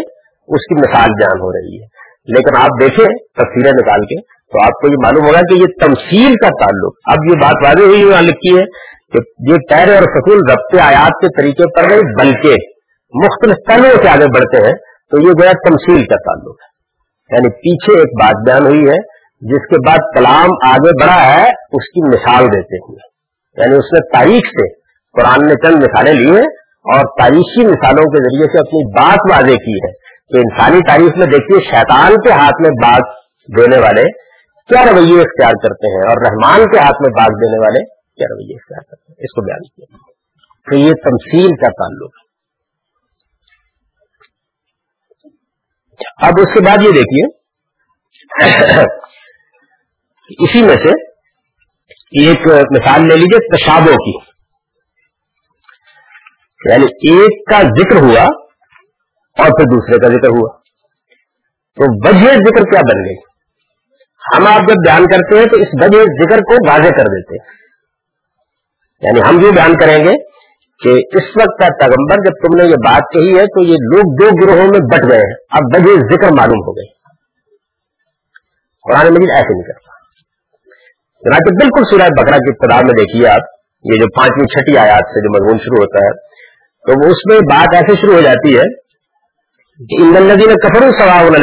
اس 0.49 0.67
کی 0.67 0.75
مثال 0.75 1.09
جان 1.21 1.41
ہو 1.41 1.53
رہی 1.53 1.83
ہے۔ 1.83 2.00
لیکن 2.37 2.57
آپ 2.61 2.81
دیکھیں 2.81 3.05
تصویریں 3.41 3.73
نکال 3.73 4.01
کے 4.01 4.21
تو 4.53 4.63
آپ 4.65 4.81
کو 4.81 4.89
یہ 4.89 4.97
معلوم 5.05 5.27
ہوگا 5.27 5.41
کہ 5.41 5.59
یہ 5.59 5.67
تمثیل 5.81 6.35
کا 6.35 6.49
تعلق 6.49 7.11
اب 7.13 7.29
یہ 7.31 7.39
بات 7.43 7.67
واضح 7.67 7.83
ہوئی 7.83 8.01
یہاں 8.01 8.23
لکھی 8.23 8.59
ہے 8.59 8.65
کہ 9.13 9.51
یہ 9.51 9.57
پیر 9.71 9.95
اور 9.95 10.03
سکول 10.03 10.39
ربط 10.51 10.81
آیات 10.81 11.21
کے 11.25 11.43
طریقے 11.43 11.65
پر 11.77 11.91
نہیں، 11.91 12.01
بلکہ 12.01 12.57
مختلف 13.15 13.57
پہلو 13.69 14.03
سے 14.03 14.09
آگے 14.09 14.27
بڑھتے 14.27 14.67
ہیں، 14.67 14.75
تو 15.11 15.19
یہ 15.19 15.33
جو 15.33 15.47
ہے 15.47 15.53
تمثیل 15.69 16.07
کا 16.07 16.17
تعلق 16.17 16.57
ہے۔ 16.63 16.71
یعنی 17.31 17.49
پیچھے 17.49 17.99
ایک 17.99 18.09
بات 18.23 18.47
بیان 18.47 18.67
ہوئی 18.67 18.91
ہے، 18.91 18.99
جس 19.41 19.69
کے 19.69 19.89
بعد 19.89 20.17
کلام 20.17 20.49
آگے 20.71 21.05
بڑھا 21.05 21.35
ہے، 21.35 21.51
اس 21.73 21.91
کی 21.91 22.09
مثال 22.09 22.47
دیتے 22.47 22.77
ہیں 22.77 23.11
یعنی 23.59 23.77
اس 23.77 23.93
نے 23.93 24.19
تاریخ 24.19 24.47
سے 24.47 24.69
قرآن 25.21 25.47
نے 25.47 25.55
چند 25.55 25.77
مثالیں 25.77 26.13
لی 26.13 26.31
ہیں 26.31 26.49
اور 26.93 27.01
تاریخی 27.01 27.67
مثالوں 27.67 28.05
کے 28.11 28.23
ذریعے 28.23 28.53
سے 28.53 28.59
اپنی 28.59 28.93
بات 28.93 29.19
واضح 29.31 29.57
کی 29.67 29.75
ہے۔ 29.75 30.10
کہ 30.33 30.39
انسانی 30.39 30.81
تاریخ 30.89 31.17
میں 31.17 31.27
دیکھیے، 31.27 31.71
شیطان 31.71 32.13
کے 32.13 32.33
ہاتھ 32.33 32.61
میں 32.61 32.71
بات 32.71 33.17
دینے 33.59 33.79
والے 33.79 34.03
کیا 34.69 34.93
رویے 34.93 35.21
اختیار 35.21 35.51
کرتے 35.51 35.87
ہیں؟ 35.87 36.09
اور 36.09 36.17
رحمان 36.23 36.73
کے 36.73 36.79
ہاتھ 36.79 37.03
میں 37.03 37.11
باغ 37.11 37.27
دینے 37.27 37.59
والے 37.59 37.85
کیا 37.85 38.27
رویے 38.31 38.55
اختیار 38.55 38.81
کرتے 38.81 39.13
ہیں؟ 39.13 39.17
اس 39.19 39.33
کو 39.33 39.47
بیان 39.47 39.69
کیا 39.69 39.97
تو 40.71 40.77
یہ 40.77 40.93
تمثیل 41.05 41.49
کا 41.49 41.69
تعلق 41.69 42.11
اب 46.23 46.33
اس 46.39 46.55
کے 46.55 46.65
بعد 46.67 46.79
یہ 46.83 46.91
دیکھیے۔ 46.91 47.41
اسی 50.45 50.63
میں 50.63 50.77
سے 50.77 51.11
ایک 52.27 52.41
مثال 52.47 53.09
لے 53.09 53.17
لیجیے 53.17 53.57
تشابوں 53.57 53.95
کی۔ 53.97 54.31
یعنی 56.71 56.85
ایک 56.85 57.49
کا 57.51 57.63
ذکر 57.63 58.03
ہوا 58.03 58.40
اور 59.39 59.47
پھر 59.47 59.65
دوسرے 59.65 59.99
کا 59.99 60.09
ذکر 60.09 60.29
ہوا۔ 60.29 60.61
تو 61.77 62.09
وجہ 62.09 62.33
ذکر 62.33 62.71
کیا 62.71 62.81
بن 62.81 63.05
گئی؟ 63.05 63.15
ہم 64.37 64.47
آپ 64.47 64.69
جب 64.69 64.75
بیان 64.87 65.05
کرتے 65.07 65.39
ہیں 65.39 65.47
تو 65.47 65.57
اس 65.57 65.69
وجہ 65.83 65.99
ذکر 65.99 66.39
کو 66.39 66.71
واضح 66.71 66.89
کر 66.89 67.05
دیتے 67.05 67.35
ہیں۔ 67.35 67.61
یعنی 69.03 69.21
ہم 69.21 69.47
یہ 69.47 69.51
بیان 69.51 69.75
کریں 69.75 70.05
گے 70.05 70.13
کہ 70.83 71.17
اس 71.17 71.25
وقت 71.25 71.59
کا 71.61 71.67
پیغمبر 71.81 72.15
جب 72.15 72.47
تم 72.47 72.57
نے 72.57 72.65
یہ 72.65 72.75
بات 72.75 73.03
کہی 73.13 73.39
ہے 73.39 73.47
تو 73.47 73.63
یہ 73.63 73.73
لوگ 73.73 74.17
دو 74.21 74.43
گروہوں 74.43 74.69
میں 74.71 74.81
بٹ 74.81 75.11
گئے 75.11 75.19
ہیں۔ 75.19 75.35
اب 75.51 75.61
وجہ 75.75 76.03
ذکر 76.15 76.35
معلوم 76.39 76.59
ہو 76.59 76.73
گئے 76.77 77.01
قرآن 78.89 79.07
مجید 79.07 79.31
ایسے 79.31 79.53
نہیں 79.53 79.63
کرتا۔ 79.63 79.91
چنانچہ 81.21 81.55
بالکل 81.55 81.85
سورہ 81.85 82.09
بکرا 82.09 82.37
کی 82.37 82.51
ابتدا 82.51 82.77
میں 82.77 82.93
دیکھیے 82.93 83.29
آپ، 83.29 83.41
یہ 83.85 83.99
جو 83.99 84.21
پانچویں 84.21 84.47
چھٹی 84.47 84.79
آیات 84.79 85.09
سے 85.09 85.21
جو 85.21 85.31
مضمون 85.31 85.59
شروع 85.59 85.85
ہوتا 85.85 86.07
ہے، 86.07 86.11
تو 86.87 87.11
اس 87.11 87.17
میں 87.31 87.39
بات 87.39 87.75
ایسے 87.75 88.01
شروع 88.01 88.15
ہو 88.15 88.21
جاتی 88.21 88.59
ہے 88.59 88.90
کہ 89.89 89.99
ندی 89.99 90.47
نے 90.47 90.55
کفر 90.55 90.91
سواب 90.99 91.37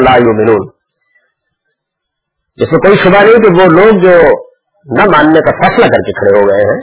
لا 0.00 0.18
جس 2.58 2.72
میں 2.72 2.80
کوئی 2.80 2.96
شبہ 2.96 3.22
نہیں 3.22 3.32
کہ 3.32 3.60
وہ 3.60 3.66
لوگ 3.66 3.98
جو 3.98 4.12
نہ 4.86 5.04
ماننے 5.04 5.40
کا 5.40 5.50
فیصلہ 5.50 5.84
کر 5.84 6.02
کے 6.06 6.12
کھڑے 6.12 6.40
ہو 6.40 6.48
گئے 6.48 6.72
ہیں، 6.72 6.80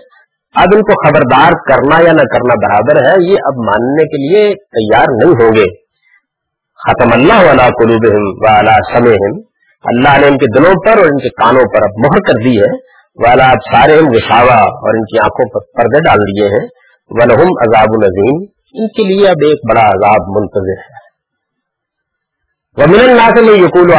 اب 0.55 0.67
ان 0.75 0.81
کو 0.81 1.07
خبردار 1.07 1.51
کرنا 1.69 1.95
یا 2.03 2.11
نہ 2.11 2.21
کرنا 2.21 2.55
برابر 2.55 3.05
ہے، 3.05 3.31
یہ 3.31 3.37
اب 3.43 3.53
ماننے 3.65 4.03
کے 4.03 4.17
لیے 4.17 4.55
تیار 4.55 5.05
نہیں 5.11 5.43
ہوں 5.43 5.55
گے۔ 5.55 5.65
ختم 6.87 7.09
اللہ 7.13 7.45
والا 7.45 7.67
قلوب 7.67 8.05
والا 8.43 8.71
سمے 8.71 9.13
اللہ 9.83 10.19
نے 10.19 10.27
ان 10.27 10.37
کے 10.37 10.59
دلوں 10.59 10.73
پر 10.85 10.97
اور 10.97 11.05
ان 11.05 11.17
کے 11.17 11.29
کانوں 11.29 11.63
پر 11.73 11.79
اب 11.83 12.05
مہر 12.05 12.19
کر 12.21 12.43
دی 12.43 12.57
ہے۔ 12.57 12.75
والا 13.27 13.45
اب 13.45 13.75
سارے 13.75 13.93
وشاوا 13.93 14.61
اور 14.61 14.95
ان 14.95 15.03
کی 15.03 15.17
آنکھوں 15.17 15.49
پر 15.49 15.77
پردے 15.77 15.99
ڈال 15.99 16.17
دیے 16.17 16.47
ہیں۔ 16.47 16.67
ولہم 17.09 17.47
عذاب 17.47 17.87
العظیم 17.89 18.54
ان 18.77 18.87
کے 18.87 19.03
لیے 19.03 19.27
اب 19.27 19.35
ایک 19.45 19.59
بڑا 19.71 19.81
عذاب 19.81 20.21
منتظر 20.27 20.81
ہے۔ 20.81 21.05
وہ 22.77 22.87
ملن 22.87 23.19
سے 23.19 23.41
میں 23.41 23.53
یقول 23.53 23.91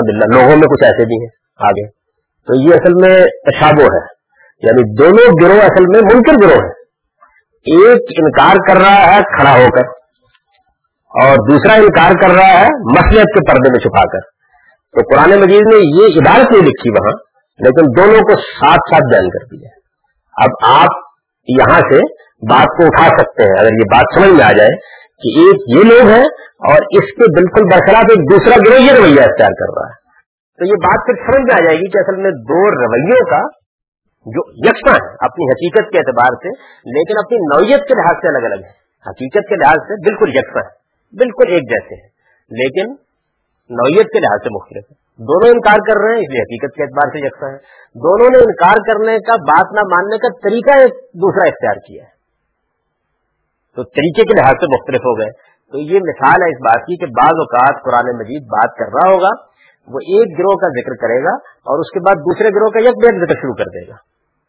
بلّہ 0.00 0.34
لوگوں 0.34 0.56
میں 0.56 0.68
کچھ 0.68 0.84
ایسے 0.84 1.06
بھی 1.06 1.16
ہیں 1.16 1.30
آگے۔ 1.68 1.88
تو 2.46 2.68
یہ 2.68 2.74
اصل 2.74 2.94
میں 2.94 3.24
تشابو 3.24 3.82
ہے۔ 3.82 4.22
یعنی 4.62 4.94
دونوں 4.94 5.32
گروہ 5.42 5.62
اصل 5.62 5.86
میں 5.86 6.00
ممکن 6.00 6.46
گروہ 6.46 6.62
ہیں۔ 6.62 6.82
ایک 7.66 8.02
انکار 8.18 8.56
کر 8.68 8.80
رہا 8.80 9.14
ہے 9.14 9.20
کھڑا 9.20 9.52
ہو 9.52 9.66
کر، 9.70 9.86
اور 11.22 11.50
دوسرا 11.50 11.74
انکار 11.74 12.12
کر 12.22 12.34
رہا 12.34 12.60
ہے 12.60 12.68
مسلط 12.98 13.24
کے 13.24 13.52
پردے 13.52 13.70
میں 13.70 13.78
چھپا 13.78 14.00
کر۔ 14.00 14.20
تو 14.92 15.14
قرآن 15.14 15.40
مجید 15.40 15.74
نے 15.74 16.02
یہ 16.02 16.06
عدالت 16.06 16.50
نہیں 16.50 16.62
لکھی 16.62 16.90
وہاں، 16.90 17.12
لیکن 17.58 17.86
دونوں 17.96 18.20
کو 18.20 18.36
ساتھ 18.36 18.94
ساتھ 18.94 19.12
بیان 19.12 19.28
کر 19.28 19.56
دیا 19.56 19.68
اب 20.44 20.80
آپ 20.80 20.88
یہاں 21.48 21.80
سے 21.80 22.00
بات 22.50 22.66
کو 22.66 22.86
اٹھا 22.86 23.06
سکتے 23.06 23.42
ہیں۔ 23.42 23.60
اگر 23.60 23.72
یہ 23.72 23.84
بات 23.94 24.04
سمجھ 24.14 24.30
میں 24.30 24.44
آ 24.44 24.52
جائے 24.52 24.70
کہ 24.96 25.28
ایک 25.40 25.56
یہ 25.68 25.94
لوگ 25.94 26.08
ہیں 26.10 26.26
اور 26.68 26.78
اس 26.90 27.12
کے 27.12 27.30
بالکل 27.32 27.64
برخلاف 27.64 28.04
ایک 28.10 28.18
دوسرا 28.18 28.54
گروہ 28.66 28.80
یہ 28.80 28.92
رویہ 28.92 29.20
اختیار 29.20 29.50
کر 29.50 29.74
رہا 29.74 29.88
ہے۔ 29.88 30.02
تو 30.58 30.64
یہ 30.64 30.72
بات 30.72 31.06
پھر 31.06 31.14
سمجھ 31.14 31.42
میں 31.42 31.54
آ 31.54 31.64
جائے 31.64 31.76
گی 31.76 31.90
کہ 31.90 31.98
اصل 31.98 32.22
میں 32.22 32.30
دو 32.30 32.70
رویوں 32.70 33.24
کا 33.30 33.62
جو 34.26 34.68
یکساں 34.68 34.94
ہے 34.94 35.14
اپنی 35.20 35.50
حقیقت 35.50 35.92
کے 35.92 35.98
اعتبار 35.98 36.34
سے، 36.34 36.48
لیکن 36.98 37.14
اپنی 37.18 37.38
نوعیت 37.38 37.88
کے 37.88 37.94
لحاظ 37.94 38.16
سے 38.16 38.28
الگ 38.28 38.46
الگ 38.46 38.64
ہے 38.64 38.82
حقیقت 39.10 39.48
کے 39.48 39.54
لحاظ 39.54 39.76
سے 39.88 39.94
بالکل 39.94 40.28
یکساں 40.28 40.62
ہے 40.62 40.82
بالکل 41.16 41.52
ایک 41.52 41.62
جیسے 41.62 41.94
ہیں۔ 41.94 42.08
لیکن 42.50 42.90
نوعیت 43.70 44.06
کے 44.06 44.20
لحاظ 44.20 44.38
سے 44.42 44.54
مختلف 44.54 44.84
ہے 44.90 45.02
دونوں 45.18 45.50
انکار 45.50 45.78
کر 45.88 46.00
رہے 46.00 46.12
ہیں، 46.12 46.20
اس 46.20 46.30
لیے 46.32 46.42
حقیقت 46.42 46.74
کے 46.76 46.82
اعتبار 46.82 47.10
سے 47.10 47.26
یکساں 47.26 47.48
ہے 47.48 47.56
دونوں 47.94 48.30
نے 48.30 48.38
انکار 48.38 48.76
کرنے 48.92 49.18
کا، 49.18 49.32
بات 49.32 49.72
نہ 49.72 49.80
ماننے 49.80 50.18
کا 50.18 50.28
طریقہ 50.28 50.78
ایک 50.78 50.92
دوسرا 50.94 51.48
اختیار 51.48 51.74
کیا 51.74 52.04
ہے۔ 52.04 52.21
تو 53.76 53.82
طریقے 53.82 54.22
کے 54.22 54.40
لحاظ 54.40 54.52
سے 54.52 54.74
مختلف 54.74 55.00
ہو 55.00 55.18
گئے۔ 55.18 55.30
تو 55.72 55.78
یہ 55.78 55.98
مثال 56.08 56.42
ہے 56.42 56.48
اس 56.48 56.60
بات 56.60 56.80
کی 56.80 56.96
کہ 56.96 57.06
بعض 57.06 57.34
اوقات 57.34 57.84
قرآن 57.84 58.16
مجید 58.16 58.42
بات 58.42 58.76
کر 58.76 58.84
رہا 58.84 59.10
ہوگا، 59.12 59.32
وہ 59.88 59.98
ایک 60.02 60.38
گروہ 60.38 60.56
کا 60.56 60.68
ذکر 60.68 60.94
کرے 61.06 61.24
گا 61.24 61.34
اور 61.70 61.78
اس 61.78 61.90
کے 61.90 62.00
بعد 62.00 62.14
دوسرے 62.14 62.48
گروہ 62.48 62.70
کا 62.70 62.78
یک 62.78 62.94
بیک 63.04 63.24
ذکر 63.24 63.40
شروع 63.40 63.54
کر 63.54 63.64
دے 63.64 63.88
گا۔ 63.88 63.96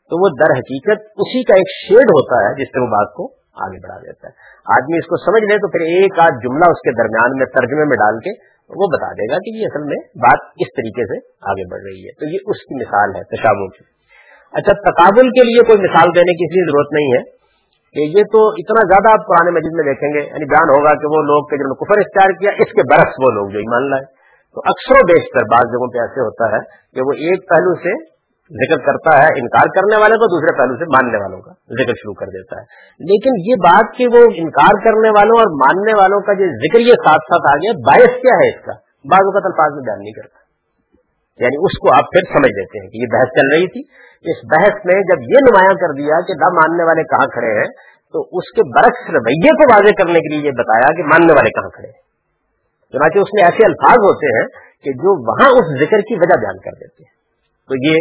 تو 0.09 0.23
وہ 0.23 0.29
در 0.41 0.51
حقیقت 0.51 1.01
اسی 1.15 1.43
کا 1.43 1.53
ایک 1.53 1.69
شیڈ 1.87 2.09
ہوتا 2.09 2.35
ہے 2.45 2.61
جس 2.61 2.67
سے 2.67 2.81
وہ 2.81 2.87
بات 2.87 3.13
کو 3.13 3.23
آگے 3.55 3.87
بڑھا 3.87 3.97
دیتا 3.97 4.27
ہے۔ 4.27 4.33
آدمی 4.75 4.97
اس 4.97 5.05
کو 5.05 5.17
سمجھ 5.17 5.51
لے 5.51 5.57
تو 5.57 5.67
پھر 5.67 5.79
ایک 5.79 6.19
آدھ 6.19 6.33
جملہ 6.43 6.65
اس 6.71 6.81
کے 6.81 6.91
درمیان 6.91 7.37
میں 7.37 7.45
ترجمے 7.45 7.85
میں 7.85 7.97
ڈال 7.97 8.19
کے 8.19 8.53
وہ 8.63 8.87
بتا 8.87 9.11
دے 9.11 9.33
گا 9.33 9.37
کہ 9.37 9.49
یہ 9.57 9.65
اصل 9.65 9.83
میں 9.83 9.97
بات 9.97 10.53
کس 10.53 10.71
طریقے 10.77 11.03
سے 11.03 11.27
آگے 11.41 11.71
بڑھ 11.71 11.83
رہی 11.83 12.03
ہے۔ 12.05 12.11
تو 12.19 12.25
یہ 12.25 12.37
اس 12.45 12.57
کی 12.57 12.75
مثال 12.75 13.09
ہے 13.15 13.23
تشابوں 13.23 13.67
کی۔ 13.67 13.83
اچھا 14.53 14.73
تقابل 14.91 15.29
کے 15.29 15.43
لیے 15.43 15.63
کوئی 15.63 15.77
مثال 15.83 16.07
دینے 16.15 16.33
کی 16.33 16.71
ضرورت 16.71 16.93
نہیں 16.93 17.09
ہے۔ 17.17 17.32
کہ 17.93 17.99
یہ 17.99 18.23
تو 18.33 18.49
اتنا 18.49 18.81
زیادہ 18.87 19.19
آپ 19.19 19.27
پرانے 19.27 19.51
مجید 19.51 19.73
میں 19.73 19.83
دیکھیں 19.83 20.09
گے 20.09 20.19
یعنی 20.19 20.45
بیان 20.45 20.69
ہوگا 20.69 20.89
کہ 20.89 21.05
وہ 21.05 21.21
لوگ 21.21 21.47
کہ 21.49 21.55
جنہوں 21.55 21.69
نے 21.69 21.79
کفر 21.81 21.99
اختیار 21.99 22.29
کیا، 22.29 22.51
اس 22.51 22.71
کے 22.71 22.81
برس 22.91 23.13
وہ 23.23 23.31
لوگ 23.31 23.49
جو 23.49 23.57
ایمان 23.57 23.89
لائے۔ 23.89 24.23
تو 24.53 24.61
اکثر 24.65 24.95
و 24.95 25.05
بیشتر 25.05 25.43
بعض 25.51 25.63
جگہوں 25.63 25.91
پہ 25.93 25.99
ایسے 25.99 26.21
ہوتا 26.21 26.55
ہے 26.55 26.59
کہ 26.93 27.01
وہ 27.01 27.11
ایک 27.11 27.49
پہلو 27.49 27.75
سے 27.75 28.13
ذکر 28.53 28.85
کرتا 28.85 29.17
ہے، 29.17 29.27
انکار 29.27 29.67
کرنے 29.67 30.01
والے 30.01 30.15
کو، 30.15 30.25
دوسرے 30.25 30.57
پہلو 30.57 30.77
سے 30.77 30.85
ماننے 30.85 31.17
والوں 31.17 31.41
کا 31.41 31.51
ذکر 31.51 31.93
شروع 31.93 32.13
کر 32.13 32.25
دیتا 32.25 32.59
ہے۔ 32.59 32.63
لیکن 32.99 33.31
یہ 33.49 33.55
بات 33.55 33.97
کہ 33.97 34.07
وہ 34.13 34.23
انکار 34.35 34.83
کرنے 34.83 35.09
والوں 35.09 35.39
اور 35.39 35.51
ماننے 35.55 35.93
والوں 35.99 36.19
کا 36.19 36.33
جو 36.33 36.45
ذکر 36.45 36.79
یہ 36.79 36.93
ساتھ 36.93 37.23
ساتھ 37.23 37.51
آ 37.51 37.55
گیا 37.55 37.71
باعث 37.71 38.21
کیا 38.21 38.35
ہے 38.35 38.49
اس 38.49 38.65
کا؟ 38.65 38.73
بعض 39.11 39.23
اوقات 39.23 39.45
الفاظ 39.45 39.71
میں 39.73 39.81
بیان 39.81 39.99
نہیں 39.99 40.11
کرتا۔ 40.11 40.42
یعنی 41.37 41.55
اس 41.65 41.79
کو 41.79 41.93
آپ 41.93 42.03
پھر 42.03 42.21
سمجھ 42.33 42.51
لیتے 42.51 42.83
ہیں 42.83 42.89
کہ 42.89 42.97
یہ 42.97 43.07
بحث 43.11 43.27
چل 43.27 43.47
رہی 43.53 43.67
تھی۔ 43.67 43.81
اس 44.31 44.37
بحث 44.43 44.85
میں 44.85 45.01
جب 45.01 45.21
یہ 45.21 45.37
نمایاں 45.41 45.73
کر 45.73 45.93
دیا 45.93 46.21
کہ 46.27 46.33
نہ 46.33 46.49
ماننے 46.53 46.83
والے 46.83 47.03
کہاں 47.03 47.27
کھڑے 47.27 47.57
ہیں، 47.57 47.71
تو 48.13 48.21
اس 48.21 48.51
کے 48.55 48.61
برعکس 48.69 49.09
رویے 49.09 49.49
کو 49.49 49.73
واضح 49.73 50.03
کرنے 50.03 50.19
کے 50.19 50.35
لیے 50.35 50.45
یہ 50.45 50.51
بتایا 50.51 50.95
کہ 50.95 51.03
ماننے 51.03 51.33
والے 51.33 51.49
کہاں 51.49 51.69
کھڑے 51.69 51.87
ہیں۔ 51.87 52.03
چنانچہ 52.91 53.19
اس 53.19 53.27
میں 53.33 53.43
ایسے 53.43 53.65
الفاظ 53.65 53.95
ہوتے 53.95 54.25
ہیں 54.25 54.47
کہ 54.83 54.91
جو 54.91 55.31
وہاں 55.31 55.49
اس 55.49 55.79
ذکر 55.79 55.97
کی 55.97 56.15
وجہ 56.15 56.39
بیان 56.39 56.57
کر 56.57 56.71
دیتے 56.71 57.03
ہیں۔ 57.03 57.13
تو 57.67 57.89
یہ 57.89 57.95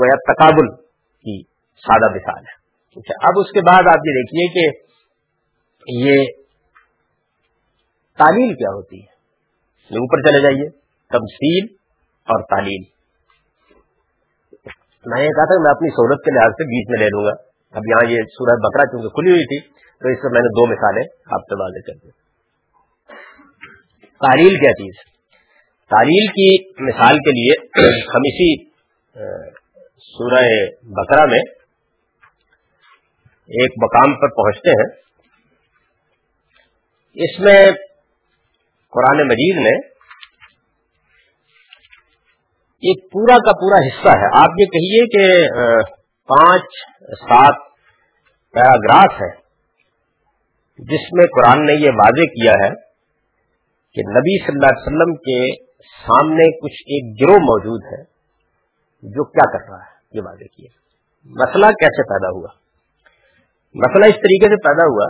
گویا 0.00 0.32
تقابل 0.32 0.76
کی 1.24 1.42
سادہ 1.86 2.10
مثال 2.10 2.38
ہے۔ 2.38 2.58
اچھا 2.96 3.28
اب 3.28 3.32
اس 3.36 3.52
کے 3.52 3.60
بعد 3.60 3.82
آپ 3.82 4.06
یہ 4.06 4.22
دیکھیے 4.22 4.48
کہ 4.48 4.78
یہ 6.06 6.24
تعلیم 8.18 8.54
کیا 8.54 8.74
ہوتی 8.74 8.96
ہے۔ 8.96 9.18
یعنی 9.90 9.96
اوپر 9.96 10.30
چلے 10.30 10.42
جائیے۔ 10.42 10.70
تمثیل 11.10 11.77
اور 12.28 12.42
تعلیم۔ 12.42 12.82
میں 15.06 15.22
یہ 15.22 15.28
کہا 15.28 15.44
تھا 15.44 15.58
میں 15.64 15.70
اپنی 15.70 15.90
سہولت 15.90 16.24
کے 16.24 16.34
لحاظ 16.34 16.50
سے 16.50 16.64
بیچ 16.64 16.88
میں 16.90 16.98
لے 17.00 17.06
لوں 17.06 17.24
گا۔ 17.24 17.34
اب 17.74 17.82
یہاں 17.88 18.10
یہ 18.10 18.30
سورہ 18.32 18.56
بکرا 18.64 18.84
چونکہ 18.86 19.08
کھلی 19.08 19.30
ہوئی 19.30 19.46
تھی، 19.46 19.58
تو 20.00 20.08
اس 20.08 20.18
سے 20.18 20.32
میں 20.32 20.40
نے 20.40 20.48
دو 20.48 20.66
مثالیں 20.66 21.02
آپ 21.30 21.40
سے 21.40 21.60
واضح 21.60 21.84
کر 21.86 21.96
دی۔ 22.02 22.10
تاریل 24.24 24.54
کیا 24.60 24.72
چیز؟ 24.72 24.94
تاریل 25.90 26.26
کی 26.32 26.48
مثال 26.82 27.16
کے 27.16 27.30
لیے 27.30 27.54
ہم 28.14 28.26
اسی 28.30 28.48
سورہ 30.08 30.42
بکرا 30.82 31.24
میں 31.26 31.40
ایک 33.58 33.72
مقام 33.82 34.14
پر 34.20 34.28
پہنچتے 34.28 34.70
ہیں۔ 34.70 34.88
اس 37.14 37.40
میں 37.40 37.60
قرآن 38.90 39.28
مجید 39.28 39.56
نے 39.58 39.97
ایک 42.82 42.98
پورا 43.12 43.36
کا 43.46 43.52
پورا 43.60 43.78
حصہ 43.84 44.12
ہے۔ 44.18 44.28
آپ 44.40 44.60
یہ 44.60 44.68
کہیے 44.74 45.06
کہ 45.14 45.22
پانچ، 46.28 46.76
سات 47.22 47.64
پیراگراف 48.54 49.16
ہے 49.22 49.30
جس 50.78 51.06
میں 51.12 51.26
قرآن 51.36 51.64
نے 51.66 51.74
یہ 51.78 51.96
واضح 51.96 52.28
کیا 52.34 52.52
ہے 52.60 52.68
کہ 53.96 54.04
نبی 54.08 54.34
صلی 54.44 54.54
اللہ 54.54 54.72
علیہ 54.72 54.86
وسلم 54.86 55.14
کے 55.28 55.38
سامنے 56.04 56.46
کچھ 56.60 56.82
ایک 56.96 57.08
گروہ 57.22 57.40
موجود 57.44 57.88
ہے 57.92 58.02
جو 59.02 59.24
کیا 59.24 59.46
کر 59.52 59.64
رہا 59.70 59.80
ہے، 59.80 60.18
یہ 60.18 60.26
واضح 60.26 60.52
کیا۔ 60.56 60.70
مسئلہ 61.30 61.70
کیسے 61.80 62.04
پیدا 62.12 62.30
ہوا؟ 62.36 62.52
مسئلہ 63.74 64.10
اس 64.12 64.20
طریقے 64.22 64.48
سے 64.48 64.60
پیدا 64.68 64.86
ہوا 64.92 65.08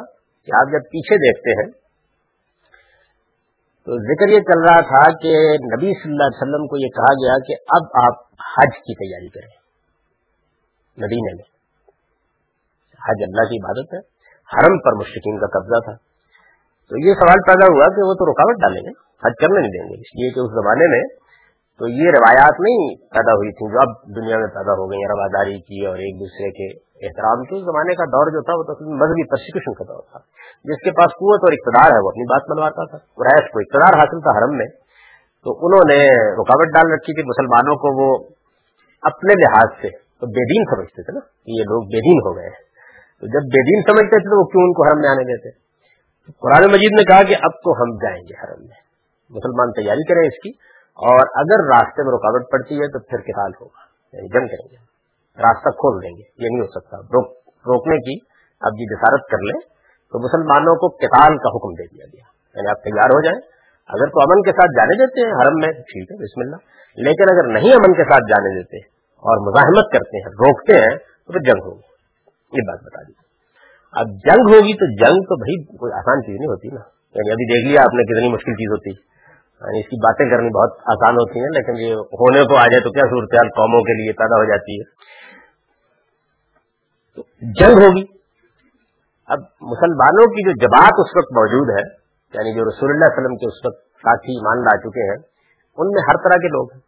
کہ 0.49 0.57
آپ 0.61 0.73
جب 0.73 0.89
پیچھے 0.95 1.19
دیکھتے 1.25 1.57
ہیں 1.61 1.69
تو 3.89 3.99
ذکر 3.99 4.29
یہ 4.29 4.41
چل 4.41 4.61
رہا 4.61 4.81
تھا 4.81 5.11
کہ 5.11 5.29
نبی 5.53 6.03
صلی 6.03 6.13
اللہ 6.13 6.23
علیہ 6.23 6.43
وسلم 6.43 6.67
کو 6.67 6.77
یہ 6.77 6.89
کہا 6.89 7.13
گیا 7.13 7.35
کہ 7.47 7.55
اب 7.69 8.05
آپ 8.05 8.15
حج 8.57 8.77
کی 8.79 8.95
تیاری 8.95 9.29
کریں۔ 9.29 9.51
مدینہ 10.97 11.37
میں۔ 11.37 11.45
حج 13.09 13.23
اللہ 13.23 13.49
کی 13.51 13.65
عبادت 13.65 13.95
ہے۔ 13.95 13.99
حرم 14.33 14.79
پر 14.79 14.93
مشرقین 14.93 15.39
کا 15.41 15.47
قبضہ 15.47 15.81
تھا۔ 15.85 15.93
تو 16.89 17.09
یہ 17.09 17.15
سوال 17.15 17.37
پیدا 17.47 17.73
ہوا 17.73 17.87
کہ 17.97 18.09
وہ 18.09 18.15
تو 18.15 18.33
رکاوٹ 18.33 18.61
ڈالیں 18.61 18.83
گے، 18.83 18.91
حج 19.27 19.33
کرنے 19.41 19.61
نہیں 19.61 19.71
دیں 19.71 19.89
گے۔ 19.89 19.95
اس 19.95 20.15
لیے 20.15 20.31
کہ 20.31 20.41
اس 20.41 20.51
زمانے 20.51 20.87
میں 20.89 21.28
تو 21.79 21.89
یہ 21.89 22.11
روایات 22.19 22.61
نہیں 22.61 22.95
پیدا 23.11 23.33
ہوئی 23.33 23.53
تھی 23.53 23.73
جو 23.73 23.79
اب 23.81 24.17
دنیا 24.17 24.39
میں 24.39 24.47
پیدا 24.47 24.73
ہو 24.73 24.91
گئی 24.91 24.99
رواداری 24.99 25.61
کی 25.61 25.87
اور 25.87 25.97
ایک 25.97 26.21
دوسرے 26.21 26.51
کے 26.51 26.89
احترام 27.07 27.45
کے 27.45 27.61
زمانے 27.61 27.95
کا 27.95 28.05
دور 28.05 28.27
جو 28.27 28.43
تھا، 28.43 28.55
وہ 28.59 28.63
تو 28.63 28.95
مذہبی 28.95 29.25
پرسیکیوشن 29.31 29.75
کا 29.75 29.93
دور 29.93 30.03
تھا۔ 30.11 30.19
جس 30.65 30.85
کے 30.85 30.91
پاس 30.91 31.07
قوت 31.07 31.41
اور 31.45 31.53
اقتدار 31.53 31.91
ہے، 31.97 32.05
وہ 32.05 32.09
اپنی 32.09 32.25
بات 32.25 32.43
منواتا 32.51 32.87
تھا۔ 32.91 32.99
قریش 32.99 33.51
کو 33.51 33.59
اقتدار 33.59 33.99
حاصل 33.99 34.21
تھا 34.21 34.39
حرم 34.39 34.57
میں، 34.57 34.67
تو 35.45 35.67
انہوں 35.67 35.89
نے 35.89 36.01
رکاوٹ 36.33 36.67
ڈال 36.67 36.93
رکھی 36.93 37.15
تھی 37.15 37.23
مسلمانوں 37.23 37.77
کو 37.77 37.89
وہ 38.01 38.25
اپنے 39.03 39.35
لحاظ 39.35 39.69
سے 39.83 39.89
تو 39.89 40.27
بے 40.27 40.45
دین 40.45 40.77
سمجھتے 40.77 41.03
تھے 41.03 41.13
نا، 41.13 41.21
کہ 41.21 41.51
یہ 41.51 41.63
لوگ 41.63 41.83
بے 41.83 42.01
دین 42.01 42.19
ہو 42.27 42.37
گئے 42.37 42.51
تو 43.21 43.27
جب 43.27 43.47
بے 43.47 43.63
دین 43.63 43.81
سمجھتے 43.83 44.17
تھے، 44.17 44.31
تو 44.31 44.41
وہ 44.41 44.45
کیوں 44.45 44.63
ان 44.63 44.73
کو 44.73 44.89
حرم 44.89 45.01
میں 45.01 45.09
آنے 45.09 45.25
دیتے؟ 45.25 45.69
قرآن 46.41 46.73
مجید 46.73 46.93
نے 46.99 47.05
کہا 47.05 47.23
کہ 47.23 47.35
اب 47.43 47.51
تو 47.51 47.83
ہم 47.83 47.97
جائیں 47.97 48.21
گے 48.21 48.35
حرم 48.41 48.61
میں۔ 48.61 48.89
مسلمان 49.31 49.73
تیاری 49.73 50.05
کریں 50.09 50.23
اس 50.23 50.43
کی۔ 50.43 50.68
اور 50.99 51.21
اگر 51.35 51.59
راستے 51.65 52.03
میں 52.03 52.13
رکاوٹ 52.13 52.43
پڑتی 52.53 52.75
ہے 52.75 52.87
تو 52.93 52.99
پھر 52.99 53.19
کتال 53.19 53.51
ہوگا 53.61 53.83
یعنی 54.17 54.29
جنگ 54.29 54.47
کریں 54.47 54.69
گے۔ 54.71 54.77
راستہ 55.43 55.69
کھول 55.69 56.03
دیں 56.03 56.11
گے، 56.11 56.45
یہ 56.45 56.49
نہیں 56.51 56.61
ہو 56.61 56.81
سکتا۔ 56.81 56.97
روک، 56.97 57.27
روکنے 57.67 57.97
کی 57.97 58.25
اب 58.61 58.73
یہ 58.79 58.87
جسارت 58.87 59.21
جی 59.21 59.31
کر 59.31 59.43
لیں 59.43 59.61
تو 60.11 60.19
مسلمانوں 60.19 60.75
کو 60.75 60.89
کتال 60.89 61.39
کا 61.39 61.49
حکم 61.49 61.73
دے 61.73 61.87
دیا 61.87 62.07
گیا۔ 62.07 62.27
یعنی 62.55 62.69
آپ 62.71 62.83
تیار 62.83 63.11
ہو 63.11 63.23
جائیں۔ 63.23 63.41
اگر 63.89 64.07
تو 64.07 64.21
امن 64.21 64.43
کے 64.43 64.53
ساتھ 64.53 64.71
جانے 64.77 65.07
دیتے 65.07 65.27
ہیں 65.27 65.33
حرم 65.33 65.55
میں، 65.55 65.73
ٹھیک 65.73 66.13
ہے، 66.13 66.17
بسم 66.17 66.41
اللہ۔ 66.41 66.57
لیکن 66.95 67.27
اگر 67.33 67.53
نہیں 67.53 67.73
امن 67.73 67.93
کے 67.93 68.05
ساتھ 68.05 68.31
جانے 68.31 68.59
دیتے 68.59 68.77
اور 69.03 69.53
مزاحمت 69.53 69.93
کرتے 69.93 70.17
ہیں، 70.17 70.25
روکتے 70.25 70.73
ہیں، 70.73 70.99
تو 70.99 71.33
پھر 71.33 71.41
جنگ 71.41 71.63
ہوگی۔ 71.67 71.89
یہ 72.53 72.63
بات 72.67 72.79
بتا 72.81 73.01
دیجیے 73.03 73.29
اب 73.93 74.07
جنگ 74.07 74.55
ہوگی 74.55 74.73
تو 74.73 75.07
جنگ 75.07 75.23
تو 75.23 75.37
بھائی 75.37 75.77
کوئی 75.77 75.93
آسان 75.93 76.23
چیز 76.23 76.35
نہیں 76.35 76.47
ہوتی 76.47 76.69
نا۔ 76.69 76.81
یعنی 77.15 77.31
ابھی 77.31 77.45
دیکھ 77.45 77.73
لیا 77.73 77.81
آپ 77.81 77.95
نے 77.95 78.03
کتنی 78.03 78.33
مشکل 78.33 78.53
چیز 78.53 78.71
ہوتی۔ 78.71 78.91
یعنی 79.63 79.79
اس 79.81 79.87
کی 79.87 79.97
باتیں 79.97 80.31
کرنی 80.31 80.49
بہت 80.49 80.77
آسان 80.87 81.15
ہوتی 81.15 81.41
ہیں، 81.41 81.49
لیکن 81.49 81.77
یہ 81.77 81.95
ہونے 81.95 82.43
کو 82.45 82.57
آ 82.57 82.67
جائے 82.67 82.81
تو 82.81 82.91
کیا 82.91 83.07
صورتحال 83.11 83.49
قوموں 83.49 83.81
کے 83.81 83.97
لیے 84.03 84.13
پیدا 84.13 84.39
ہو 84.39 84.45
جاتی 84.45 84.81
ہے؟ 84.81 84.85
جنگ 87.43 87.83
ہوگی۔ 87.85 88.05
اب 89.27 89.39
مسلمانوں 89.61 90.27
کی 90.27 90.45
جو 90.45 90.53
جماعت 90.67 90.93
اس 90.99 91.17
وقت 91.17 91.33
موجود 91.33 91.69
ہے 91.79 91.83
یعنی 92.35 92.55
جو 92.55 92.65
رسول 92.65 92.91
اللہ 92.91 93.05
علیہ 93.05 93.19
وسلم 93.19 93.37
کے 93.37 93.47
اس 93.47 93.67
وقت 93.67 93.81
ساتھی 94.05 94.33
ایمان 94.33 94.65
لا 94.65 94.77
چکے 94.77 95.11
ہیں، 95.11 95.19
ان 95.79 95.91
میں 95.91 96.03
ہر 96.09 96.15
طرح 96.25 96.37
کے 96.37 96.49
لوگ 96.49 96.73
ہیں۔ 96.73 96.88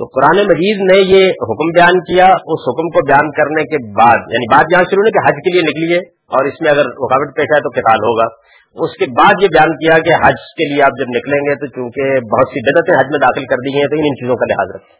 تو 0.00 0.06
قرآن 0.12 0.38
مجید 0.50 0.78
نے 0.90 0.98
یہ 0.98 1.48
حکم 1.48 1.70
بیان 1.78 1.98
کیا، 2.00 2.26
اس 2.52 2.62
حکم 2.68 2.86
کو 2.92 3.00
بیان 3.06 3.26
کرنے 3.38 3.64
کے 3.72 3.80
بعد 3.96 4.30
یعنی 4.34 4.46
بات 4.52 4.70
یہاں 4.72 4.84
شروع 4.90 5.02
کہ 5.16 5.24
حج 5.24 5.40
کے 5.46 5.52
لیے 5.56 5.64
نکلیے، 5.66 5.98
اور 6.36 6.46
اس 6.46 6.60
میں 6.60 6.70
اگر 6.70 6.88
رکاوٹ 7.00 7.34
پیش 7.36 7.52
آئے 7.54 7.60
تو 7.60 7.70
کتال 7.70 8.06
ہوگا۔ 8.06 8.28
اس 8.76 8.92
کے 8.98 9.08
بعد 9.18 9.42
یہ 9.42 9.48
بیان 9.48 9.74
کیا 9.76 9.98
کہ 9.98 10.18
حج 10.24 10.46
کے 10.60 10.68
لیے 10.68 10.82
آپ 10.82 10.98
جب 11.00 11.12
نکلیں 11.16 11.38
گے 11.48 11.54
تو 11.54 11.66
چونکہ 11.66 12.02
بہت 12.34 12.54
سی 12.54 12.62
بدتیں 12.68 12.94
حج 12.94 13.10
میں 13.10 13.18
داخل 13.18 13.46
کر 13.46 13.56
دی 13.56 13.74
ہیں، 13.78 13.86
تو 13.86 13.96
ان 14.00 14.14
چیزوں 14.14 14.36
کا 14.36 14.48
لحاظ 14.50 14.74
رکھیں۔ 14.74 14.94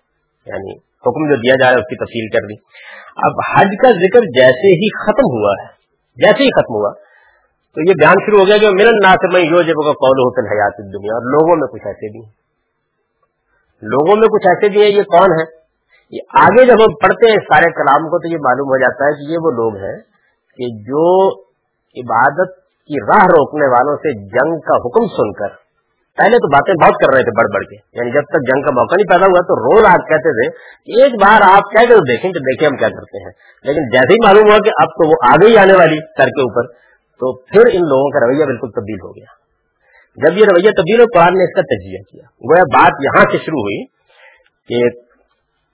یعنی 0.46 0.72
حکم 1.06 1.28
جو 1.28 1.36
دیا 1.36 1.54
جا 1.54 1.66
رہا 1.66 1.74
ہے، 1.74 1.80
اس 1.80 1.88
کی 1.90 1.96
تفصیل 1.96 2.28
کر 2.28 2.46
دی۔ 2.46 2.54
اب 3.16 3.40
حج 3.50 3.76
کا 3.82 3.90
ذکر 3.90 4.20
جیسے 4.20 4.74
ہی 4.82 4.90
ختم 5.04 5.30
ہوا 5.36 5.54
ہے، 5.62 5.68
جیسے 6.16 6.42
ہی 6.42 6.50
ختم 6.50 6.74
ہوا، 6.74 6.92
تو 7.76 7.80
یہ 7.88 7.94
بیان 7.94 8.26
شروع 8.26 8.40
ہو 8.40 8.46
گیا 8.46 8.56
جو 8.56 8.72
ملن 8.72 9.00
نہ 9.02 9.14
سے 9.14 9.32
میں 9.32 9.40
یو 9.40 9.62
جب 9.62 9.82
کا 9.86 9.92
قول 9.92 10.22
ہوتا 10.26 10.44
ہے 10.44 10.54
حیات 10.54 10.84
دنیا 10.92 11.12
اور 11.14 11.32
لوگوں 11.36 11.56
میں 11.56 11.72
کچھ 11.72 11.86
ایسے 11.86 12.12
بھی 12.12 12.24
ہیں۔ 12.24 12.39
لوگوں 13.82 14.16
میں 14.16 14.28
کچھ 14.28 14.46
ایسے 14.46 14.68
بھی 14.68 14.82
ہیں، 14.82 14.90
یہ 14.90 15.02
کون 15.02 15.38
ہے 15.38 15.44
یہ 16.12 16.40
آگے 16.40 16.64
جب 16.66 16.82
ہم 16.84 16.94
پڑھتے 16.94 17.30
ہیں 17.30 17.36
سارے 17.36 17.70
کلام 17.72 18.08
کو 18.08 18.18
تو 18.18 18.28
یہ 18.28 18.36
معلوم 18.40 18.68
ہو 18.68 18.78
جاتا 18.78 19.04
ہے 19.04 19.12
کہ 19.12 19.32
یہ 19.32 19.38
وہ 19.38 19.50
لوگ 19.50 19.76
ہیں 19.76 19.96
کہ 20.58 20.68
جو 20.86 21.06
عبادت 21.96 22.56
کی 22.90 23.00
راہ 23.06 23.26
روکنے 23.26 23.68
والوں 23.70 23.96
سے 23.96 24.12
جنگ 24.12 24.58
کا 24.60 24.76
حکم 24.76 25.06
سن 25.06 25.32
کر، 25.32 25.58
پہلے 26.18 26.38
تو 26.38 26.48
باتیں 26.48 26.74
بہت 26.74 26.98
کر 27.00 27.14
رہے 27.14 27.22
تھے 27.22 27.32
بڑھ 27.36 27.50
بڑھ 27.52 27.64
کے 27.64 27.76
یعنی 27.98 28.10
جب 28.10 28.22
تک 28.22 28.46
جنگ 28.48 28.62
کا 28.62 28.70
موقع 28.70 28.94
نہیں 28.94 29.08
پیدا 29.08 29.26
ہوا 29.26 29.40
تو 29.40 29.56
روز 29.60 29.84
آپ 29.84 30.08
کہتے 30.08 30.32
تھے 30.32 30.48
کہ 30.84 31.02
ایک 31.02 31.14
بار 31.14 31.44
آپ 31.48 31.70
کہہ 31.70 31.88
کر 31.88 31.96
دیکھیں 31.96 32.32
تو 32.32 32.38
دیکھیں 32.38 32.68
ہم 32.68 32.76
کیا 32.76 32.88
کرتے 32.88 33.22
ہیں۔ 33.24 33.32
لیکن 33.64 33.88
جیسے 33.88 34.12
ہی 34.12 34.18
معلوم 34.26 34.50
ہوا 34.50 34.58
کہ 34.58 34.70
اب 34.78 34.88
تو 34.88 35.08
وہ 35.08 35.20
آگے 35.28 35.48
ہی 35.48 35.58
آنے 35.58 35.72
والی 35.72 36.00
سر 36.18 36.28
کے 36.28 36.40
اوپر، 36.40 36.66
تو 37.20 37.32
پھر 37.42 37.70
ان 37.72 37.80
لوگوں 37.80 38.10
کا 38.10 38.26
رویہ 38.26 38.44
بالکل 38.44 38.70
تبدیل 38.70 39.00
ہو 39.02 39.16
گیا۔ 39.16 39.40
جب 40.22 40.38
یہ 40.38 40.44
رویہ 40.44 40.70
تبدیل 40.70 41.00
ہو 41.00 41.04
قرآن 41.14 41.38
نے 41.38 41.44
اس 41.44 41.54
کا 41.54 41.62
تجزیہ 41.62 41.98
کیا۔ 41.98 42.22
گویا 42.22 42.62
بات 42.62 42.92
یہاں 43.04 43.22
سے 43.32 43.38
شروع 43.38 43.60
ہوئی 43.60 43.84
کہ 44.68 44.98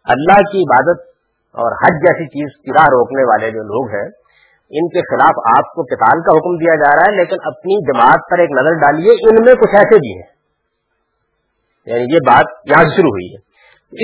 اللہ 0.05 0.41
کی 0.53 0.59
عبادت 0.59 1.01
اور 1.53 1.73
حج 1.73 2.03
جیسی 2.07 2.27
چیز 2.27 2.57
کی 2.57 2.71
راہ 2.71 2.85
روکنے 2.85 3.23
والے 3.23 3.51
جو 3.51 3.63
لوگ 3.63 3.95
ہیں، 3.95 4.09
ان 4.71 4.89
کے 4.89 5.01
خلاف 5.01 5.59
آپ 5.59 5.75
کو 5.75 5.83
کتاب 5.83 6.25
کا 6.25 6.39
حکم 6.39 6.57
دیا 6.57 6.75
جا 6.75 6.97
رہا 6.97 7.13
ہے، 7.13 7.17
لیکن 7.17 7.37
اپنی 7.45 7.85
جماعت 7.85 8.31
پر 8.31 8.39
ایک 8.39 8.51
نظر 8.51 8.73
ڈالیے، 8.73 9.11
ان 9.11 9.45
میں 9.45 9.55
کچھ 9.55 9.75
ایسے 9.75 9.97
بھی 9.97 10.15
ہیں۔ 10.15 10.37
یعنی 11.87 12.15
یہ 12.15 12.19
بات 12.27 12.45
یہاں 12.71 12.83
سے 12.83 12.97
شروع 12.97 13.11
ہوئی 13.11 13.35
ہے۔ 13.35 13.47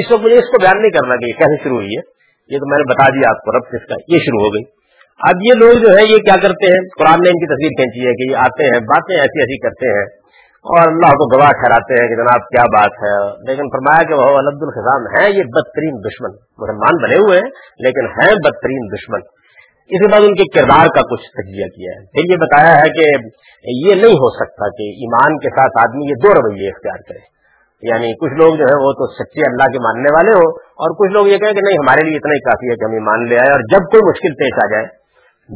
اس 0.00 0.12
وقت 0.12 0.22
مجھے 0.22 0.36
اس 0.36 0.44
کو 0.44 0.58
بیان 0.60 0.80
نہیں 0.80 0.90
کرنا 0.90 1.16
کہ 1.16 1.24
یہ 1.24 1.32
کیسے 1.32 1.64
شروع 1.64 1.76
ہوئی 1.76 1.86
ہے۔ 1.86 2.12
یہ 2.54 2.58
تو 2.58 2.70
میں 2.70 2.78
نے 2.78 2.94
بتا 2.94 3.08
دیا 3.08 3.30
آپ 3.30 3.44
کو، 3.44 3.58
رب 3.58 3.64
کس 3.64 3.88
کا 3.88 3.94
یہ 4.08 4.18
شروع 4.18 4.40
ہو 4.40 4.54
گئی۔ 4.54 4.82
اب 5.18 5.36
یہ 5.44 5.54
لوگ 5.54 5.72
جو 5.72 5.98
ہے 5.98 6.02
یہ 6.02 6.18
کیا 6.18 6.34
کرتے 6.42 6.66
ہیں؟ 6.66 6.88
قرآن 6.98 7.18
نے 7.22 7.28
ان 7.28 7.34
کی 7.34 7.46
تصویر 7.46 7.68
کھینچی 7.68 8.08
ہے 8.08 8.12
کہ 8.12 8.30
یہ 8.30 8.36
آتے 8.36 8.64
ہیں، 8.64 8.80
باتیں 8.80 9.16
ایسی 9.16 9.40
ایسی 9.40 9.58
کرتے 9.58 9.98
ہیں۔ 9.98 10.21
اور 10.62 10.92
اللہ 10.92 11.06
کو 11.06 11.38
گواہ 11.38 11.48
ٹھہراتے 11.48 12.02
ہیں 12.02 12.08
کہ 12.08 12.14
جناب 12.14 12.48
کیا 12.48 12.62
بات 12.62 12.92
ہے۔ 13.02 13.30
لیکن 13.48 13.62
فرمایا 13.62 14.02
کہ 14.02 14.14
وہ 14.14 14.38
الد 14.38 14.62
الخام 14.62 15.02
ہے 15.16 15.30
یہ 15.30 15.42
بدترین 15.42 15.94
دشمن۔ 15.94 16.30
مسلمان 16.58 17.02
بنے 17.02 17.16
ہوئے 17.16 17.38
ہیں، 17.38 17.50
لیکن 17.78 18.06
ہیں 18.06 18.34
بدترین 18.34 18.86
دشمن۔ 18.94 19.20
اس 19.82 20.00
کے 20.00 20.08
بعد 20.12 20.20
ان 20.20 20.34
کے 20.34 20.60
کردار 20.60 20.86
کا 20.86 21.00
کچھ 21.00 21.20
تجزیہ 21.20 21.66
کیا 21.66 22.00
ہے۔ 22.00 22.04
پھر 22.04 22.32
یہ 22.32 22.36
بتایا 22.36 22.76
ہے 22.76 22.88
کہ 22.88 23.04
یہ 23.88 23.94
نہیں 23.94 24.14
ہو 24.14 24.30
سکتا 24.30 24.68
کہ 24.68 24.82
ایمان 24.82 25.38
کے 25.38 25.50
ساتھ 25.50 25.88
آدمی 25.88 26.04
یہ 26.04 26.14
دو 26.24 26.34
رویے 26.34 26.68
اختیار 26.68 26.98
کرے۔ 27.08 27.32
یعنی 27.82 28.12
کچھ 28.12 28.32
لوگ 28.32 28.54
جو 28.54 28.64
ہے 28.64 28.86
وہ 28.86 28.92
تو 28.92 29.06
سچے 29.12 29.40
اللہ 29.50 29.72
کے 29.72 29.78
ماننے 29.78 30.14
والے 30.14 30.30
ہو 30.30 30.50
اور 30.58 30.90
کچھ 30.90 31.12
لوگ 31.12 31.26
یہ 31.26 31.38
کہیں 31.38 31.52
کہ 31.52 31.60
نہیں، 31.64 31.74
ہمارے 31.74 32.08
لیے 32.08 32.16
اتنا 32.16 32.32
ہی 32.34 32.40
کافی 32.40 32.70
ہے 32.70 32.76
کہ 32.76 32.84
ہم 32.84 32.92
ایمان 32.92 33.28
لے 33.28 33.36
آئے 33.36 33.50
اور 33.50 33.60
جب 33.60 33.78
کوئی 33.78 34.10
مشکل 34.10 34.34
پیش 34.34 34.64
آ 34.64 34.70
جائے 34.70 35.01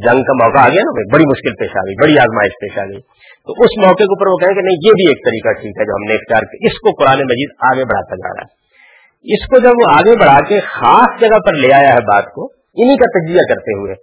جنگ 0.05 0.27
کا 0.27 0.33
موقع 0.39 0.61
آ 0.61 0.69
گیا 0.69 0.83
نا، 0.87 0.93
بڑی 1.13 1.25
مشکل 1.27 1.53
پیش 1.59 1.75
آ 1.75 1.83
گئی، 1.85 1.95
بڑی 2.01 2.17
آزمائش 2.23 2.57
پیش 2.63 2.77
آ 2.77 2.85
گئی۔ 2.85 2.99
تو 3.47 3.55
اس 3.65 3.75
موقع 3.83 4.07
کے 4.09 4.15
اوپر 4.15 4.29
وہ 4.31 4.37
کہیں 4.37 4.55
کہ 4.55 4.65
نہیں، 4.65 4.79
یہ 4.87 4.97
بھی 4.99 5.05
ایک 5.11 5.23
طریقہ 5.25 5.53
ٹھیک 5.61 5.79
ہے 5.79 5.85
جو 5.85 5.95
ہم 5.95 6.05
نے 6.09 6.17
اختیار 6.17 6.47
کیا، 6.51 6.69
اس 6.69 6.79
کو 6.79 6.93
قرآن 6.99 7.23
مجید 7.29 7.55
آگے 7.69 7.85
بڑھاتا 7.91 8.19
جا 8.23 8.33
رہا 8.33 8.47
ہے۔ 8.47 9.35
اس 9.35 9.45
کو 9.45 9.59
جب 9.59 9.79
وہ 9.81 9.87
آگے 9.93 10.17
بڑھا 10.19 10.37
کے 10.49 10.59
خاص 10.65 11.15
جگہ 11.21 11.39
پر 11.45 11.53
لے 11.53 11.73
آیا 11.73 11.95
ہے 11.95 12.03
بات 12.09 12.29
کو، 12.35 12.45
انہی 12.77 12.97
کا 12.97 13.09
تجزیہ 13.15 13.45
کرتے 13.49 13.77
ہوئے، 13.79 13.95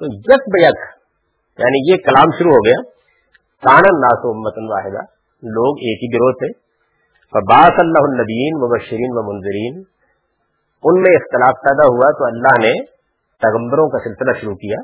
تو 0.00 0.10
یک 0.32 0.48
بیک 0.54 0.88
یعنی 1.58 1.80
یہ 1.90 2.02
کلام 2.04 2.30
شروع 2.38 2.52
ہو 2.52 2.60
گیا 2.66 2.80
تانن 3.62 3.98
ناس 4.00 4.22
امتن 4.28 4.68
واحدہ، 4.70 5.02
لوگ 5.42 5.82
ایک 5.88 6.04
ہی 6.04 6.08
گروہ 6.14 6.32
تھے۔ 6.32 6.48
باس 7.34 7.76
اللہ 7.78 8.06
النبین 8.08 8.56
مبشرین 8.60 9.18
و 9.18 9.22
منظرین 9.26 9.74
ان 10.84 11.02
میں 11.02 11.12
اختلاف 11.16 11.60
پیدا 11.66 11.84
ہوا 11.88 12.08
تو 12.18 12.24
اللہ 12.24 12.56
نے 12.62 12.72
پیغمبروں 13.42 13.84
کا 13.88 13.98
سلسلہ 13.98 14.32
شروع 14.40 14.54
کیا۔ 14.54 14.80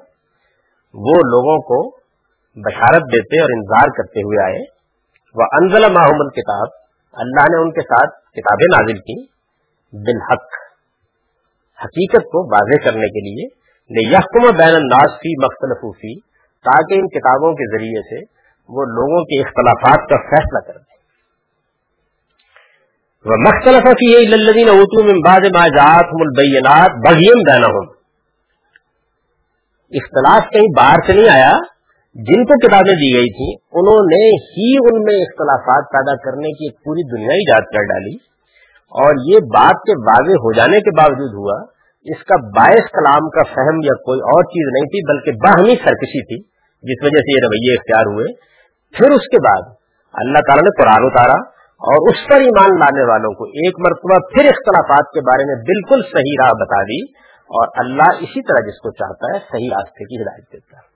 وہ 0.97 1.15
لوگوں 1.27 1.57
کو 1.71 1.79
بشارت 2.57 3.07
دیتے 3.13 3.41
اور 3.41 3.55
انتظار 3.55 3.91
کرتے 3.97 4.23
ہوئے 4.23 4.39
آئے۔ 4.45 4.61
وہ 5.35 5.47
انزل 5.53 5.87
محمد 5.93 6.31
کتاب 6.35 6.75
اللہ 7.15 7.49
نے 7.55 7.59
ان 7.63 7.73
کے 7.73 7.83
ساتھ 7.83 8.15
کتابیں 8.39 8.67
نازل 8.67 8.99
کی 9.01 9.17
بالحق، 9.93 10.57
حقیقت 11.79 12.25
کو 12.33 12.43
واضح 12.55 12.83
کرنے 12.85 13.09
کے 13.17 13.25
لیے۔ 13.27 13.47
یحکم 13.91 14.47
بین 14.57 14.75
الناس 14.75 15.13
فی 15.17 15.33
مختلف 15.43 15.83
تاکہ 16.65 16.95
ان 16.95 17.09
کتابوں 17.09 17.53
کے 17.53 17.67
ذریعے 17.73 18.01
سے 18.03 18.21
وہ 18.69 18.85
لوگوں 18.93 19.21
کے 19.25 19.41
اختلافات 19.41 20.09
کا 20.11 20.17
فیصلہ 20.31 20.63
کر 20.67 20.79
دیں۔ 20.79 20.97
وہ 23.25 23.37
مختلف 23.43 23.87
کی 24.01 24.09
الدین 24.17 24.69
اوتو 24.69 25.05
میں 25.05 25.19
بعد 25.27 25.47
ما 25.55 25.67
جات 25.77 26.17
البینات 26.21 26.99
بغیم 27.07 27.45
بینہم 27.47 27.87
اختلاف 29.91 30.43
کہیں 30.53 30.69
باہر 30.77 31.07
سے 31.07 31.13
نہیں 31.13 31.35
آیا، 31.35 31.53
جن 32.15 32.45
کو 32.45 32.69
کتابیں 32.69 32.95
دی 32.95 33.17
گئی 33.17 33.31
تھی 33.31 33.55
انہوں 33.73 34.01
نے 34.03 34.25
ہی 34.27 34.77
ان 34.77 35.03
میں 35.03 35.19
اختلافات 35.23 35.85
پیدا 35.93 36.17
کرنے 36.17 36.49
کی 36.49 36.65
ایک 36.65 36.85
پوری 36.85 37.17
دنیا 37.17 37.35
ایجاد 37.35 37.61
کر 37.61 37.83
ڈالی۔ 37.83 38.37
اور 38.87 39.15
یہ 39.33 39.39
بات 39.39 39.75
کے 39.75 39.93
واضح 39.93 40.33
ہو 40.33 40.53
جانے 40.53 40.81
کے 40.81 40.91
باوجود 40.91 41.35
ہوا، 41.35 41.63
اس 42.05 42.25
کا 42.25 42.37
باعث 42.37 42.91
کلام 42.93 43.29
کا 43.29 43.43
فہم 43.43 43.77
یا 43.85 43.95
کوئی 43.95 44.21
اور 44.21 44.45
چیز 44.45 44.73
نہیں 44.73 44.85
تھی، 44.85 45.13
بلکہ 45.13 45.33
باہمی 45.33 45.75
سرکشی 45.85 46.25
تھی، 46.25 46.43
جس 46.83 47.05
وجہ 47.05 47.19
سے 47.19 47.37
یہ 47.37 47.41
رویے 47.45 47.73
اختیار 47.73 48.15
ہوئے۔ 48.15 48.33
پھر 48.95 49.11
اس 49.11 49.23
کے 49.23 49.37
بعد 49.43 49.75
اللہ 50.15 50.39
تعالیٰ 50.39 50.65
نے 50.65 50.83
قرآن 50.83 51.07
اتارا 51.07 51.41
اور 51.67 52.09
اس 52.09 52.29
پر 52.29 52.37
ایمان 52.37 52.79
لانے 52.79 53.11
والوں 53.11 53.35
کو 53.35 53.45
ایک 53.45 53.75
مرتبہ 53.79 54.19
پھر 54.35 54.45
اختلافات 54.45 55.13
کے 55.15 55.21
بارے 55.21 55.45
میں 55.45 55.55
بالکل 55.55 56.03
صحیح 56.03 56.37
راہ 56.43 56.53
بتا 56.61 56.83
دی۔ 56.83 57.27
اور 57.49 57.85
اللہ 57.85 58.17
اسی 58.17 58.43
طرح 58.43 58.69
جس 58.69 58.79
کو 58.79 58.91
چاہتا 58.91 59.35
ہے 59.35 59.39
صحیح 59.39 59.69
راستے 59.71 60.05
کی 60.05 60.23
ہدایت 60.23 60.53
دیتا 60.53 60.77
ہے۔ 60.77 60.87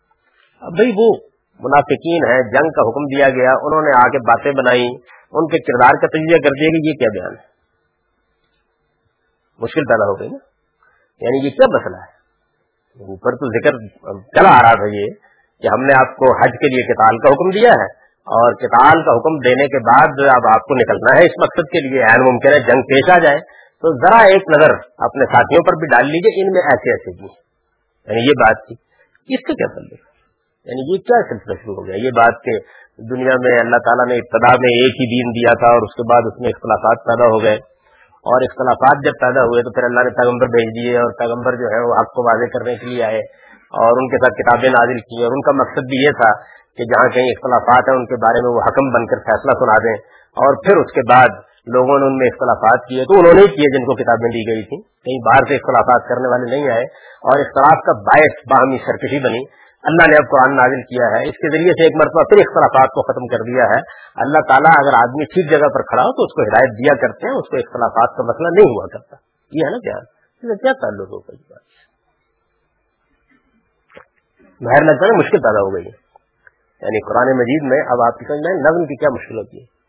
اب 0.61 0.73
بھائی 0.73 0.91
وہ 0.97 1.15
منافقین 1.61 2.31
ہے 2.31 2.43
جنگ 2.43 2.71
کا 2.71 2.91
حکم 2.91 3.17
دیا 3.17 3.29
گیا، 3.29 3.51
انہوں 3.51 3.83
نے 3.83 3.91
آ 3.97 4.09
کے 4.09 4.19
باتیں 4.19 4.53
بنائی 4.53 4.87
ان 5.33 5.47
کے 5.47 5.59
کردار 5.59 5.91
کا 5.91 6.07
تجزیہ 6.07 6.37
کر 6.37 6.51
دیا 6.61 6.69
کہ 6.69 6.89
یہ 6.89 6.93
کیا 6.93 7.21
بیان 7.21 7.33
ہے۔ 7.39 7.51
مشکل 9.59 9.81
پیدا 9.81 10.05
ہو 10.05 10.21
گئی 10.21 10.29
نا۔ 10.29 10.39
یعنی 11.21 11.47
یہ 11.47 11.51
کیا 11.51 11.79
مسئلہ 11.79 11.97
ہے؟ 11.97 12.21
اوپر 12.91 13.31
تو 13.33 13.47
ذکر 13.47 13.73
چلا 14.21 14.59
آ 14.59 14.63
رہا 14.63 14.75
تھا 14.75 14.97
یہ 14.97 15.07
کہ 15.63 15.69
ہم 15.73 15.85
نے 15.85 15.95
آپ 15.95 16.17
کو 16.17 16.37
حج 16.37 16.51
کے 16.51 16.69
لیے 16.69 16.93
کتال 16.93 17.19
کا 17.19 17.29
حکم 17.29 17.51
دیا 17.51 17.71
ہے 17.71 17.87
اور 18.21 18.53
کتال 18.53 19.05
کا 19.05 19.11
حکم 19.11 19.39
دینے 19.39 19.67
کے 19.67 19.79
بعد 19.79 20.35
اب 20.35 20.47
آپ 20.55 20.61
کو 20.61 20.75
نکلنا 20.75 21.21
ہے 21.21 21.25
اس 21.25 21.33
مقصد 21.43 21.69
کے 21.73 21.89
لیے 21.89 22.03
ممکن 22.03 22.49
ہے 22.49 22.61
جنگ 22.61 22.83
پیش 22.83 23.11
آ 23.11 23.19
جائے۔ 23.19 23.39
تو 23.81 23.97
ذرا 23.97 24.23
ایک 24.23 24.43
نظر 24.57 24.71
اپنے 24.99 25.25
ساتھیوں 25.25 25.63
پر 25.65 25.77
بھی 25.77 25.87
ڈال 25.87 26.07
لیجیے 26.07 26.45
ان 26.45 26.53
میں 26.53 26.63
ایسے 26.63 26.91
ایسے 26.91 27.11
بھی۔ 27.19 27.29
یعنی 28.07 28.23
یہ 28.25 28.35
بات 28.39 28.57
تھی۔ 28.67 28.75
اس 29.35 29.41
سے 29.41 29.53
کیا 29.55 29.67
تعلق؟ 29.75 30.01
یعنی 30.65 30.83
یہ 30.93 30.99
کیا 30.99 31.21
سلسلہ 31.29 31.55
شروع 31.55 31.75
ہو 31.75 31.87
گیا؟ 31.87 31.97
یہ 31.97 32.11
بات 32.17 32.35
کہ 32.45 32.53
دنیا 33.11 33.37
میں 33.41 33.59
اللہ 33.61 33.77
تعالیٰ 33.77 34.07
نے 34.07 34.15
ابتدا 34.15 34.49
میں 34.49 34.73
ایک 34.81 34.95
ہی 35.01 35.07
دین 35.15 35.29
دیا 35.31 35.53
تھا 35.55 35.73
اور 35.73 35.83
اس 35.83 35.95
کے 35.95 36.03
بعد 36.13 36.23
اس 36.27 36.41
میں 36.41 36.49
اختلافات 36.49 36.99
پیدا 37.07 37.27
ہو 37.27 37.43
گئے۔ 37.43 37.57
اور 38.31 38.41
اختلافات 38.43 38.97
جب 39.05 39.13
پیدا 39.21 39.41
ہوئے 39.41 39.63
تو 39.63 39.71
پھر 39.71 39.83
اللہ 39.83 40.01
نے 40.01 40.11
پیغمبر 40.11 40.47
بھیج 40.47 40.69
دیے 40.69 40.97
اور 40.97 41.11
پیغمبر 41.19 41.53
جو 41.57 41.67
ہے 41.67 41.81
وہ 41.89 41.95
آپ 41.95 42.09
کو 42.13 42.21
واضح 42.23 42.45
کرنے 42.45 42.77
کے 42.77 42.87
لیے 42.87 43.05
آئے 43.05 43.19
اور 43.81 43.93
ان 43.93 44.09
کے 44.09 44.17
ساتھ 44.17 44.35
کتابیں 44.35 44.71
نازل 44.71 45.01
کی۔ 45.01 45.23
اور 45.23 45.33
ان 45.33 45.41
کا 45.41 45.53
مقصد 45.53 45.85
بھی 45.91 46.07
یہ 46.07 46.11
تھا 46.11 46.31
کہ 46.77 46.85
جہاں 46.85 47.09
کہیں 47.09 47.31
اختلافات 47.31 47.89
ہیں 47.89 47.97
ان 47.97 48.07
کے 48.07 48.17
بارے 48.17 48.39
میں 48.43 48.51
وہ 48.51 48.61
حکم 48.61 48.85
بن 48.91 49.07
کر 49.07 49.17
فیصلہ 49.17 49.53
سنا 49.53 49.77
دیں۔ 49.77 49.97
اور 50.43 50.53
پھر 50.67 50.77
اس 50.77 50.93
کے 50.93 51.03
بعد 51.09 51.50
لوگوں 51.67 51.99
نے 51.99 52.07
ان 52.07 52.17
میں 52.17 52.27
اختلافات 52.27 52.89
کیے 52.89 53.05
تو 53.05 53.19
انہوں 53.19 53.35
نے 53.35 53.41
ہی 53.41 53.47
کیے 53.47 53.79
جن 53.79 53.85
کو 53.85 53.95
کتابیں 53.95 54.31
دی 54.31 54.43
گئی 54.51 54.63
تھی۔ 54.63 54.83
کہیں 54.83 55.21
باہر 55.27 55.49
سے 55.49 55.55
اختلافات 55.55 56.09
کرنے 56.09 56.29
والے 56.29 56.51
نہیں 56.51 56.71
آئے 56.71 56.85
اور 57.29 57.39
اختلاف 57.39 57.79
کا 57.87 57.93
باعث 57.93 58.35
باہمی 58.51 58.79
سرکشی 58.79 59.25
بنی۔ 59.25 59.43
اللہ 59.83 60.11
نے 60.11 60.17
اب 60.17 60.31
قرآن 60.31 60.57
نازل 60.57 60.83
کیا 60.83 61.07
ہے۔ 61.07 61.29
اس 61.29 61.35
کے 61.37 61.57
ذریعے 61.57 61.73
سے 61.73 61.83
ایک 61.83 61.97
مرتبہ 61.97 62.23
پھر 62.23 62.39
اختلافات 62.39 62.89
کو 62.89 63.03
ختم 63.03 63.27
کر 63.27 63.39
دیا 63.39 63.65
ہے۔ 63.65 63.81
اللہ 64.17 64.39
تعالیٰ 64.49 64.73
اگر 64.79 64.95
آدمی 64.95 65.25
ٹھیک 65.25 65.51
جگہ 65.51 65.69
پر 65.69 65.83
کھڑا 65.83 66.03
ہو 66.03 66.13
تو 66.13 66.23
اس 66.23 66.33
کو 66.33 66.43
ہدایت 66.43 66.71
دیا 66.71 66.95
کرتے 67.01 67.29
ہیں، 67.29 67.35
اس 67.35 67.49
کو 67.49 67.57
اختلافات 67.57 68.17
کا 68.17 68.23
مسئلہ 68.23 68.49
نہیں 68.49 68.71
ہوا 68.71 68.87
کرتا۔ 68.87 69.17
یہ 69.53 69.61
ہے 69.67 69.71
نا 69.71 69.79
کیا 69.79 70.21
کیا 70.55 70.73
تعلق 70.73 71.09
ہوگا 71.09 71.33
اس 71.33 71.41
بات 71.41 71.71
باہر 74.61 74.85
لگتا 74.85 75.07
ہے 75.07 75.19
مشکل 75.19 75.39
پیدا 75.39 75.61
ہو 75.61 75.75
گئی 75.75 75.85
یعنی 76.83 77.01
قرآن 77.01 77.39
مجید 77.39 77.63
میں 77.63 77.81
اب 77.81 78.03
آپ 78.07 78.19
کی 78.19 78.25
سمجھ 78.25 78.61
نظم 78.67 78.85
کی 78.85 78.97
کیا 78.97 79.15
مشکل 79.15 79.39
ہوتی 79.39 79.61
ہے؟ 79.61 79.80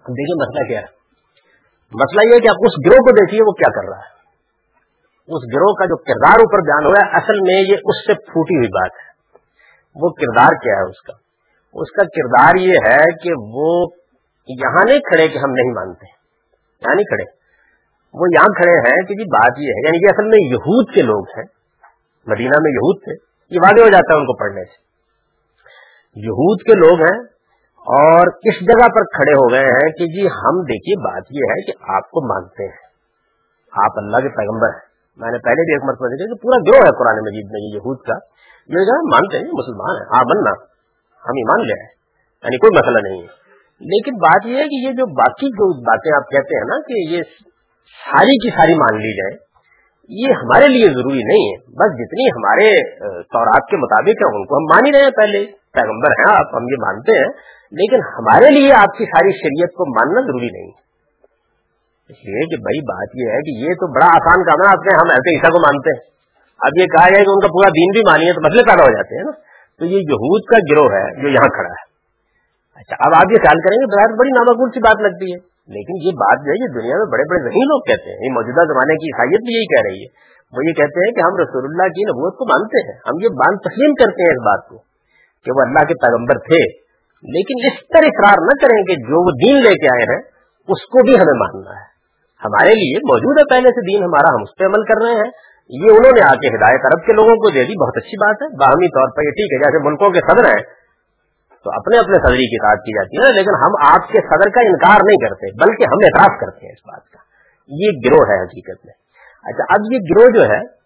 دیکھیے 0.00 0.42
مسئلہ 0.42 0.68
کیا 0.68 0.80
ہے۔ 0.80 1.00
مسئلہ 1.92 2.34
یہ 2.34 2.40
کہ 2.40 2.48
آپ 2.48 2.56
اس 2.60 2.86
گروہ 2.86 2.96
کو 2.96 3.10
دیکھیے 3.10 3.40
وہ 3.46 3.52
کیا 3.52 3.80
کر 3.80 3.88
رہا 3.88 3.98
ہے۔ 3.98 4.20
اس 5.20 5.54
گروہ 5.54 5.74
کا 5.74 5.84
جو 5.84 5.96
کردار 5.96 6.38
اوپر 6.38 6.58
بیان 6.58 6.84
ہوا 6.84 7.06
ہے، 7.06 7.16
اصل 7.16 7.40
میں 7.40 7.62
یہ 7.62 7.74
اس 7.74 8.06
سے 8.06 8.14
پھوٹی 8.14 8.56
ہوئی 8.56 8.68
بات 8.68 8.90
ہے۔ 8.94 9.10
وہ 9.94 10.08
کردار 10.08 10.54
کیا 10.62 10.74
ہے 10.76 10.90
اس 10.90 11.02
کا؟ 11.02 11.12
اس 11.74 11.92
کا 11.92 12.02
کردار 12.02 12.54
یہ 12.56 12.72
ہے 12.72 13.16
کہ 13.22 13.30
وہ 13.38 13.86
یہاں 14.48 14.84
نہیں 14.86 14.98
کھڑے 14.98 15.28
کہ 15.28 15.38
ہم 15.38 15.50
نہیں 15.50 15.72
مانتے۔ 15.74 16.06
یہاں 16.80 16.94
نہیں 16.94 17.04
کھڑے۔ 17.04 17.24
وہ 18.14 18.26
یہاں 18.34 18.62
کھڑے 18.62 18.72
ہیں 18.72 19.06
کہ 19.06 19.14
جی 19.14 19.24
بات 19.24 19.58
یہ 19.58 19.66
ہے 19.66 19.86
یعنی 19.86 19.98
کہ 19.98 20.14
اصل 20.14 20.28
میں 20.28 20.38
یہود 20.48 20.94
کے 20.94 21.02
لوگ 21.02 21.24
ہیں۔ 21.36 21.44
مدینہ 22.26 22.56
میں 22.62 22.70
یہود 22.70 23.04
تھے۔ 23.04 23.12
یہ 23.50 23.60
واضح 23.62 23.82
ہو 23.82 23.88
جاتا 23.88 24.14
ہے 24.14 24.18
ان 24.18 24.26
کو 24.26 24.36
پڑھنے 24.38 24.64
سے۔ 24.64 24.90
یہود 26.16 26.62
کے 26.62 26.72
لوگ 26.74 27.00
ہیں 27.00 27.39
اور 27.80 28.26
اس 28.42 28.66
جگہ 28.66 28.88
پر 28.88 29.04
کھڑے 29.04 29.32
ہو 29.32 29.52
گئے 29.52 29.64
ہیں 29.64 29.92
کہ 29.92 30.06
جی 30.06 30.26
ہم 30.26 30.62
دیکھیے 30.62 31.04
بات 31.04 31.22
یہ 31.30 31.44
ہے 31.48 31.66
کہ 31.66 31.72
آپ 31.96 32.10
کو 32.10 32.28
مانتے 32.28 32.64
ہیں۔ 32.64 32.90
آپ 33.72 33.90
اللہ 33.96 34.16
کے 34.16 34.28
پیغمبر 34.28 34.68
ہیں۔ 34.68 34.90
میں 35.16 35.30
نے 35.30 35.38
پہلے 35.38 35.62
بھی 35.62 35.72
ایک 35.72 35.84
مرتبہ 35.84 36.06
دیکھا 36.06 36.34
کہ 36.34 36.42
پورا 36.42 36.56
گروہ 36.56 36.86
ہے 36.86 36.98
قرآن 36.98 37.16
مجید 37.16 37.46
میں، 37.50 37.60
یہ 37.60 37.74
یہود 37.74 37.98
کا۔ 37.98 38.14
یہ 38.68 38.92
مانتے 39.12 39.36
ہیں 39.36 39.44
مسلمان 39.44 39.94
ہیں۔ 39.96 40.06
ہاں 40.14 40.24
بننا 40.24 40.50
ہم 41.26 41.34
ایمان 41.42 41.66
لے 41.66 41.72
آئے 41.72 41.88
یعنی 42.44 42.56
کوئی 42.56 42.78
مسئلہ 42.78 43.08
نہیں 43.08 43.22
ہے۔ 43.22 43.40
لیکن 43.80 44.16
بات 44.16 44.46
یہ 44.46 44.56
ہے 44.56 44.62
کہ 44.62 44.86
یہ 44.86 44.92
جو 44.92 45.06
باقی 45.06 45.48
جو 45.48 45.80
باتیں 45.80 46.16
آپ 46.16 46.30
کہتے 46.30 46.56
ہیں 46.56 46.64
نا 46.64 46.80
کہ 46.80 47.14
یہ 47.14 47.22
ساری 48.06 48.36
کی 48.38 48.50
ساری 48.50 48.74
مان 48.74 48.96
لی 48.96 49.16
جائے، 49.16 49.36
یہ 50.08 50.32
ہمارے 50.32 50.68
لیے 50.68 50.88
ضروری 50.88 51.22
نہیں 51.22 51.44
ہے۔ 51.50 51.56
بس 51.60 51.92
جتنی 51.94 52.26
ہمارے 52.26 52.94
سورات 53.22 53.70
کے 53.70 53.76
مطابق 53.76 54.08
ہے، 54.08 54.36
ان 54.36 54.46
کو 54.46 54.56
ہم 54.56 54.64
مان 54.64 54.86
ہی 54.86 54.92
رہے 54.92 55.04
ہیں 55.04 55.10
پہلے۔ 55.10 55.59
پیغمبر 55.72 56.10
ہیں، 56.10 56.38
آپ 56.38 56.54
ہم 56.54 56.62
یہ 56.62 56.76
مانتے 56.80 57.18
ہیں، 57.18 57.32
لیکن 57.70 57.96
ہمارے 57.96 58.50
لیے 58.50 58.72
آپ 58.72 58.98
کی 58.98 59.04
ساری 59.04 59.30
شریعت 59.30 59.72
کو 59.72 59.90
ماننا 59.90 60.20
ضروری 60.20 60.48
نہیں۔ 60.52 60.70
اس 62.10 62.16
لیے 62.16 62.56
کہ 62.56 62.62
بھائی 62.62 62.80
بات 62.80 63.08
یہ 63.14 63.30
ہے 63.30 63.38
کہ 63.38 63.68
یہ 63.68 63.74
تو 63.74 63.92
بڑا 63.94 64.06
آسان 64.06 64.44
کام 64.44 64.60
ہے، 64.62 64.68
آپ 64.68 64.82
کے 64.82 64.94
ہم 64.94 65.10
ایسے 65.10 65.36
عیسا 65.36 65.48
کو 65.48 65.60
مانتے 65.60 65.90
ہیں۔ 65.90 66.10
اب 66.60 66.80
یہ 66.80 66.86
کہا 66.86 67.08
جائے 67.08 67.24
کہ 67.24 67.30
ان 67.30 67.40
کا 67.40 67.46
پورا 67.46 67.68
دین 67.68 67.90
بھی 67.92 68.00
مانیے 68.10 68.32
تو 68.32 68.40
مسئلے 68.40 68.62
پیدا 68.62 68.82
ہو 68.84 68.92
جاتے 68.92 69.16
ہیں 69.16 69.24
نا۔ 69.24 69.32
تو 69.78 69.84
یہ 69.84 69.96
یہود 69.96 70.42
کا 70.44 70.56
گروہ 70.72 70.90
ہے 70.92 71.22
جو 71.22 71.28
یہاں 71.28 71.48
کھڑا 71.48 71.68
ہے۔ 71.68 71.90
اچھا 72.76 72.96
اب 72.98 73.12
آپ 73.14 73.32
یہ 73.32 73.36
خیال 73.36 73.60
کریں 73.60 73.76
گے 73.76 73.86
بغیر 73.86 74.18
بڑی 74.18 74.30
نامقول 74.30 74.70
سی 74.70 74.80
بات 74.80 75.00
لگتی 75.00 75.32
ہے۔ 75.32 75.38
لیکن 75.74 76.06
یہ 76.06 76.12
بات 76.12 76.38
جو 76.44 76.50
ہے 76.50 76.62
یہ 76.62 76.80
دنیا 76.80 76.96
میں 76.96 77.06
بڑے 77.12 77.22
بڑے 77.30 77.38
ذہین 77.38 77.66
لوگ 77.68 77.80
کہتے 77.80 78.10
ہیں، 78.10 78.18
یہ 78.20 78.30
موجودہ 78.30 78.72
زمانے 78.72 78.94
کی 78.94 79.06
عیسائیت 79.06 79.40
بھی 79.40 79.54
یہی 79.56 79.66
کہہ 79.66 79.90
رہی 79.90 80.00
ہے۔ 80.04 80.08
وہ 80.52 80.58
یہ 80.68 80.72
کہتے 80.72 81.06
ہیں 81.06 81.12
کہ 81.12 81.20
ہم 81.20 81.32
رسول 81.42 81.64
اللہ 81.64 81.88
کی 81.88 82.02
نبوت 82.02 82.36
کو 82.36 82.44
مانتے 82.44 82.86
ہیں۔ 82.86 82.98
ہم 83.08 83.14
یہ 83.22 83.28
بات 83.28 83.60
تسلیم 83.60 83.94
کرتے 83.94 84.22
ہیں 84.22 84.30
اس 84.30 84.40
بات 84.40 84.68
کو۔ 84.68 84.89
کہ 85.44 85.52
وہ 85.56 85.60
اللہ 85.60 85.78
کے 85.78 85.94
پیغمبر 85.94 86.38
تھے۔ 86.38 86.90
لیکن 87.20 87.72
اس 87.72 87.88
پر 87.88 88.06
اقرار 88.06 88.38
نہ 88.42 88.66
کریں 88.66 88.82
کہ 88.82 88.94
جو 88.94 89.26
وہ 89.26 89.30
دین 89.44 89.56
لے 89.56 89.74
کے 89.74 89.86
آئے 89.86 90.14
ہیں، 90.14 90.22
اس 90.68 90.86
کو 90.86 91.04
بھی 91.06 91.14
ہمیں 91.14 91.38
ماننا 91.38 91.70
ہے۔ 91.70 91.90
ہمارے 92.44 92.70
لیے 92.70 92.98
موجود 92.98 93.38
ہے 93.38 93.44
پہلے 93.50 93.68
سے 93.68 93.80
دین، 93.80 94.04
ہمارا 94.04 94.34
ہم 94.34 94.42
اس 94.42 94.58
پہ 94.58 94.64
عمل 94.64 94.84
کر 94.84 95.04
رہے 95.04 95.14
ہیں۔ 95.14 95.30
یہ 95.68 95.90
انہوں 95.90 96.12
نے 96.12 96.22
آ 96.22 96.34
کے 96.34 96.56
ہدایت 96.56 96.80
عرب 96.84 97.06
کے 97.06 97.12
لوگوں 97.12 97.36
کو 97.36 97.50
دے 97.50 97.64
دی، 97.64 97.84
بہت 97.84 97.96
اچھی 97.96 98.16
بات 98.16 98.36
ہے۔ 98.42 98.56
باہمی 98.56 98.88
طور 98.88 99.08
پر 99.16 99.22
یہ 99.22 99.30
ٹھیک 99.30 99.52
ہے، 99.52 99.58
جیسے 99.58 99.90
ملکوں 99.90 100.10
کے 100.10 100.20
صدر 100.20 100.44
ہیں، 100.44 100.62
تو 101.64 101.70
اپنے 101.74 101.98
اپنے 101.98 102.14
صدری 102.14 102.46
کی 102.46 102.62
بات 102.62 102.78
کی 102.78 102.92
جاتی 102.92 103.16
ہے۔ 103.16 103.36
لیکن 103.36 103.50
ہم 103.50 103.72
آپ 103.90 104.12
کے 104.12 104.18
صدر 104.18 104.50
کا 104.50 104.60
انکار 104.60 105.00
نہیں 105.06 105.28
کرتے، 105.28 105.52
بلکہ 105.52 105.82
ہم 105.82 105.98
اعتراف 106.04 106.40
کرتے 106.40 106.66
ہیں 106.66 106.72
اس 106.72 106.82
بات 106.86 107.10
کا۔ 107.10 107.18
یہ 107.68 107.88
گروہ 108.06 108.24
ہے 108.28 108.42
حقیقت 108.42 108.86
میں۔ 108.86 108.94
اچھا 109.44 109.64
اب 109.68 109.92
یہ 109.92 109.98
گروہ 109.98 110.32
جو 110.34 110.42
ہے، 110.42 110.80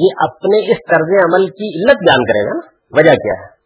یہ 0.00 0.08
اپنے 0.18 0.72
اس 0.72 0.78
طرز 0.90 1.24
عمل 1.24 1.46
کی 1.46 1.80
علت 1.80 1.96
بیان 1.96 2.24
کرے 2.24 2.46
گا 2.46 2.54
نا۔ 2.54 2.71
وجہ 2.96 3.14
کیا 3.14 3.42
ہے؟ 3.42 3.62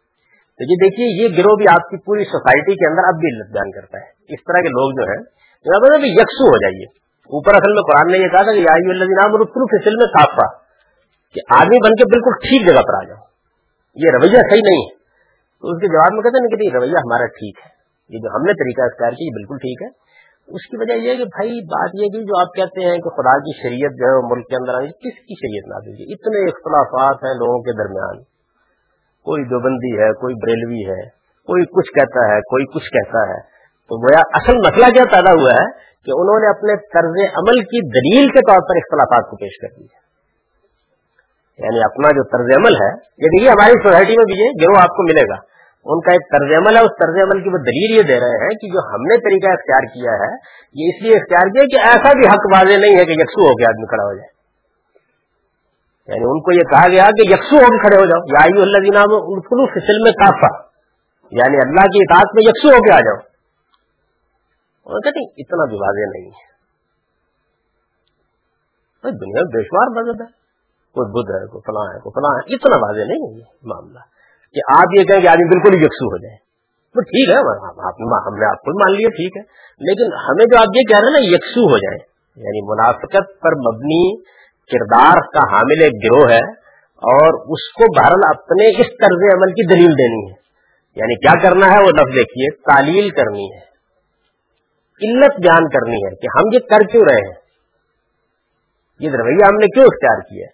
تو 0.57 0.63
یہ 0.63 0.75
دیکھیے، 0.75 1.23
یہ 1.23 1.37
گروہ 1.37 1.55
بھی 1.55 1.65
آپ 1.69 1.89
کی 1.89 1.97
پوری 1.97 2.23
سوسائٹی 2.23 2.73
کے 2.73 2.89
اندر 2.89 3.03
اب 3.07 3.19
بھی 3.19 3.35
علت 3.35 3.53
بیان 3.53 3.71
کرتا 3.71 3.97
ہے۔ 3.97 4.05
اس 4.05 4.39
طرح 4.47 4.61
کے 4.61 4.69
لوگ 4.69 4.89
جو 4.91 5.11
ہیں 5.11 5.37
یکسو 6.05 6.45
ہو 6.45 6.57
جائیے۔ 6.57 6.85
اوپر 7.27 7.53
اصل 7.53 7.73
میں 7.73 7.81
قرآن 7.81 8.11
نے 8.11 8.17
یہ 8.17 8.29
کہا 8.29 8.41
تھا 8.41 8.51
کہ 8.51 8.59
فصل 9.65 9.95
میں 9.95 10.05
صاف 10.05 10.29
کہ 11.33 11.61
آدمی 11.61 11.77
بن 11.83 11.91
کے 11.95 12.03
بالکل 12.03 12.31
ٹھیک 12.31 12.67
جگہ 12.67 12.81
پر 12.81 12.93
آ 12.93 13.07
جاؤ۔ 13.07 13.23
یہ 13.95 14.11
رویہ 14.11 14.39
صحیح 14.49 14.61
نہیں 14.65 14.81
ہے۔ 14.81 14.95
تو 15.61 15.67
اس 15.67 15.81
کے 15.81 15.87
جواب 15.87 16.13
میں 16.13 16.21
کہتے 16.21 16.37
ہیں 16.37 16.71
کہ 16.71 16.77
رویہ 16.77 16.97
ہمارا 16.97 17.25
ٹھیک 17.25 17.59
ہے۔ 17.65 17.69
یہ 18.09 18.19
جو 18.19 18.35
ہم 18.35 18.41
نے 18.41 18.53
طریقہ 18.53 18.81
اختیار 18.81 19.11
کیا، 19.11 19.25
یہ 19.25 19.31
بالکل 19.33 19.57
ٹھیک 19.57 19.83
ہے۔ 19.83 20.07
اس 20.47 20.69
کی 20.69 20.77
وجہ 20.77 20.93
یہ 20.93 21.09
ہے 21.11 21.15
کہ 21.15 21.23
بھائی، 21.23 21.61
بات 21.61 21.89
یہ 21.93 22.07
کہ 22.07 22.23
جو 22.23 22.39
آپ 22.39 22.53
کہتے 22.55 22.85
ہیں 22.85 22.97
کہ 22.97 23.09
خدا 23.09 23.39
کی 23.39 23.61
شریعت 23.63 23.91
جو 23.91 24.05
ہے 24.05 24.35
ملک 24.35 24.47
کے 24.47 24.55
اندر 24.55 24.73
آئی 24.73 24.87
کس 24.87 25.17
کی 25.19 25.33
شریعت 25.33 25.67
نہ 25.67 25.85
دیجیے 25.85 26.13
اتنے 26.13 26.49
اختلافات 26.49 27.15
ہیں 27.23 27.33
لوگوں 27.33 27.63
کے 27.63 27.71
درمیان۔ 27.71 28.36
کوئی 29.27 29.43
دوبندی 29.43 29.93
ہے، 30.01 30.13
کوئی 30.13 30.35
بریلوی 30.35 30.81
ہے، 30.89 31.01
کوئی 31.49 31.65
کچھ 31.65 31.91
کہتا 31.93 32.35
ہے، 32.35 32.41
کوئی 32.41 32.65
کچھ 32.65 32.89
کہتا 32.89 33.21
ہے۔ 33.29 33.39
تو 33.89 33.95
گویا 34.01 34.21
اصل 34.33 34.55
مسئلہ 34.57 34.93
کیا 34.93 35.03
پیدا 35.03 35.31
ہوا 35.31 35.51
ہے 35.51 35.65
کہ 36.05 36.11
انہوں 36.15 36.39
نے 36.39 36.47
اپنے 36.49 36.73
طرز 36.75 37.15
عمل 37.37 37.63
کی 37.63 37.79
دلیل 37.89 38.27
کے 38.27 38.39
طور 38.39 38.57
پر 38.57 38.75
اختلافات 38.75 39.29
کو 39.29 39.35
پیش 39.35 39.61
کر 39.61 39.67
دیا۔ 39.79 39.97
یعنی 41.65 41.79
اپنا 41.79 42.07
جو 42.07 42.23
طرز 42.23 42.57
عمل 42.57 42.73
ہے، 42.73 42.91
یہ 42.93 43.27
دیکھیے 43.27 43.49
ہماری 43.49 43.83
سوسائٹی 43.83 44.17
میں 44.17 44.25
بھی 44.25 44.43
یہ 44.43 44.49
گروہ 44.61 44.81
آپ 44.81 44.87
کو 44.87 45.03
ملے 45.03 45.29
گا۔ 45.29 45.57
ان 45.85 46.01
کا 46.01 46.11
ایک 46.11 46.21
طرز 46.31 46.57
عمل 46.57 46.77
ہے، 46.77 46.81
اس 46.81 46.91
طرز 46.99 47.23
عمل 47.23 47.43
کی 47.43 47.49
وہ 47.49 47.57
دلیل 47.57 47.97
یہ 47.97 48.03
دے 48.03 48.19
رہے 48.19 48.43
ہیں 48.43 48.49
کہ 48.49 48.67
جو 48.67 48.79
ہم 48.79 49.01
نے 49.01 49.17
طریقہ 49.17 49.51
اختیار 49.51 49.85
کیا 49.93 50.11
ہے، 50.11 50.33
یہ 50.73 50.87
اس 50.87 51.03
لیے 51.03 51.15
اختیار 51.15 51.47
کیا 51.49 51.63
کہ 51.63 51.87
ایسا 51.87 52.13
بھی 52.13 52.27
حق 52.27 52.45
واضح 52.55 52.77
نہیں 52.77 52.99
ہے 52.99 53.05
کہ 53.05 53.11
یکسو 53.11 53.41
ہو 53.41 53.55
کے 53.55 53.63
آدمی 53.63 53.85
کھڑا 53.85 54.03
ہو 54.03 54.13
جائے۔ 54.13 54.36
یعنی 56.07 56.23
ان 56.23 56.41
کو 56.41 56.53
یہ 56.53 56.63
کہا 56.63 56.87
گیا 56.89 57.05
کہ 57.05 57.33
یکسو 57.33 57.55
ہو 57.55 57.65
کے 57.65 57.77
کھڑے 57.77 57.97
ہو 57.97 58.05
جاؤ، 58.05 58.21
یا 58.27 58.61
اللہ 58.61 58.77
دینا 58.77 59.03
فصل 59.65 60.03
میں 60.03 60.11
کافا 60.11 60.67
یعنی 61.31 61.57
اللہ 61.57 61.81
کی 61.81 61.99
اطاعت 62.01 62.35
میں 62.35 62.43
یکسو 62.43 62.67
ہو 62.67 62.83
کے 62.83 62.93
آ 62.93 62.99
جاؤ۔ 62.99 63.17
کہتے 65.03 65.19
ہیں، 65.19 65.27
اتنا 65.37 65.65
بھی 65.65 65.75
واضح 65.75 66.17
نہیں 66.17 66.29
ہے 66.29 66.57
دنیا 69.07 69.41
میں 69.41 69.51
بےشمار 69.53 70.01
مذہب 70.01 70.21
ہے۔ 70.21 70.27
کوئی 70.93 71.11
بدھ 71.11 71.31
ہے، 71.31 71.47
کوئی 71.47 71.61
فلاں 71.61 71.95
ہے، 71.95 71.99
کوئی 71.99 72.13
فلاں 72.13 72.37
ہے، 72.37 72.55
اتنا 72.55 72.77
واضح 72.77 73.09
نہیں 73.11 73.35
ہے 73.35 73.67
معاملہ۔ 73.67 73.99
کہ 74.53 74.59
آپ 74.77 74.99
یہ 74.99 75.03
کہیں 75.03 75.21
کہ 75.21 75.27
آدمی 75.27 75.43
بالکل 75.43 75.73
ہی 75.73 75.85
یکسو 75.85 76.05
ہو 76.05 76.17
جائے۔ 76.17 76.35
تو 76.93 77.01
ٹھیک 77.01 77.29
ہے، 77.29 77.35
ہم 77.35 78.35
نے 78.39 78.45
آپ 78.45 78.61
کو 78.61 78.79
مان 78.79 78.91
لیا 78.91 79.09
ٹھیک 79.09 79.37
ہے۔ 79.37 79.41
لیکن 79.79 80.13
ہمیں 80.13 80.45
جو 80.45 80.57
آپ 80.57 80.67
یہ 80.75 80.81
کہہ 80.81 80.97
رہے 80.97 81.05
ہیں 81.05 81.13
نا، 81.13 81.35
یکسو 81.35 81.61
ہو 81.61 81.77
جائے۔ 81.77 81.97
یعنی 82.45 82.71
منافقت 82.71 83.41
پر 83.41 83.51
مبنی 83.55 84.21
کردار 84.71 85.13
کا 85.13 85.55
حامل 85.55 85.83
ایک 85.83 85.93
گروہ 85.93 86.31
ہے 86.31 86.51
اور 86.81 87.53
اس 87.53 87.73
کو 87.73 87.99
بہرحال 87.99 88.37
اپنے 88.37 88.81
اس 88.81 88.87
طرز 88.87 89.35
عمل 89.35 89.51
کی 89.51 89.67
دلیل 89.67 89.91
دینی 89.91 90.31
ہے۔ 90.31 90.47
یعنی 90.95 91.15
کیا 91.15 91.49
کرنا 91.49 91.65
ہے 91.65 91.79
وہ 91.79 91.91
لفظ 91.91 92.15
دیکھیے، 92.15 92.55
تعلیل 92.55 93.09
کرنی 93.09 93.45
ہے۔ 93.45 93.67
علت 95.09 95.39
بیان 95.39 95.69
کرنی 95.69 95.95
ہے 95.95 96.15
کہ 96.15 96.27
ہم 96.35 96.53
یہ 96.53 96.59
کر 96.59 96.87
کیوں 96.91 97.03
رہے 97.09 97.27
ہیں۔ 97.27 97.35
یہ 98.99 99.09
رویہ 99.09 99.45
ہم 99.47 99.55
نے 99.55 99.67
کیوں 99.67 99.83
اختیار 99.83 100.19
کیا 100.21 100.47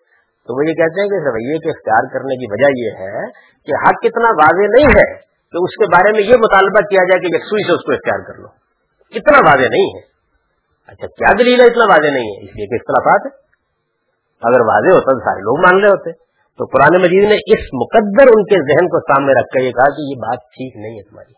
تو 0.47 0.57
وہ 0.57 0.70
یہ 0.70 0.74
کہتے 0.74 1.01
ہیں 1.01 1.09
کہ 1.09 1.30
رویے 1.30 1.57
کے 1.57 1.70
اختیار 1.70 2.14
کرنے 2.14 2.36
کی 2.36 2.45
وجہ 2.51 2.70
یہ 2.78 2.89
ہے 2.89 3.26
کہ 3.66 3.72
حق 3.84 4.01
کتنا 4.01 4.30
واضح 4.30 4.68
نہیں 4.78 4.86
ہے 4.86 5.16
تو 5.22 5.64
اس 5.64 5.76
کے 5.76 5.86
بارے 5.95 6.11
میں 6.11 6.20
یہ 6.20 6.36
مطالبہ 6.36 6.82
کیا 6.82 7.03
جائے 7.03 7.20
کہ 7.20 7.36
یکسوئی 7.36 7.64
سے 7.64 7.72
اس 7.72 7.86
کو 7.86 7.91
اختیار 7.91 8.34
کر 8.34 8.39
لو۔ 8.39 8.47
اتنا 9.11 9.38
واضح 9.38 9.68
نہیں 9.72 9.88
ہے۔ 9.95 10.01
اچھا 10.88 11.07
کیا 11.07 11.34
دلیل 11.39 11.61
ہے 11.61 11.66
اتنا 11.66 11.84
واضح 11.84 12.14
نہیں 12.14 12.24
ہے؟ 12.24 12.45
اس 12.45 12.55
لیے 12.55 12.68
کہ 12.68 12.76
اختلافات 12.76 13.34
ہے 13.34 13.42
اگر 14.43 14.61
واضح 14.61 14.95
ہوتا 14.95 15.11
تو 15.11 15.19
سارے 15.19 15.39
لوگ 15.39 15.59
مان 15.59 15.81
رہے 15.81 15.89
ہوتے۔ 15.89 16.11
تو 16.57 16.65
قرآن 16.65 17.01
مجید 17.01 17.29
نے 17.29 17.35
اس 17.35 17.73
مقدر 17.73 18.27
ان 18.27 18.43
کے 18.43 18.73
ذہن 18.73 18.87
کو 18.87 18.99
سامنے 18.99 19.33
رکھ 19.33 19.47
کر 19.47 19.61
یہ 19.61 19.71
کہا 19.71 19.85
کہ 19.85 20.01
یہ 20.01 20.15
بات 20.15 20.37
ٹھیک 20.37 20.77
نہیں 20.77 20.97
ہے 20.97 21.09
تمہاری۔ 21.09 21.33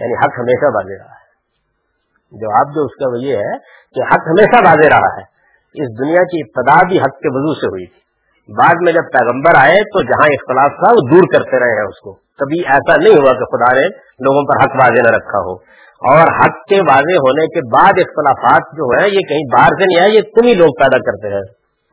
یعنی 0.00 0.12
حق 0.12 0.38
ہمیشہ 0.38 0.66
واضح 0.74 1.04
رہا 1.04 1.14
ہے۔ 1.14 1.30
جواب 2.32 2.74
جو 2.74 2.84
اس 2.84 2.96
کا 2.96 3.08
وہ 3.08 3.18
یہ 3.18 3.36
ہے 3.36 3.58
کہ 3.94 4.14
حق 4.14 4.20
ہمیشہ 4.28 4.68
واضح 4.68 4.88
رہا 4.88 5.16
ہے۔ 5.16 5.40
اس 5.82 5.98
دنیا 5.98 6.22
کی 6.22 6.40
ابتدا 6.40 6.88
بھی 6.88 6.98
حق 6.98 7.18
کے 7.18 7.28
وضو 7.28 7.54
سے 7.54 7.66
ہوئی 7.66 7.86
تھی۔ 7.86 8.00
بعد 8.56 8.74
میں 8.80 8.92
جب 8.92 9.02
پیغمبر 9.12 9.50
آئے 9.56 9.82
تو 9.82 10.02
جہاں 10.02 10.28
اختلاف 10.32 10.68
تھا 10.68 10.92
وہ 10.92 11.10
دور 11.10 11.22
کرتے 11.32 11.60
رہے 11.60 11.80
ہیں 11.80 11.86
اس 11.88 12.00
کو۔ 12.00 12.12
کبھی 12.14 12.60
ایسا 12.60 12.96
نہیں 12.96 13.14
ہوا 13.14 13.32
کہ 13.32 13.44
خدا 13.44 13.72
نے 13.72 13.86
لوگوں 13.96 14.42
پر 14.42 14.56
حق 14.60 14.80
واضح 14.80 15.10
نہ 15.10 15.16
رکھا 15.16 15.38
ہو۔ 15.38 15.56
اور 16.08 16.26
حق 16.40 16.68
کے 16.68 16.80
واضح 16.80 17.16
ہونے 17.16 17.46
کے 17.46 17.60
بعد 17.72 17.92
اختلافات 17.96 18.62
جو 18.72 19.00
ہے 19.00 19.08
یہ 19.08 19.20
کہیں 19.20 19.44
باہر 19.52 19.68
سے 19.68 19.84
نہیں 19.84 20.00
آئے، 20.00 20.10
یہ 20.10 20.20
تم 20.20 20.46
ہی 20.46 20.54
لوگ 20.54 20.68
پیدا 20.68 20.98
کرتے 20.98 21.34
ہیں، 21.34 21.42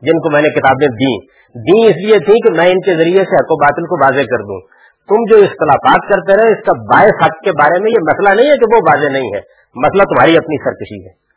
جن 0.02 0.18
کو 0.18 0.30
میں 0.30 0.42
نے 0.42 0.48
کتابیں 0.48 0.88
دی 0.88 1.38
دی 1.48 1.86
اس 1.86 1.96
لیے 1.96 2.18
تھی 2.18 2.34
کہ 2.40 2.56
میں 2.56 2.66
ان 2.66 2.80
کے 2.80 2.96
ذریعے 2.96 3.24
سے 3.24 3.34
حق 3.34 3.52
و 3.52 3.56
باطل 3.56 3.82
کو 3.82 4.04
واضح 4.04 4.26
کر 4.30 4.42
دوں۔ 4.42 4.60
تم 5.08 5.16
جو 5.30 5.36
اختلافات 5.36 6.08
کرتے 6.08 6.32
رہے، 6.32 6.52
اس 6.52 6.64
کا 6.66 6.72
باعث 6.82 7.26
حق 7.26 7.44
کے 7.44 7.50
بارے 7.50 7.82
میں 7.82 7.90
یہ 7.90 8.02
مسئلہ 8.02 8.40
نہیں 8.40 8.50
ہے 8.50 8.56
کہ 8.56 8.76
وہ 8.76 8.80
واضح 8.80 9.08
نہیں 9.12 9.30
ہے۔ 9.34 9.40
مسئلہ 9.74 10.02
تمہاری 10.02 10.36
اپنی 10.36 10.64
سرکشی 10.64 11.06
ہے۔ 11.06 11.28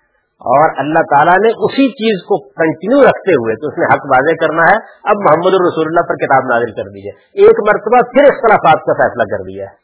اور 0.41 0.69
اللہ 0.77 0.99
تعالیٰ 0.99 1.39
نے 1.45 1.47
اسی 1.47 1.89
چیز 1.91 2.23
کو 2.23 2.37
کنٹینیو 2.37 3.01
رکھتے 3.01 3.31
ہوئے، 3.31 3.55
تو 3.55 3.67
اس 3.67 3.77
نے 3.77 3.85
حق 3.85 4.05
واضح 4.05 4.45
کرنا 4.45 4.61
ہے۔ 4.61 4.75
اب 5.03 5.15
محمد 5.15 5.53
الرسول 5.53 5.85
اللہ 5.87 6.07
پر 6.09 6.15
کتاب 6.15 6.43
نازل 6.43 6.71
کر 6.71 6.89
دی 6.89 6.99
ہے۔ 6.99 7.11
ایک 7.33 7.59
مرتبہ 7.59 7.97
پھر 8.11 8.21
اختلافات 8.21 8.85
کا 8.85 8.93
فیصلہ 8.93 9.23
کر 9.23 9.43
دیا 9.43 9.65
ہے۔ 9.65 9.81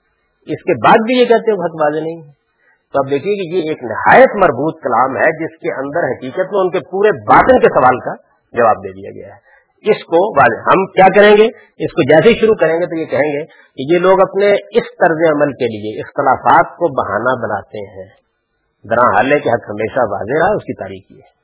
اس 0.53 0.63
کے 0.63 0.73
بعد 0.87 1.05
بھی 1.05 1.19
یہ 1.19 1.25
کہتے 1.25 1.51
ہیں 1.51 1.57
حق 1.57 1.75
واضح 1.81 1.99
نہیں 1.99 2.21
ہے۔ 2.21 2.36
تو 2.97 3.05
اب 3.05 3.11
دیکھیے 3.11 3.35
کہ 3.35 3.55
یہ 3.55 3.69
ایک 3.69 3.83
نہایت 3.83 4.35
مربوط 4.35 4.83
کلام 4.83 5.17
ہے 5.17 5.45
جس 5.45 5.59
کے 5.59 5.73
اندر 5.73 5.99
حقیقت 5.99 6.53
میں 6.53 6.59
ان 6.59 6.71
کے 6.71 6.79
پورے 6.79 7.11
باطن 7.11 7.59
کے 7.59 7.65
سوال 7.65 7.99
کا 7.99 8.13
جواب 8.57 8.75
دے 8.75 8.91
دیا 8.91 9.11
گیا 9.11 9.35
ہے۔ 9.35 9.47
اس 9.91 10.03
کو 10.03 10.39
ہم 10.41 10.85
کیا 10.85 11.21
کریں 11.21 11.37
گے؟ 11.37 11.45
اس 11.85 11.93
کو 11.93 12.03
جیسے 12.03 12.29
ہی 12.29 12.39
شروع 12.39 12.55
کریں 12.55 12.73
گے 12.73 12.85
تو 12.85 12.99
یہ 12.99 13.05
کہیں 13.05 13.31
گے 13.33 13.45
کہ 13.45 13.93
یہ 13.93 13.99
لوگ 13.99 14.21
اپنے 14.21 14.51
اس 14.51 14.83
طرز 14.99 15.31
عمل 15.35 15.51
کے 15.51 15.65
لیے 15.65 16.01
اختلافات 16.01 16.77
کو 16.77 16.87
بہانہ 16.87 17.45
بناتے 17.45 17.77
ہیں۔ 17.77 18.09
درا 18.89 19.09
حال 19.09 19.33
ہے 19.33 19.39
کہ 19.39 19.49
حق 19.49 19.69
ہمیشہ 19.69 19.99
واضح 19.99 20.45
رہا 20.45 20.55
اس 20.55 20.63
کی 20.63 20.73
تاریخی 20.73 21.15
ہے۔ 21.15 21.37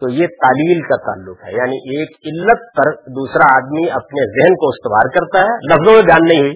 تو 0.00 0.08
یہ 0.08 0.26
تعلیل 0.26 0.82
کا 0.82 0.96
تعلق 0.96 1.44
ہے 1.44 1.52
یعنی 1.52 1.98
ایک 1.98 2.10
علت 2.10 2.60
پر 2.76 2.90
دوسرا 2.92 3.56
آدمی 3.56 3.90
اپنے 3.90 4.26
ذہن 4.26 4.54
کو 4.54 4.68
استوار 4.68 5.08
کرتا 5.08 5.40
ہے، 5.40 5.74
لفظوں 5.74 5.92
میں 5.92 6.02
بیان 6.02 6.28
نہیں 6.28 6.40
ہوئی۔ 6.40 6.54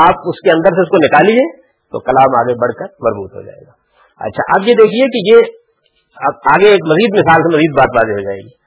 آپ 0.00 0.14
اس 0.24 0.40
کے 0.40 0.50
اندر 0.50 0.70
سے 0.70 0.82
اس 0.82 0.88
کو 0.88 0.96
نکالیے۔ 0.96 1.67
تو 1.92 1.98
کلام 1.98 2.38
آگے 2.38 2.54
بڑھ 2.54 2.72
کر 2.72 2.84
مربوط 2.84 3.34
ہو 3.34 3.42
جائے 3.42 3.66
گا۔ 3.66 3.70
اچھا 4.24 4.56
اب 4.56 4.68
یہ 4.68 4.74
دیکھیے 4.74 5.06
کہ 5.06 5.34
یہ 5.34 5.58
آگے 6.54 6.68
ایک 6.68 6.80
مزید 6.86 7.18
مثال 7.18 7.42
سے 7.42 7.56
مزید 7.56 7.78
بات 7.78 7.88
واضح 7.88 8.12
ہو 8.12 8.22
جائے 8.22 8.36
گی۔ 8.36 8.58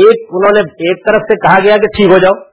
ایک 0.00 0.28
انہوں 0.30 0.52
نے 0.54 0.60
ایک 0.60 1.06
طرف 1.06 1.22
سے 1.22 1.34
کہا 1.36 1.58
گیا 1.64 1.76
کہ 1.76 1.86
ٹھیک 1.86 2.10
ہو 2.12 2.18
جاؤ۔ 2.18 2.50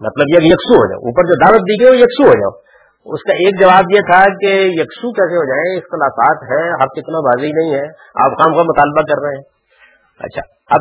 مطلب 0.00 0.26
یہ 0.28 0.46
یکسو 0.46 0.74
ہو 0.74 0.86
جاؤ۔ 0.88 0.98
اوپر 0.98 1.22
جو 1.22 1.34
دعوت 1.46 1.60
دی 1.60 1.84
گئی 1.84 1.90
وہ 1.90 1.96
یکسو 1.96 2.26
ہو 2.26 2.32
جاؤ۔ 2.32 2.68
اس 3.14 3.22
کا 3.22 3.32
ایک 3.32 3.60
جواب 3.60 3.84
یہ 3.94 4.00
تھا 4.00 4.24
کہ 4.24 4.52
یکسو 4.62 5.12
کیسے 5.12 5.36
ہو 5.36 5.44
جائیں 5.44 5.78
اختلافات 5.78 6.42
ہے 6.52 6.82
آپ 6.82 6.88
کتنا 6.88 7.20
بازی 7.20 7.52
نہیں 7.52 7.74
ہے۔ 7.74 7.88
آپ 8.24 8.38
کام 8.38 8.56
کا 8.56 8.62
مطالبہ 8.62 9.00
کر 9.00 9.22
رہے 9.22 9.36
ہیں۔ 9.36 9.42
اچھا 10.18 10.74
اب 10.74 10.80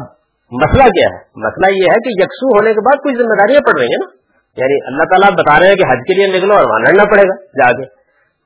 مسئلہ 0.52 0.84
کیا 0.84 1.18
ہے؟ 1.18 1.24
مسئلہ 1.36 1.76
یہ 1.78 1.82
ہے 1.82 2.00
کہ 2.00 2.24
یکسو 2.24 2.48
ہونے 2.48 2.74
کے 2.74 2.80
بعد 2.80 3.04
کوئی 3.04 3.16
ذمہ 3.16 3.36
داریاں 3.36 3.60
پڑ 3.60 3.80
رہی 3.80 3.88
ہیں 3.88 4.06
نا۔ 4.06 4.27
یعنی 4.58 4.88
اللہ 4.88 5.04
تعالیٰ 5.04 5.38
بتا 5.38 5.60
رہے 5.60 5.68
ہیں 5.68 5.76
کہ 5.76 5.82
حج 5.82 6.00
کے 6.08 6.14
لیے 6.14 6.38
نکلو 6.38 6.54
اور 6.54 6.64
وہاں 6.70 6.80
لڑنا 6.80 7.04
پڑے 7.04 7.22
گا 7.22 7.36
جا 7.46 7.72
کے۔ 7.72 7.86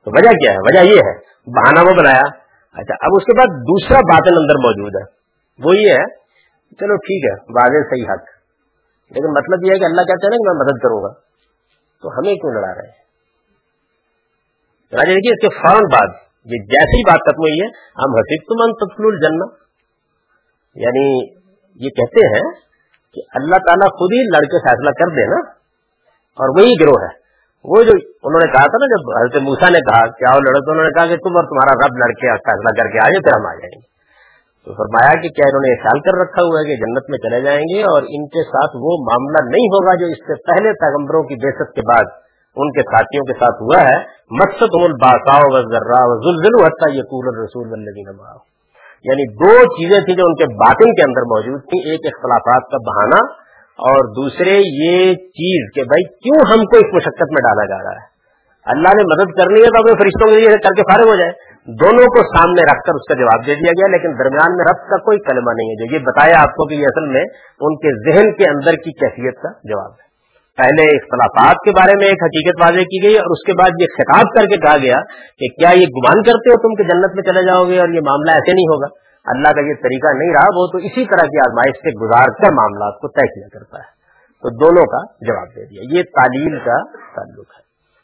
تو 0.04 0.10
وجہ 0.10 0.30
کیا 0.30 0.52
ہے؟ 0.52 0.56
وجہ 0.58 0.90
یہ 0.90 0.96
ہے 0.96 1.18
بہانا 1.46 1.90
وہ 1.90 1.94
بنایا۔ 1.96 2.42
اچھا 2.72 2.94
اب 3.00 3.10
اس 3.16 3.24
کے 3.24 3.38
بعد 3.38 3.46
دوسرا 3.46 3.98
باطن 3.98 4.34
اندر 4.36 4.54
موجود 4.54 5.02
ہے۔ 5.02 5.22
وہ 5.64 5.76
یہ 5.76 5.90
ہے، 5.90 6.14
چلو 6.74 6.96
ٹھیک 6.96 7.24
ہے، 7.24 7.42
واضح 7.42 7.88
صحیح 7.90 8.04
حق۔ 8.04 8.22
لیکن 9.10 9.30
مطلب 9.30 9.66
یہ 9.66 9.72
ہے 9.72 9.78
کہ 9.78 9.84
اللہ 9.84 10.00
کہتے 10.00 10.26
ہیں 10.26 10.30
نا 10.30 10.36
کہ 10.36 10.52
میں 10.52 10.64
مدد 10.64 10.82
کروں 10.82 11.02
گا۔ 11.02 11.12
تو 12.02 12.08
ہمیں 12.08 12.34
کیوں 12.34 12.54
لڑا 12.54 12.74
رہے 12.74 12.88
ہیں؟ 12.88 13.02
دیکھیے، 14.92 15.14
اس 15.14 15.40
کے 15.40 15.48
فوراً 15.48 15.82
بعد 15.92 16.08
یہ 16.44 16.64
جیسی 16.64 17.10
بات 17.10 17.20
ختم 17.20 17.40
ہوئی 17.40 17.60
ہے، 17.60 17.66
ہم 17.76 18.14
حقیق 18.14 18.42
تم 18.42 18.72
تفل 18.72 19.04
الجنہ۔ 19.04 19.62
یعنی 20.74 21.34
یہ 21.84 21.90
کہتے 21.90 22.26
ہیں 22.26 22.50
کہ 23.14 23.20
اللہ 23.34 23.56
تعالیٰ 23.56 23.90
خود 23.90 24.12
ہی 24.12 24.22
لڑکے 24.22 24.58
فیصلہ 24.68 24.90
کر 24.90 25.14
دے 25.14 25.26
نا۔ 25.26 25.61
اور 26.38 26.48
وہی 26.58 26.72
گروہ 26.82 27.00
ہے۔ 27.02 27.10
وہ 27.64 27.82
جو 27.82 27.94
انہوں 28.26 28.42
نے 28.44 28.48
کہا 28.52 28.66
تھا 28.66 28.78
نا، 28.82 28.86
جب 28.92 29.08
حضرت 29.16 29.36
موسا 29.42 29.68
نے 29.72 29.80
کہا 29.88 30.02
کیا 30.20 30.30
وہ 30.36 30.44
لڑے 30.46 30.60
تو 30.66 30.70
انہوں 30.70 30.86
نے 30.86 30.92
کہا 30.98 31.06
کہ 31.06 31.16
تم 31.24 31.36
اور 31.36 31.48
تمہارا 31.50 31.74
رب 31.82 31.98
لڑکے 32.02 32.36
فیصلہ 32.48 32.70
کر 32.78 32.88
کے 32.92 32.98
آ 32.98 33.08
جائے 33.08 33.24
پھر 33.26 33.34
ہم 33.38 33.46
آ 33.46 33.54
جائیں 33.54 33.72
گے۔ 33.74 33.84
تو 34.66 34.74
فرمایا 34.78 35.12
کہ 35.22 35.28
کیا 35.36 35.46
انہوں 35.48 35.64
نے 35.66 35.70
خیال 35.82 36.00
کر 36.00 36.18
رکھا 36.22 36.42
ہوا 36.48 36.58
ہے 36.60 36.64
کہ 36.64 36.74
جنت 36.82 37.08
میں 37.12 37.18
چلے 37.18 37.40
جائیں 37.40 37.62
گے 37.62 37.82
اور 37.92 38.08
ان 38.16 38.26
کے 38.34 38.42
ساتھ 38.50 38.76
وہ 38.86 38.92
معاملہ 39.06 39.40
نہیں 39.48 39.70
ہوگا 39.74 39.94
جو 40.02 40.10
اس 40.14 40.20
سے 40.26 40.36
پہلے 40.50 40.72
پیغمبروں 40.82 41.22
کی 41.22 41.38
بے 41.44 41.54
کے 41.78 41.84
بعد 41.92 42.12
ان 42.56 42.70
کے 42.70 42.82
ساتھیوں 42.90 43.24
کے 43.24 43.32
ساتھ 43.32 43.62
ہوا 43.62 43.80
ہے۔ 43.88 43.98
مقصد 44.40 44.74
الباسا 44.80 45.36
ذرا 45.74 46.00
زلزل 46.24 46.58
حتہ 46.64 46.90
یقول 46.94 47.30
الرسول 47.32 47.68
اللہ 47.72 48.32
یعنی 49.10 49.24
دو 49.38 49.54
چیزیں 49.76 50.00
تھیں 50.00 50.16
جو 50.16 50.26
ان 50.26 50.34
کے 50.34 50.48
باطن 50.64 50.92
کے 50.98 51.02
اندر 51.02 51.28
موجود 51.30 51.62
تھیں۔ 51.70 51.80
ایک 51.92 52.10
اختلافات 52.10 52.68
کا 52.74 52.80
بہانہ 52.88 53.22
اور 53.78 54.14
دوسرے 54.14 54.56
یہ 54.58 55.14
چیز 55.14 55.70
کہ 55.74 55.82
بھائی 55.82 56.02
کیوں 56.04 56.52
ہم 56.52 56.64
کو 56.64 56.76
اس 56.76 56.94
مشقت 56.94 57.32
میں 57.32 57.42
ڈالا 57.42 57.64
جا 57.64 57.84
رہا 57.84 58.00
ہے؟ 58.00 58.12
اللہ 58.66 58.88
نے 58.88 59.02
مدد 59.02 59.38
کرنی 59.38 59.60
ہے 59.60 59.66
تو 59.66 59.80
اپنے 59.80 59.92
فرشتوں 59.92 60.28
کے 60.28 60.36
لیے 60.36 60.48
کر 60.48 60.74
کے 60.76 60.82
فارغ 60.82 61.10
ہو 61.10 61.16
جائے۔ 61.16 61.30
دونوں 61.66 62.04
کو 62.04 62.36
سامنے 62.36 62.62
رکھ 62.62 62.86
کر 62.86 62.92
اس 62.94 63.08
کا 63.08 63.14
جواب 63.14 63.46
دے 63.46 63.54
دیا 63.54 63.70
گیا، 63.70 63.90
لیکن 63.92 64.18
درمیان 64.18 64.56
میں 64.56 64.64
رب 64.64 64.90
کا 64.90 64.96
کوئی 64.96 65.18
کلمہ 65.18 65.52
نہیں 65.56 65.70
ہے۔ 65.70 65.86
جو 65.86 65.94
یہ 65.94 65.98
بتایا 65.98 66.42
آپ 66.42 66.48
کو 66.48 66.68
کہ 66.68 66.74
یہ 66.74 66.84
اصل 66.84 67.08
میں 67.12 67.24
ان 67.60 67.76
کے 67.76 68.10
ذہن 68.10 68.32
کے 68.32 68.50
اندر 68.50 68.72
کی 68.72 68.92
کیفیت 68.92 69.42
کا 69.42 69.48
جواب 69.64 69.90
ہے۔ 69.90 70.12
پہلے 70.56 70.96
اختلافات 70.96 71.56
کے 71.64 71.70
بارے 71.70 71.96
میں 71.96 72.06
ایک 72.06 72.22
حقیقت 72.22 72.60
واضح 72.60 72.80
کی 72.80 73.02
گئی 73.02 73.14
اور 73.14 73.30
اس 73.30 73.46
کے 73.46 73.52
بعد 73.52 73.70
یہ 73.80 73.86
خطاب 73.98 74.34
کر 74.34 74.46
کے 74.46 74.56
کہا 74.56 74.76
گیا 74.82 74.96
کہ 75.38 75.48
کیا 75.48 75.70
یہ 75.78 75.86
گمان 75.86 76.22
کرتے 76.22 76.50
ہو 76.50 76.56
تم 76.60 76.74
کہ 76.74 76.94
جنت 76.94 77.14
میں 77.14 77.22
چلے 77.22 77.46
جاؤ 77.46 77.64
گے 77.64 77.80
اور 77.80 77.88
یہ 77.88 78.00
معاملہ 78.00 78.30
ایسے 78.30 78.52
نہیں 78.52 78.64
ہوگا؟ 78.64 79.02
اللہ 79.24 79.52
کا 79.52 79.60
یہ 79.60 79.74
طریقہ 79.74 80.18
نہیں 80.18 80.32
رہا، 80.34 80.46
وہ 80.56 80.66
تو 80.66 80.78
اسی 80.78 81.04
طرح 81.06 81.26
کی 81.26 81.38
آزمائش 81.38 81.76
سے 81.76 81.90
گزار 82.06 82.24
کر 82.24 82.52
معاملات 82.52 83.00
کو 83.00 83.08
طے 83.08 83.26
کیا 83.26 83.58
کرتا 83.58 83.78
ہے۔ 83.78 84.02
تو 84.42 84.48
دونوں 84.50 84.84
کا 84.84 85.12
جواب 85.26 85.48
دے 85.56 85.64
دیا۔ 85.64 85.82
یہ 85.82 86.02
تعلیم 86.02 86.58
کا 86.58 86.96
تعلق 87.16 87.50
ہے۔ 87.56 87.62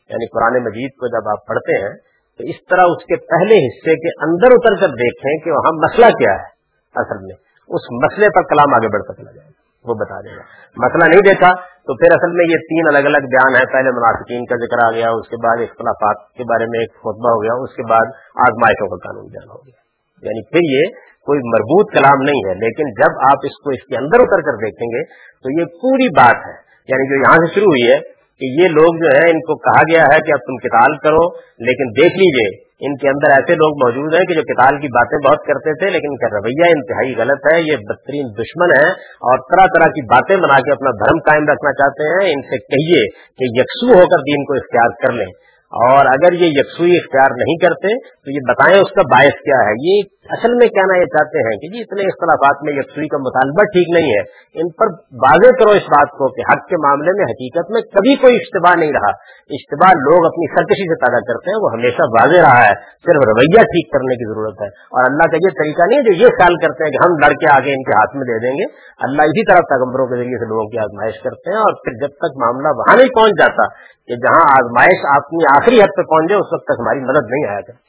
یعنی 0.09 0.27
قرآن 0.27 0.65
مجید 0.65 0.91
کو 0.91 1.07
جب 1.07 1.29
آپ 1.29 1.47
پڑھتے 1.47 1.83
ہیں، 1.83 1.95
تو 2.39 2.45
اس 2.45 2.57
طرح 2.71 2.83
اس 2.83 3.05
کے 3.05 3.17
پہلے 3.17 3.67
حصے 3.67 3.95
کے 3.95 4.09
اندر 4.09 4.49
اتر 4.53 4.81
کر 4.81 4.89
دیکھیں 4.89 5.45
کہ 5.45 5.51
وہاں 5.51 5.73
مسئلہ 5.73 6.07
کیا 6.07 6.33
ہے 6.33 6.47
اصل 6.95 7.19
میں۔ 7.23 7.37
اس 7.69 7.83
مسئلے 8.05 8.27
پر 8.35 8.43
کلام 8.43 8.75
آگے 8.75 8.89
بڑھتا 8.89 9.15
چلا 9.15 9.31
جائے۔ 9.31 9.49
گا 9.49 9.53
وہ 9.89 9.95
بتا 9.95 10.21
دے 10.21 10.37
گا۔ 10.37 10.43
مسئلہ 10.77 11.05
نہیں 11.05 11.21
دیکھا، 11.21 11.51
تو 11.57 11.95
پھر 11.95 12.13
اصل 12.13 12.37
میں 12.37 12.45
یہ 12.45 12.57
تین 12.57 12.89
الگ 12.89 13.07
الگ 13.09 13.27
بیان 13.27 13.57
ہے 13.57 13.73
پہلے 13.73 13.91
منافقین 13.91 14.45
کا 14.45 14.57
ذکر 14.57 14.87
آ 14.87 14.91
گیا، 14.91 15.11
اس 15.11 15.29
کے 15.29 15.37
بعد 15.37 15.57
اختلافات 15.57 16.33
کے 16.33 16.45
بارے 16.45 16.67
میں 16.67 16.81
ایک 16.81 16.91
خطبہ 16.95 17.31
ہو 17.35 17.43
گیا، 17.43 17.63
اس 17.63 17.75
کے 17.77 17.83
بعد 17.91 18.07
آزمائشوں 18.49 18.89
کا 18.89 19.09
قانون 19.09 19.27
بیان 19.27 19.51
ہو 19.51 19.67
گیا۔ 19.67 19.89
یعنی 20.23 20.43
پھر 20.43 20.61
یہ 20.63 21.08
کوئی 21.29 21.41
مربوط 21.55 21.87
کلام 21.95 22.21
نہیں 22.23 22.43
ہے، 22.49 22.55
لیکن 22.67 22.95
جب 23.01 23.19
آپ 23.31 23.51
اس 23.51 23.59
کو 23.65 23.71
اس 23.71 23.83
کے 23.89 23.99
اندر 24.03 24.25
اتر 24.27 24.47
کر 24.51 24.63
دیکھیں 24.67 24.89
گے 24.95 25.03
تو 25.43 25.59
یہ 25.61 25.65
پوری 25.83 26.09
بات 26.21 26.39
ہے۔ 26.49 26.57
یعنی 26.93 27.09
جو 27.09 27.17
یہاں 27.17 27.39
سے 27.43 27.55
شروع 27.55 27.73
ہوئی 27.73 27.91
ہے 27.93 27.99
کہ 28.41 28.47
یہ 28.63 28.69
لوگ 28.69 29.03
جو 29.03 29.09
ہے 29.17 29.27
ان 29.31 29.41
کو 29.41 29.59
کہا 29.59 29.83
گیا 29.83 30.03
ہے 30.03 30.19
کہ 30.21 30.33
اب 30.33 30.41
تم 30.47 30.57
کتاب 30.57 30.93
کرو، 31.03 31.25
لیکن 31.67 31.87
دیکھ 32.01 32.17
لیجیے، 32.19 32.49
ان 32.87 32.97
کے 32.97 33.09
اندر 33.09 33.31
ایسے 33.31 33.55
لوگ 33.55 33.73
موجود 33.85 34.15
ہیں 34.15 34.25
کہ 34.25 34.35
جو 34.35 34.43
کتاب 34.43 34.81
کی 34.83 34.89
باتیں 34.89 35.19
بہت 35.29 35.47
کرتے 35.47 35.73
تھے، 35.73 35.91
لیکن 35.91 36.07
ان 36.11 36.17
کا 36.17 36.29
رویہ 36.39 36.69
انتہائی 36.77 37.15
غلط 37.19 37.55
ہے۔ 37.55 37.61
یہ 37.61 37.77
بدترین 37.89 38.27
دشمن 38.41 38.71
ہے 38.79 38.91
اور 39.29 39.39
طرح 39.51 39.67
طرح 39.75 39.91
کی 39.91 40.05
باتیں 40.07 40.37
بنا 40.37 40.59
کے 40.61 40.73
اپنا 40.73 40.91
دھرم 40.91 41.19
قائم 41.19 41.43
رکھنا 41.43 41.73
چاہتے 41.73 42.09
ہیں۔ 42.11 42.33
ان 42.33 42.43
سے 42.43 42.59
کہیے 42.73 43.03
کہ 43.39 43.61
یکسو 43.61 43.87
ہو 43.87 44.07
کر 44.13 44.23
دین 44.31 44.45
کو 44.45 44.53
اختیار 44.53 44.91
کر 45.03 45.13
لیں۔ 45.13 45.33
اور 45.69 46.07
اگر 46.07 46.33
یہ 46.33 46.47
یکسوئی 46.47 46.97
اختیار 46.97 47.31
نہیں 47.31 47.57
کرتے 47.57 47.89
تو 48.09 48.31
یہ 48.31 48.41
بتائیں 48.49 48.81
اس 48.83 48.93
کا 48.93 49.03
باعث 49.03 49.37
کیا 49.45 49.69
ہے۔ 49.69 49.75
یہ 49.81 50.03
اصل 50.31 50.55
میں 50.55 50.69
کہنا 50.69 50.99
یہ 50.99 51.05
چاہتے 51.05 51.39
ہیں 51.39 51.57
کہ 51.57 51.69
جی 51.69 51.81
اتنے 51.81 52.03
اختلافات 52.03 52.57
میں 52.63 52.73
یکسوئی 52.73 53.09
کا 53.09 53.19
مطالبہ 53.19 53.65
ٹھیک 53.65 53.97
نہیں 53.97 54.11
ہے۔ 54.11 54.23
ان 54.61 54.69
پر 54.69 54.87
واضح 55.13 55.51
کرو 55.61 55.71
اس 55.71 55.83
بات 55.83 56.11
کو 56.11 56.29
کہ 56.29 56.41
حق 56.53 56.69
کے 56.69 56.77
معاملے 56.77 57.11
میں 57.17 57.25
حقیقت 57.25 57.71
میں 57.71 57.83
کبھی 57.83 58.15
کوئی 58.15 58.37
اشتباہ 58.37 58.75
نہیں 58.81 58.93
رہا۔ 58.93 59.11
اشتباہ 59.51 59.91
لوگ 59.91 60.27
اپنی 60.27 60.47
سرکشی 60.55 60.89
سے 60.89 60.97
پیدا 61.05 61.21
کرتے 61.21 61.51
ہیں، 61.51 61.59
وہ 61.63 61.69
ہمیشہ 61.73 62.03
واضح 62.03 62.41
رہا 62.51 62.65
ہے۔ 62.69 62.75
صرف 63.07 63.29
رویہ 63.29 63.63
ٹھیک 63.63 63.93
کرنے 63.93 64.15
کی 64.15 64.35
ضرورت 64.35 64.61
ہے۔ 64.61 64.69
اور 64.69 65.05
اللہ 65.11 65.27
کا 65.31 65.37
یہ 65.37 65.49
طریقہ 65.49 65.83
نہیں 65.89 65.99
ہے 65.99 66.05
جو 66.05 66.15
یہ 66.17 66.29
خیال 66.29 66.55
کرتے 66.55 66.85
ہیں 66.85 66.91
کہ 66.91 67.01
ہم 67.07 67.13
لڑکے 67.19 67.47
آگے 67.57 67.71
ان 67.71 67.83
کے 67.83 67.93
ہاتھ 67.93 68.17
میں 68.17 68.25
دے 68.25 68.39
دیں 68.47 68.55
گے۔ 68.57 68.67
اللہ 69.03 69.23
اسی 69.23 69.45
طرح 69.45 69.61
پیغمبروں 69.69 70.07
کے 70.07 70.15
ذریعے 70.17 70.39
سے 70.39 70.49
لوگوں 70.49 70.65
کی 70.65 70.79
آزمائش 70.79 71.15
کرتے 71.23 71.51
ہیں 71.51 71.59
اور 71.59 71.75
پھر 71.85 71.93
جب 71.93 72.13
تک 72.15 72.33
معاملہ 72.37 72.69
وہاں 72.77 72.97
نہیں 72.97 73.15
پہنچ 73.15 73.31
جاتا 73.31 73.98
کہ 74.09 74.17
جہاں 74.17 74.45
آزمائش 74.53 75.25
اپنی 75.25 75.63
آخری 75.63 75.81
حد 75.81 75.97
پہ 75.97 76.03
پہنچ 76.03 76.31
جائے، 76.31 76.41
اس 76.41 76.53
وقت 76.53 76.65
تک 76.65 76.77
ہماری 76.79 76.99
مدد 76.99 77.27
نہیں 77.31 77.51
آیا 77.51 77.61
کرتی۔ 77.61 77.89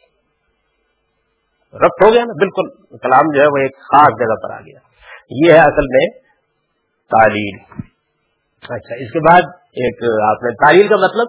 ربط 1.73 2.03
ہو 2.03 2.13
گیا 2.13 2.25
نا، 2.25 2.33
بالکل۔ 2.33 2.97
کلام 2.97 3.35
جو 3.35 3.41
ہے 3.41 3.47
وہ 3.47 3.57
ایک 3.57 3.77
خاص 3.77 4.19
جگہ 4.19 4.35
پر 4.35 4.51
آ 4.51 4.59
گیا۔ 4.59 4.79
یہ 5.29 5.51
ہے 5.51 5.57
اصل 5.57 5.85
میں 5.89 6.09
تعلیم 7.17 7.57
اچھا 8.69 8.95
اس 8.95 9.11
کے 9.11 9.19
بعد 9.19 9.41
ایک، 9.55 10.03
آپ 10.29 10.43
نے 10.43 10.51
تعلیم 10.51 10.87
کا 10.87 10.95
مطلب 10.95 11.27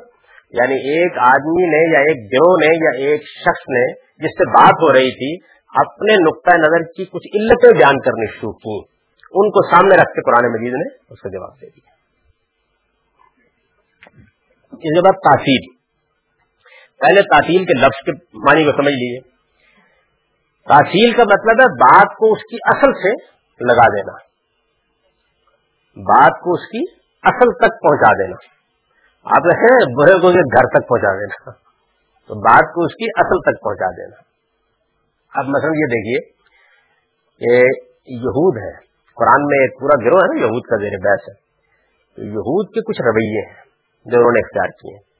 یعنی 0.52 0.74
ایک 0.74 1.18
آدمی 1.18 1.66
نے 1.66 1.92
یا 1.92 1.98
ایک 1.98 2.32
گروہ 2.32 2.56
نے 2.60 2.76
یا 2.84 3.10
ایک 3.10 3.20
شخص 3.20 3.68
نے 3.68 3.92
جس 3.94 4.30
سے 4.30 4.50
بات 4.50 4.82
ہو 4.82 4.92
رہی 4.92 5.10
تھی، 5.10 5.50
اپنے 5.74 6.14
نقطۂ 6.14 6.58
نظر 6.58 6.82
کی 6.82 7.04
کچھ 7.04 7.28
علتیں 7.34 7.78
بیان 7.78 8.00
کرنی 8.00 8.26
شروع 8.26 8.52
کی 8.52 8.78
ان 9.32 9.50
کو 9.50 9.70
سامنے 9.70 9.94
رکھ 9.94 10.12
کے 10.12 10.22
قرآن 10.22 10.52
مجید 10.52 10.72
نے 10.72 10.94
اس 11.10 11.20
کا 11.20 11.28
جواب 11.28 11.60
دے 11.60 11.66
دیا۔ 11.66 11.99
اس 14.72 14.78
کے 14.78 15.00
بعد 15.00 15.12
تاثیر۔ 15.12 15.80
پہلے 17.00 17.22
تعطیل 17.22 17.64
کے 17.64 17.78
لفظ 17.78 18.04
کے 18.04 18.12
معنی 18.38 18.64
کو 18.64 18.72
سمجھ 18.72 18.92
لیجیے 18.92 19.20
تاثیل 20.68 21.12
کا 21.12 21.22
مطلب 21.22 21.60
ہے 21.60 21.66
بات 21.66 22.16
کو 22.16 22.32
اس 22.32 22.38
کی 22.38 22.56
اصل 22.64 22.92
سے 22.92 23.12
لگا 23.64 23.86
دینا۔ 23.86 24.12
بات 25.96 26.40
کو 26.40 26.54
اس 26.54 26.60
کی 26.60 26.82
اصل 27.22 27.52
تک 27.52 27.82
پہنچا 27.82 28.12
دینا۔ 28.12 28.36
آپ 29.24 29.46
ہیں 29.46 29.94
برے 29.94 30.12
کو 30.12 30.28
گھر 30.32 30.80
تک 30.80 30.88
پہنچا 30.88 31.14
دینا۔ 31.14 31.50
تو 32.28 32.34
بات 32.34 32.74
کو 32.74 32.84
اس 32.84 32.94
کی 32.94 33.04
اصل 33.04 33.40
تک 33.40 33.62
پہنچا 33.62 33.90
دینا۔ 33.90 34.20
اب 35.34 35.44
مثلا 35.48 35.68
یہ 35.68 35.86
دیکھیے 35.86 36.32
کہ 37.38 37.80
یہود 38.06 38.56
ہے 38.56 38.90
قرآن 39.14 39.46
میں 39.46 39.58
ایک 39.58 39.80
پورا 39.80 40.04
گروہ 40.04 40.18
ہے 40.18 40.34
نا، 40.34 40.46
یہود 40.46 40.62
کا 40.62 40.76
زیر 40.76 40.90
بحث 40.90 41.28
ہے۔ 41.28 41.34
تو 42.16 42.22
یہود 42.22 42.74
کے 42.74 42.80
کچھ 42.80 43.02
رویے 43.02 43.48
ہیں۔ 43.48 43.69
جو 44.04 44.18
انہوں 44.18 44.32
نے 44.32 44.38
اختیار 44.38 44.68
کیے 44.68 45.10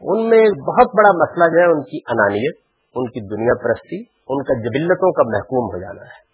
ان 0.00 0.28
میں 0.28 0.38
ایک 0.38 0.68
بہت 0.68 0.94
بڑا 0.96 1.12
مسئلہ 1.12 1.44
جو 1.44 1.58
ہے، 1.60 1.72
ان 1.72 1.82
کی 1.82 1.98
انانیت، 2.08 2.56
ان 2.94 3.06
کی 3.06 3.20
دنیا 3.20 3.54
پرستی، 3.64 4.00
ان 4.28 4.42
کا 4.42 4.54
جبلتوں 4.54 5.12
کا 5.12 5.22
محکوم 5.22 5.74
ہو 5.74 5.80
جانا 5.80 6.02
ہے۔ 6.02 6.30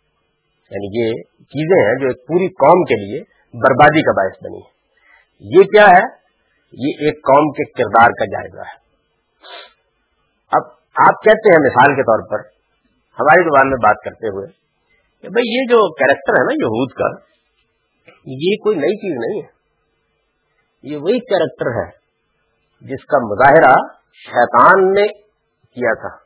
یعنی 0.70 1.00
یہ 1.00 1.22
چیزیں 1.22 1.86
ہیں 1.86 1.94
جو 2.00 2.06
ایک 2.06 2.26
پوری 2.26 2.48
قوم 2.48 2.84
کے 2.84 2.94
لیے 2.94 3.20
بربادی 3.54 4.02
کا 4.02 4.12
باعث 4.12 4.44
بنی 4.44 4.58
ہے 4.58 4.76
یہ 5.40 5.62
کیا 5.62 5.86
ہے؟ 5.86 6.26
یہ 6.72 6.92
ایک 7.00 7.14
قوم 7.14 7.52
کے 7.52 7.64
کردار 7.64 8.10
کا 8.10 8.24
جائزہ 8.24 8.60
ہے۔ 8.60 8.86
اب 10.52 10.62
آپ 11.08 11.22
کہتے 11.22 11.52
ہیں 11.52 11.58
مثال 11.58 11.94
کے 11.94 12.02
طور 12.02 12.28
پر، 12.30 12.38
ہماری 13.20 13.44
زبان 13.44 13.70
میں 13.70 13.78
بات 13.82 14.04
کرتے 14.04 14.28
ہوئے، 14.28 14.46
کہ 15.22 15.28
بھائی 15.28 15.56
یہ 15.56 15.62
جو 15.62 15.94
کیریکٹر 15.94 16.32
ہے 16.32 16.44
نا 16.44 16.54
یہود 16.54 16.92
کا، 16.92 17.08
یہ 18.26 18.56
کوئی 18.62 18.76
نئی 18.76 18.96
چیز 18.96 19.18
نہیں 19.18 19.42
ہے۔ 19.42 19.55
یہ 20.86 20.96
وہی 20.96 21.18
کیریکٹر 21.18 21.70
ہے 21.76 21.88
جس 22.80 23.04
کا 23.04 23.18
مظاہرہ 23.18 23.72
شیطان 24.26 24.92
نے 24.92 25.06
کیا 25.76 25.94
تھا۔ 25.94 26.16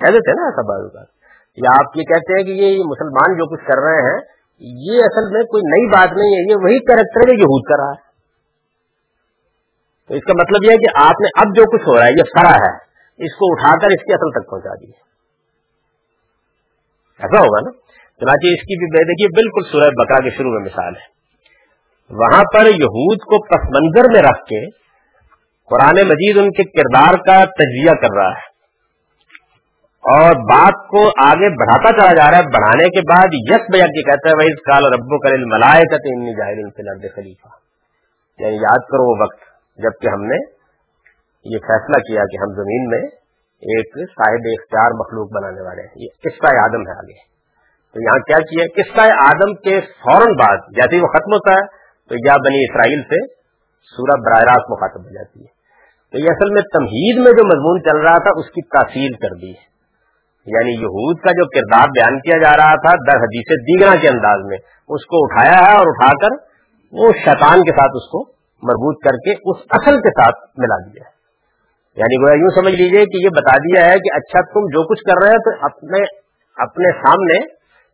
کہہ 0.00 0.12
دیتے 0.12 0.32
نا 0.32 0.44
ایسا 0.44 0.62
بات 0.62 1.08
یا 1.56 1.72
آپ 1.72 1.96
یہ 1.96 2.02
کہتے 2.02 2.36
ہیں 2.36 2.44
کہ 2.44 2.50
یہ 2.50 2.84
مسلمان 2.84 3.34
جو 3.34 3.56
کچھ 3.56 3.66
کر 3.66 3.82
رہے 3.82 4.02
ہیں، 4.10 4.20
یہ 4.60 5.00
اصل 5.04 5.32
میں 5.32 5.42
کوئی 5.42 5.62
نئی 5.62 5.88
بات 5.88 6.08
نہیں 6.16 6.36
ہے، 6.36 6.50
یہ 6.50 6.56
وہی 6.56 6.78
کریکٹر 6.78 7.20
ہے 7.20 7.36
جو 7.36 7.40
یہود 7.40 7.68
کر 7.68 7.82
رہا 7.82 7.90
ہے۔ 7.90 8.08
تو 10.08 10.14
اس 10.14 10.24
کا 10.24 10.32
مطلب 10.32 10.64
یہ 10.64 10.70
ہے 10.70 10.76
کہ 10.76 11.10
آپ 11.10 11.20
نے 11.20 11.28
اب 11.40 11.56
جو 11.56 11.78
کچھ 11.78 11.88
ہو 11.88 11.96
رہا 11.96 12.06
ہے، 12.06 12.10
یہ 12.10 12.22
سرا 12.22 12.54
ہے، 12.54 12.76
اس 13.24 13.36
کو 13.36 13.52
اٹھا 13.52 13.78
کر 13.80 13.86
اس 13.86 14.04
کی 14.04 14.12
اصل 14.12 14.40
تک 14.40 14.50
پہنچا 14.50 14.74
دی 14.74 14.90
ایسا 17.20 17.40
ہوگا 17.40 17.60
نا؟ 17.60 17.70
چنانچہ 18.20 18.46
اس 18.46 18.62
کی 18.62 18.78
بھی 18.78 19.04
دیکھیے، 19.04 19.28
بالکل 19.28 19.72
سورہ 19.72 19.90
بکرا 19.90 20.22
کے 20.22 20.30
شروع 20.30 20.50
میں 20.50 20.60
مثال 20.60 20.94
ہے۔ 20.96 21.19
وہاں 22.10 22.42
پر 22.54 22.66
یہود 22.66 23.18
کو 23.18 23.46
پس 23.46 23.64
منظر 23.64 24.12
میں 24.12 24.22
رکھ 24.22 24.44
کے 24.44 24.70
قرآن 25.70 26.08
مجید 26.08 26.38
ان 26.38 26.50
کے 26.50 26.64
کردار 26.64 27.14
کا 27.14 27.44
تجزیہ 27.44 27.94
کر 28.02 28.16
رہا 28.16 28.30
ہے۔ 28.30 28.50
اور 30.00 30.34
بات 30.34 30.88
کو 30.88 31.08
آگے 31.26 31.56
بڑھاتا 31.56 32.00
چلا 32.00 32.24
جا 32.24 32.30
رہا 32.30 32.38
ہے۔ 32.38 32.42
بڑھانے 32.42 32.88
کے 32.88 33.00
بعد 33.08 33.26
یس 33.32 33.70
بھیا 33.72 33.86
کی 33.86 34.02
کہتا 34.02 34.28
ہے 34.28 34.34
وہی 34.34 34.52
کال 34.52 34.84
ربو 34.84 35.18
کل 35.18 35.44
ملائے 35.44 35.82
کہتے 35.82 36.14
ان 36.14 36.70
خلیفہ 37.08 37.48
یعنی 38.38 38.56
یاد 38.56 38.78
کرو 38.78 39.10
وہ 39.10 39.16
وقت 39.22 39.38
جبکہ 39.76 40.08
ہم 40.08 40.22
نے 40.24 40.36
یہ 41.44 41.58
فیصلہ 41.58 41.96
کیا 41.96 42.22
کہ 42.22 42.36
ہم 42.36 42.54
زمین 42.54 42.86
میں 42.90 43.02
ایک 43.62 43.92
صاحب 43.96 44.46
اختیار 44.58 44.90
مخلوق 44.90 45.28
بنانے 45.40 45.62
والے 45.62 45.82
ہیں۔ 45.82 45.88
یہ 45.96 46.08
قصہ 46.22 46.56
آدم 46.64 46.80
ہے 46.80 46.98
آگے۔ 46.98 47.30
تو 47.92 48.02
یہاں 48.02 48.18
کیا 48.18 48.38
کیا؟ 48.38 48.82
قصہ 48.82 49.12
آدم 49.26 49.54
کے 49.54 49.80
فوراً 49.80 50.32
بعد، 50.32 50.56
جیسے 50.56 50.96
ہی 50.96 51.00
وہ 51.00 51.06
ختم 51.06 51.32
ہوتا 51.32 51.52
ہے 51.52 51.79
تو 52.10 52.16
یا 52.26 52.32
بنی 52.32 52.58
اسرائیل 52.58 53.02
سے 53.02 53.26
سورہ 53.82 54.20
براہ 54.20 54.44
راست 54.44 54.70
مخاطب 54.70 55.04
ہو 55.04 55.10
جاتی 55.10 55.40
ہے۔ 55.40 55.60
تو 56.12 56.18
یہ 56.18 56.26
اصل 56.28 56.52
میں 56.52 56.62
تمہید 56.62 57.16
میں 57.16 57.32
جو 57.32 57.46
مضمون 57.46 57.82
چل 57.82 57.96
رہا 57.96 58.18
تھا، 58.18 58.30
اس 58.36 58.46
کی 58.46 58.62
تاثیر 58.62 59.28
کر 59.28 59.34
دی۔ 59.34 59.50
ہے 59.50 59.70
یعنی 60.46 60.72
یہود 60.72 61.20
کا 61.20 61.30
جو 61.32 61.48
کردار 61.48 61.88
بیان 61.88 62.20
کیا 62.20 62.38
جا 62.38 62.56
رہا 62.56 62.74
تھا 62.74 62.94
در 62.94 63.16
حدیث 63.16 63.50
دیگرہ 63.50 64.00
کے 64.00 64.08
انداز 64.08 64.40
میں، 64.44 64.58
اس 64.88 65.06
کو 65.06 65.24
اٹھایا 65.24 65.70
ہے 65.70 65.76
اور 65.76 65.86
اٹھا 65.86 66.12
کر 66.12 66.50
وہ 66.92 67.12
شیطان 67.12 67.62
کے 67.62 67.70
ساتھ 67.70 67.92
اس 67.94 68.08
کو 68.10 68.24
مربوط 68.62 69.04
کر 69.04 69.16
کے 69.16 69.32
اس 69.32 69.56
اصل 69.70 69.96
کے 69.96 70.10
ساتھ 70.10 70.36
ملا 70.58 70.86
دیا۔ 70.86 71.02
یعنی 71.96 72.22
وہ 72.22 72.38
یوں 72.38 72.48
سمجھ 72.48 72.74
لیجیے 72.74 73.04
کہ 73.04 73.24
یہ 73.24 73.28
بتا 73.28 73.56
دیا 73.56 73.86
ہے 73.86 73.98
کہ 73.98 74.16
اچھا 74.16 74.40
تم 74.40 74.60
جو 74.60 74.94
کچھ 74.94 75.04
کر 75.04 75.26
رہے 75.26 75.36
ہو 75.36 75.50
تو 75.50 75.64
اپنے 75.64 75.98
اپنے 76.56 76.92
سامنے 76.92 77.34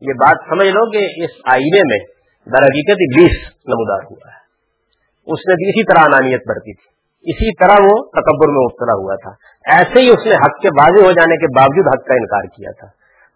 یہ 0.01 0.13
بات 0.13 0.37
سمجھ 0.49 0.69
لو 0.69 0.91
کہ 0.91 1.25
اس 1.25 1.31
آئینے 1.53 1.81
میں 1.87 2.16
در 2.47 2.63
حقیقت 2.63 2.99
ابلیس 3.01 3.37
نمودار 3.49 4.03
ہوا 4.11 4.31
ہے۔ 4.31 4.47
اس 5.33 5.39
نے 5.49 5.55
بھی 5.55 5.69
اسی 5.69 5.85
طرح 5.85 6.03
انانیت 6.07 6.41
برتی 6.49 6.75
تھی۔ 6.75 6.97
اسی 7.33 7.55
طرح 7.55 7.73
وہ 7.73 8.05
تکبر 8.05 8.49
میں 8.49 8.65
مبتلا 8.65 8.97
ہوا 8.97 9.15
تھا۔ 9.15 9.31
ایسے 9.77 10.01
ہی 10.01 10.09
اس 10.09 10.27
نے 10.27 10.35
حق 10.35 10.63
کے 10.63 10.69
واضح 10.69 11.07
ہو 11.07 11.13
جانے 11.13 11.37
کے 11.37 11.47
باوجود 11.57 11.87
حق 11.87 12.07
کا 12.07 12.15
انکار 12.15 12.43
کیا 12.43 12.71
تھا۔ 12.71 12.87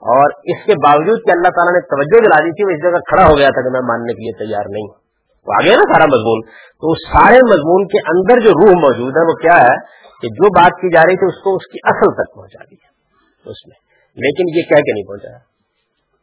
اور 0.01 0.31
اس 0.45 0.67
کے 0.67 0.73
باوجود 0.73 1.19
کہ 1.25 1.31
اللہ 1.31 1.49
تعالیٰ 1.49 1.73
نے 1.73 1.81
توجہ 1.81 2.25
دلا 2.25 2.39
دی 2.39 2.53
تھی، 2.53 2.65
وہ 2.65 2.71
اس 2.71 2.83
جگہ 2.83 2.99
کھڑا 2.99 3.33
ہو 3.33 3.39
گیا 3.39 3.49
تھا 3.49 3.63
کہ 3.63 3.73
میں 3.73 3.81
ماننے 3.81 4.13
کے 4.13 4.23
لیے 4.23 4.47
تیار 4.47 4.65
نہیں 4.71 4.89
تو 5.45 5.53
آ 5.53 5.65
گیا 5.65 5.77
نا 5.77 5.95
سارا 5.95 6.05
مضمون۔ 6.05 6.41
تو 6.81 6.91
اس 6.91 6.99
سارے 7.13 7.39
مضمون 7.51 7.87
کے 7.87 7.99
اندر 7.99 8.41
جو 8.41 8.51
روح 8.51 8.81
موجود 8.81 9.13
ہے، 9.17 9.23
وہ 9.23 9.35
کیا 9.35 9.63
ہے 9.63 9.77
کہ 10.23 10.29
جو 10.29 10.49
بات 10.49 10.73
کی 10.81 10.95
جا 10.95 11.01
رہی 11.01 11.17
تھی، 11.17 11.27
اس 11.27 11.43
کو 11.43 11.57
اس 11.57 11.67
کی 11.73 11.79
اصل 11.85 12.13
تک 12.15 12.35
پہنچا 12.35 12.65
دیا 12.71 12.87
اس 13.51 13.67
نے 13.67 13.91
لیکن 14.17 14.59
یہ 14.59 14.63
کہہ 14.63 14.83
کے 14.83 14.93
نہیں 14.93 15.09
پہنچایا 15.09 15.39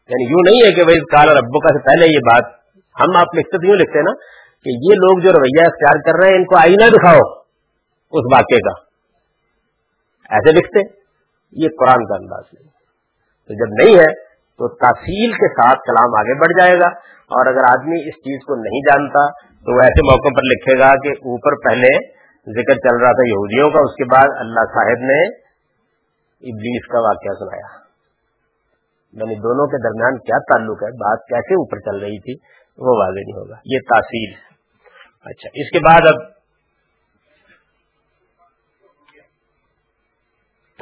یعنی 0.10 0.32
یوں 0.32 0.40
نہیں 0.46 0.70
ہے 0.70 0.76
کہ 0.76 0.84
بھائی 0.84 1.00
کال 1.00 1.28
اور 1.28 1.38
ابو 1.38 1.60
کا 1.60 1.80
سے 1.80 1.84
پہلے 1.84 2.06
یہ 2.14 2.20
بات 2.20 2.57
ہم 3.00 3.18
آپ 3.18 3.36
لکھتے 3.38 3.58
تو 3.58 3.68
یوں 3.68 3.76
لکھتے 3.76 3.98
ہیں 3.98 4.06
نا 4.10 4.14
کہ 4.64 4.70
یہ 4.70 4.96
لوگ 4.96 5.20
جو 5.20 5.32
رویہ 5.32 5.66
اختیار 5.66 6.02
کر 6.02 6.24
رہے 6.24 6.30
ہیں، 6.30 6.38
ان 6.38 6.46
کو 6.46 6.56
آئینہ 6.56 6.90
دکھاؤ 6.90 7.42
اس 8.12 8.34
واقعے 8.34 8.60
کا۔ 8.60 8.88
ایسے 10.30 10.52
لکھتے 10.52 10.80
یہ 11.52 11.68
قرآن 11.80 12.06
کا 12.06 12.16
انداز 12.16 12.44
نہیں۔ 12.54 12.70
تو 13.48 13.54
جب 13.54 13.84
نہیں 13.84 14.00
ہے، 14.00 14.14
تو 14.28 14.76
تحصیل 14.76 15.32
کے 15.32 15.54
ساتھ 15.54 15.80
کلام 15.80 16.20
آگے 16.20 16.40
بڑھ 16.40 16.62
جائے 16.62 16.80
گا 16.80 16.88
اور 17.08 17.46
اگر 17.46 17.62
آدمی 17.62 18.08
اس 18.08 18.16
چیز 18.16 18.40
کو 18.46 18.56
نہیں 18.56 18.80
جانتا، 18.80 19.32
تو 19.42 19.78
وہ 19.78 19.82
ایسے 19.82 20.02
موقع 20.12 20.28
پر 20.28 20.42
لکھے 20.44 20.80
گا 20.80 20.92
کہ 21.04 21.10
اوپر 21.10 21.70
پہلے 21.70 22.08
ذکر 22.62 22.74
چل 22.74 22.96
رہا 22.96 23.12
تھا 23.12 23.28
یہودیوں 23.28 23.70
کا، 23.70 23.80
اس 23.80 23.96
کے 23.96 24.04
بعد 24.04 24.28
اللہ 24.40 24.60
صاحب 24.60 25.00
نے 25.00 25.48
ابلیس 26.42 26.88
کا 26.88 27.00
واقعہ 27.00 27.34
سنایا۔ 27.40 27.88
یعنی 29.14 29.36
دونوں 29.36 29.68
کے 29.68 29.78
درمیان 29.84 30.18
کیا 30.18 30.38
تعلق 30.38 30.84
ہے؟ 30.84 30.88
بات 30.88 31.20
کیسے 31.20 31.54
اوپر 31.54 31.80
چل 31.80 32.00
رہی 32.00 32.20
تھی؟ 32.20 32.58
وہ 32.78 32.98
واضح 32.98 33.20
نہیں 33.20 33.38
ہوگا۔ 33.38 33.56
یہ 33.66 33.80
تاثیر۔ 33.80 34.30
ہے 34.30 34.48
اچھا 35.24 35.50
اس 35.54 35.72
کے 35.72 35.80
بعد 35.80 36.08
اب 36.08 36.38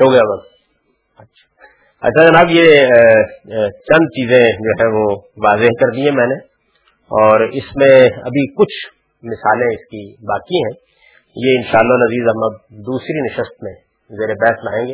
ہو 0.02 0.12
گیا 0.12 0.22
بس۔ 0.22 0.46
اچھا۔ 1.18 1.66
اچھا 2.08 2.30
جناب، 2.30 2.46
یہ 2.50 2.88
چند 3.70 4.08
چیزیں 4.08 4.44
جو 4.44 4.72
ہے 4.72 4.88
وہ 4.88 5.22
واضح 5.38 5.66
کر 5.66 5.96
دی 5.96 6.02
ہیں 6.02 6.16
میں 6.16 6.28
نے۔ 6.28 6.36
اور 7.06 7.50
اس 7.50 7.76
میں 7.76 8.10
ابھی 8.10 8.54
کچھ 8.54 8.96
مثالیں 9.24 9.68
اس 9.68 9.86
کی 9.86 10.14
باقی 10.14 10.58
ہیں۔ 10.58 10.86
یہ 11.36 11.58
انشاءاللہ 11.58 11.94
شاء 11.94 12.06
اللہ 12.06 12.32
ہم 12.32 12.44
اب 12.44 12.78
دوسری 12.86 13.26
نشست 13.26 13.64
میں 13.64 13.74
زیر 14.10 14.34
بحث 14.36 14.64
لائیں 14.64 14.88
گے۔ 14.88 14.94